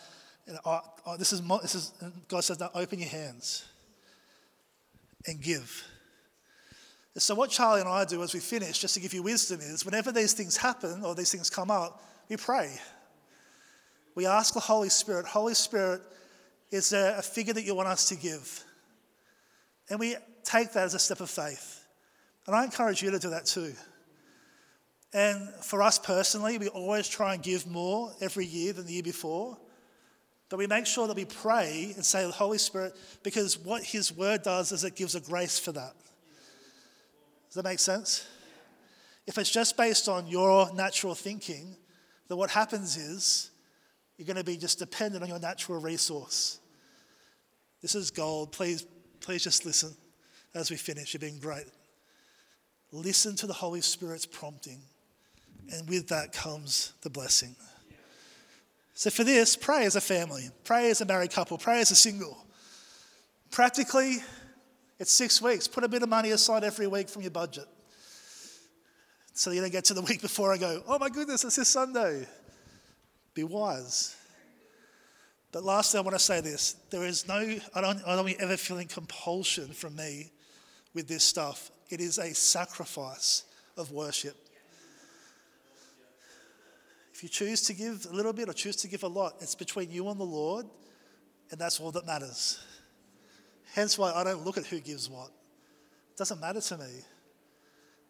And 0.46 0.58
oh, 0.64 0.80
this 1.18 1.32
is, 1.32 1.40
this 1.62 1.74
is, 1.74 1.92
God 2.28 2.44
says, 2.44 2.60
now 2.60 2.70
open 2.74 2.98
your 2.98 3.08
hands 3.08 3.64
and 5.26 5.40
give. 5.42 5.84
So, 7.16 7.34
what 7.34 7.50
Charlie 7.50 7.80
and 7.80 7.88
I 7.88 8.04
do 8.04 8.22
as 8.22 8.32
we 8.32 8.40
finish, 8.40 8.78
just 8.78 8.94
to 8.94 9.00
give 9.00 9.12
you 9.12 9.22
wisdom, 9.24 9.60
is 9.60 9.84
whenever 9.84 10.12
these 10.12 10.34
things 10.34 10.56
happen 10.56 11.02
or 11.04 11.14
these 11.16 11.32
things 11.32 11.50
come 11.50 11.70
up, 11.70 12.04
we 12.28 12.36
pray. 12.36 12.78
We 14.18 14.26
ask 14.26 14.52
the 14.52 14.58
Holy 14.58 14.88
Spirit, 14.88 15.26
Holy 15.26 15.54
Spirit, 15.54 16.02
is 16.72 16.90
there 16.90 17.16
a 17.16 17.22
figure 17.22 17.54
that 17.54 17.62
you 17.62 17.76
want 17.76 17.86
us 17.86 18.08
to 18.08 18.16
give? 18.16 18.64
And 19.88 20.00
we 20.00 20.16
take 20.42 20.72
that 20.72 20.82
as 20.82 20.94
a 20.94 20.98
step 20.98 21.20
of 21.20 21.30
faith. 21.30 21.86
And 22.44 22.56
I 22.56 22.64
encourage 22.64 23.00
you 23.00 23.12
to 23.12 23.20
do 23.20 23.30
that 23.30 23.46
too. 23.46 23.74
And 25.14 25.48
for 25.62 25.82
us 25.82 26.00
personally, 26.00 26.58
we 26.58 26.66
always 26.66 27.08
try 27.08 27.34
and 27.34 27.42
give 27.44 27.64
more 27.68 28.10
every 28.20 28.44
year 28.44 28.72
than 28.72 28.86
the 28.86 28.94
year 28.94 29.04
before. 29.04 29.56
But 30.48 30.58
we 30.58 30.66
make 30.66 30.86
sure 30.86 31.06
that 31.06 31.14
we 31.14 31.24
pray 31.24 31.92
and 31.94 32.04
say 32.04 32.26
the 32.26 32.32
Holy 32.32 32.58
Spirit, 32.58 32.96
because 33.22 33.56
what 33.56 33.84
His 33.84 34.12
Word 34.12 34.42
does 34.42 34.72
is 34.72 34.82
it 34.82 34.96
gives 34.96 35.14
a 35.14 35.20
grace 35.20 35.60
for 35.60 35.70
that. 35.70 35.94
Does 37.46 37.54
that 37.54 37.64
make 37.64 37.78
sense? 37.78 38.26
If 39.28 39.38
it's 39.38 39.52
just 39.52 39.76
based 39.76 40.08
on 40.08 40.26
your 40.26 40.74
natural 40.74 41.14
thinking, 41.14 41.76
then 42.26 42.36
what 42.36 42.50
happens 42.50 42.96
is 42.96 43.52
you're 44.18 44.26
going 44.26 44.36
to 44.36 44.44
be 44.44 44.56
just 44.56 44.80
dependent 44.80 45.22
on 45.22 45.28
your 45.28 45.38
natural 45.38 45.80
resource. 45.80 46.58
This 47.80 47.94
is 47.94 48.10
gold. 48.10 48.50
Please, 48.52 48.84
please 49.20 49.44
just 49.44 49.64
listen 49.64 49.94
as 50.54 50.70
we 50.70 50.76
finish. 50.76 51.14
You've 51.14 51.20
been 51.20 51.38
great. 51.38 51.66
Listen 52.90 53.36
to 53.36 53.46
the 53.46 53.52
Holy 53.52 53.80
Spirit's 53.80 54.26
prompting, 54.26 54.80
and 55.72 55.88
with 55.88 56.08
that 56.08 56.32
comes 56.32 56.94
the 57.02 57.10
blessing. 57.10 57.54
So, 58.94 59.10
for 59.10 59.22
this, 59.22 59.54
pray 59.54 59.84
as 59.84 59.94
a 59.94 60.00
family, 60.00 60.50
pray 60.64 60.90
as 60.90 61.00
a 61.00 61.06
married 61.06 61.30
couple, 61.30 61.56
pray 61.56 61.80
as 61.80 61.92
a 61.92 61.94
single. 61.94 62.36
Practically, 63.52 64.16
it's 64.98 65.12
six 65.12 65.40
weeks. 65.40 65.68
Put 65.68 65.84
a 65.84 65.88
bit 65.88 66.02
of 66.02 66.08
money 66.08 66.32
aside 66.32 66.64
every 66.64 66.88
week 66.88 67.08
from 67.08 67.22
your 67.22 67.30
budget. 67.30 67.66
So 69.34 69.52
you 69.52 69.60
don't 69.60 69.70
get 69.70 69.84
to 69.84 69.94
the 69.94 70.02
week 70.02 70.20
before 70.20 70.50
and 70.50 70.60
go, 70.60 70.82
oh 70.88 70.98
my 70.98 71.08
goodness, 71.08 71.44
it's 71.44 71.54
this 71.54 71.68
Sunday. 71.68 72.26
Be 73.38 73.44
wise. 73.44 74.16
But 75.52 75.62
lastly, 75.62 75.98
I 75.98 76.00
want 76.00 76.16
to 76.16 76.18
say 76.18 76.40
this. 76.40 76.72
There 76.90 77.04
is 77.04 77.28
no, 77.28 77.36
I 77.72 77.80
don't, 77.80 78.02
I 78.04 78.16
don't 78.16 78.28
ever 78.40 78.56
feeling 78.56 78.88
compulsion 78.88 79.68
from 79.68 79.94
me 79.94 80.32
with 80.92 81.06
this 81.06 81.22
stuff. 81.22 81.70
It 81.88 82.00
is 82.00 82.18
a 82.18 82.34
sacrifice 82.34 83.44
of 83.76 83.92
worship. 83.92 84.34
If 87.14 87.22
you 87.22 87.28
choose 87.28 87.62
to 87.68 87.74
give 87.74 88.08
a 88.10 88.12
little 88.12 88.32
bit 88.32 88.48
or 88.48 88.54
choose 88.54 88.74
to 88.78 88.88
give 88.88 89.04
a 89.04 89.06
lot, 89.06 89.34
it's 89.40 89.54
between 89.54 89.92
you 89.92 90.08
and 90.08 90.18
the 90.18 90.24
Lord, 90.24 90.66
and 91.52 91.60
that's 91.60 91.78
all 91.78 91.92
that 91.92 92.06
matters. 92.06 92.58
Hence 93.72 93.96
why 93.96 94.10
I 94.14 94.24
don't 94.24 94.44
look 94.44 94.58
at 94.58 94.66
who 94.66 94.80
gives 94.80 95.08
what. 95.08 95.28
It 95.28 96.16
doesn't 96.16 96.40
matter 96.40 96.60
to 96.60 96.76
me. 96.76 96.90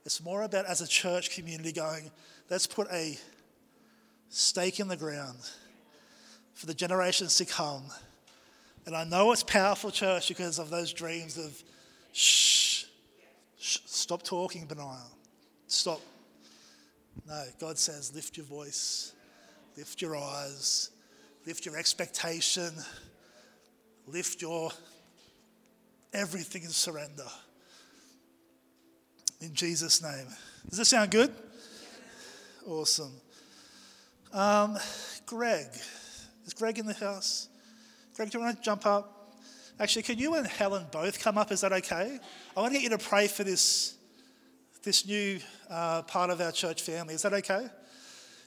It's 0.06 0.24
more 0.24 0.44
about 0.44 0.64
as 0.64 0.80
a 0.80 0.88
church 0.88 1.32
community 1.36 1.72
going, 1.72 2.10
let's 2.48 2.66
put 2.66 2.90
a 2.90 3.18
stake 4.28 4.80
in 4.80 4.88
the 4.88 4.96
ground 4.96 5.38
for 6.54 6.66
the 6.66 6.74
generations 6.74 7.36
to 7.36 7.44
come 7.44 7.84
And 8.88 8.96
I 8.96 9.04
know 9.04 9.32
it's 9.32 9.42
powerful, 9.42 9.90
church, 9.90 10.28
because 10.28 10.58
of 10.58 10.70
those 10.70 10.94
dreams 10.94 11.36
of 11.36 11.62
shh, 12.12 12.84
shh 13.58 13.78
stop 13.84 14.22
talking, 14.22 14.64
Benaiah. 14.64 15.04
Stop. 15.66 16.00
No, 17.26 17.44
God 17.60 17.76
says, 17.76 18.14
lift 18.14 18.38
your 18.38 18.46
voice, 18.46 19.12
lift 19.76 20.00
your 20.00 20.16
eyes, 20.16 20.88
lift 21.46 21.66
your 21.66 21.76
expectation, 21.76 22.70
lift 24.06 24.40
your 24.40 24.70
everything 26.14 26.62
in 26.62 26.70
surrender. 26.70 27.28
In 29.42 29.52
Jesus' 29.52 30.02
name. 30.02 30.28
Does 30.70 30.78
this 30.78 30.88
sound 30.88 31.10
good? 31.10 31.30
Awesome. 32.66 33.12
Um, 34.32 34.76
Greg. 35.24 35.66
Is 36.44 36.52
Greg 36.54 36.78
in 36.78 36.86
the 36.86 36.94
house? 36.94 37.48
Greg, 38.14 38.30
do 38.30 38.38
you 38.38 38.44
want 38.44 38.56
to 38.56 38.62
jump 38.62 38.84
up? 38.84 39.34
Actually, 39.80 40.02
can 40.02 40.18
you 40.18 40.34
and 40.34 40.46
Helen 40.46 40.86
both 40.90 41.20
come 41.20 41.38
up? 41.38 41.52
Is 41.52 41.62
that 41.62 41.72
okay? 41.72 42.18
I 42.56 42.60
want 42.60 42.74
to 42.74 42.80
get 42.80 42.90
you 42.90 42.96
to 42.96 43.02
pray 43.02 43.26
for 43.28 43.44
this, 43.44 43.96
this 44.82 45.06
new 45.06 45.38
uh, 45.70 46.02
part 46.02 46.30
of 46.30 46.40
our 46.40 46.52
church 46.52 46.82
family. 46.82 47.14
Is 47.14 47.22
that 47.22 47.32
okay? 47.32 47.68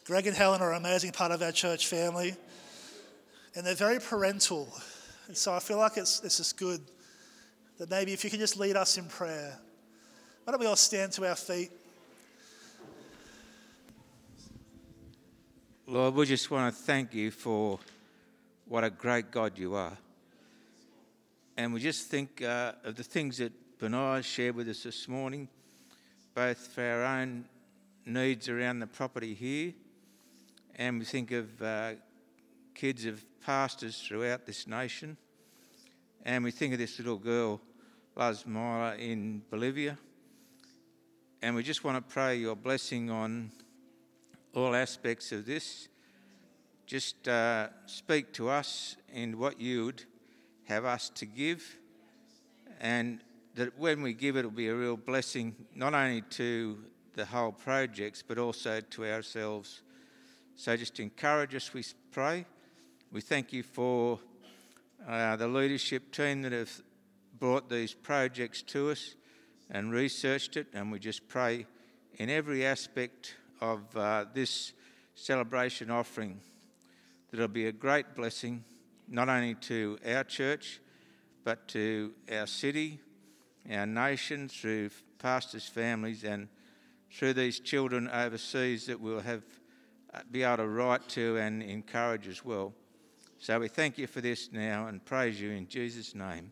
Greg 0.05 0.27
and 0.27 0.35
Helen 0.35 0.61
are 0.61 0.71
an 0.71 0.77
amazing 0.77 1.13
part 1.13 1.31
of 1.31 1.41
our 1.41 1.51
church 1.51 1.87
family, 1.87 2.35
and 3.55 3.65
they're 3.65 3.75
very 3.75 3.99
parental. 3.99 4.67
And 5.27 5.37
so 5.37 5.53
I 5.53 5.59
feel 5.59 5.77
like 5.77 5.97
it's, 5.97 6.21
it's 6.23 6.37
just 6.37 6.57
good 6.57 6.81
that 7.79 7.89
maybe 7.89 8.11
if 8.13 8.23
you 8.23 8.29
can 8.29 8.39
just 8.39 8.59
lead 8.59 8.75
us 8.75 8.97
in 8.97 9.05
prayer. 9.05 9.57
Why 10.43 10.51
don't 10.51 10.59
we 10.59 10.67
all 10.67 10.75
stand 10.75 11.13
to 11.13 11.27
our 11.27 11.35
feet? 11.35 11.71
Lord, 15.87 16.13
we 16.13 16.27
just 16.27 16.51
want 16.51 16.73
to 16.73 16.81
thank 16.81 17.13
you 17.15 17.31
for 17.31 17.79
what 18.67 18.83
a 18.83 18.89
great 18.89 19.31
God 19.31 19.57
you 19.57 19.73
are. 19.73 19.97
And 21.57 21.73
we 21.73 21.79
just 21.79 22.07
think 22.07 22.41
uh, 22.43 22.73
of 22.83 22.95
the 22.95 23.03
things 23.03 23.39
that 23.39 23.51
Benaiah 23.79 24.21
shared 24.21 24.55
with 24.55 24.69
us 24.69 24.83
this 24.83 25.07
morning, 25.07 25.47
both 26.35 26.59
for 26.67 26.83
our 26.83 27.03
own 27.03 27.45
needs 28.05 28.47
around 28.47 28.79
the 28.79 28.87
property 28.87 29.33
here, 29.33 29.73
and 30.75 30.99
we 30.99 31.05
think 31.05 31.31
of 31.31 31.61
uh, 31.61 31.93
kids 32.75 33.05
of 33.05 33.25
pastors 33.43 34.01
throughout 34.07 34.45
this 34.45 34.67
nation, 34.67 35.17
and 36.23 36.43
we 36.43 36.51
think 36.51 36.73
of 36.73 36.79
this 36.79 36.99
little 36.99 37.17
girl, 37.17 37.59
Laz 38.15 38.45
Myla, 38.45 38.95
in 38.97 39.41
Bolivia. 39.49 39.97
And 41.41 41.55
we 41.55 41.63
just 41.63 41.83
want 41.83 41.97
to 41.97 42.13
pray 42.13 42.35
your 42.35 42.55
blessing 42.55 43.09
on 43.09 43.51
all 44.53 44.75
aspects 44.75 45.31
of 45.31 45.45
this. 45.45 45.87
Just 46.85 47.27
uh, 47.27 47.67
speak 47.85 48.33
to 48.33 48.49
us 48.49 48.97
in 49.13 49.37
what 49.37 49.59
you 49.59 49.85
would 49.85 50.03
have 50.65 50.85
us 50.85 51.09
to 51.15 51.25
give, 51.25 51.77
and 52.79 53.19
that 53.55 53.77
when 53.77 54.01
we 54.01 54.13
give 54.13 54.37
it, 54.37 54.43
will 54.43 54.51
be 54.51 54.67
a 54.67 54.75
real 54.75 54.97
blessing 54.97 55.55
not 55.75 55.93
only 55.93 56.21
to 56.21 56.77
the 57.13 57.25
whole 57.25 57.51
projects 57.51 58.23
but 58.25 58.37
also 58.37 58.79
to 58.79 59.05
ourselves. 59.05 59.81
So 60.55 60.75
just 60.77 60.99
encourage 60.99 61.55
us, 61.55 61.73
we 61.73 61.83
pray. 62.11 62.45
We 63.11 63.21
thank 63.21 63.51
you 63.51 63.63
for 63.63 64.19
uh, 65.07 65.35
the 65.35 65.47
leadership 65.47 66.11
team 66.11 66.43
that 66.43 66.51
have 66.51 66.71
brought 67.39 67.69
these 67.69 67.93
projects 67.93 68.61
to 68.61 68.91
us 68.91 69.15
and 69.69 69.91
researched 69.91 70.57
it, 70.57 70.67
and 70.73 70.91
we 70.91 70.99
just 70.99 71.27
pray 71.27 71.65
in 72.15 72.29
every 72.29 72.65
aspect 72.65 73.35
of 73.61 73.95
uh, 73.95 74.25
this 74.33 74.73
celebration 75.15 75.91
offering 75.91 76.39
that 77.29 77.37
it'll 77.37 77.47
be 77.47 77.67
a 77.67 77.71
great 77.71 78.15
blessing 78.15 78.63
not 79.07 79.29
only 79.29 79.55
to 79.55 79.97
our 80.05 80.23
church 80.23 80.79
but 81.43 81.67
to 81.69 82.13
our 82.31 82.47
city, 82.47 82.99
our 83.71 83.85
nation, 83.85 84.47
through 84.47 84.89
pastors' 85.19 85.67
families, 85.67 86.23
and 86.23 86.47
through 87.11 87.33
these 87.33 87.59
children 87.59 88.09
overseas 88.09 88.85
that 88.85 88.99
we'll 88.99 89.19
have 89.19 89.43
uh, 90.13 90.19
be 90.29 90.43
able 90.43 90.57
to 90.57 90.67
write 90.67 91.07
to 91.09 91.37
and 91.37 91.63
encourage 91.63 92.27
as 92.27 92.43
well. 92.43 92.73
So 93.39 93.59
we 93.59 93.69
thank 93.69 93.97
you 93.97 94.07
for 94.07 94.21
this 94.21 94.51
now 94.51 94.87
and 94.87 95.03
praise 95.03 95.39
you 95.39 95.51
in 95.51 95.67
Jesus' 95.67 96.13
name. 96.13 96.51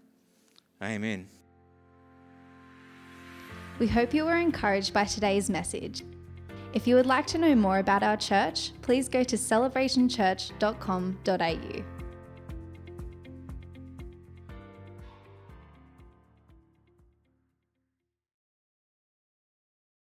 Amen. 0.81 1.27
We 3.79 3.87
hope 3.87 4.13
you 4.13 4.25
were 4.25 4.35
encouraged 4.35 4.93
by 4.93 5.05
today's 5.05 5.49
message. 5.49 6.03
If 6.73 6.87
you 6.87 6.95
would 6.95 7.07
like 7.07 7.27
to 7.27 7.37
know 7.37 7.55
more 7.55 7.79
about 7.79 8.03
our 8.03 8.17
church, 8.17 8.71
please 8.81 9.09
go 9.09 9.23
to 9.23 9.35
celebrationchurch.com.au. 9.35 11.98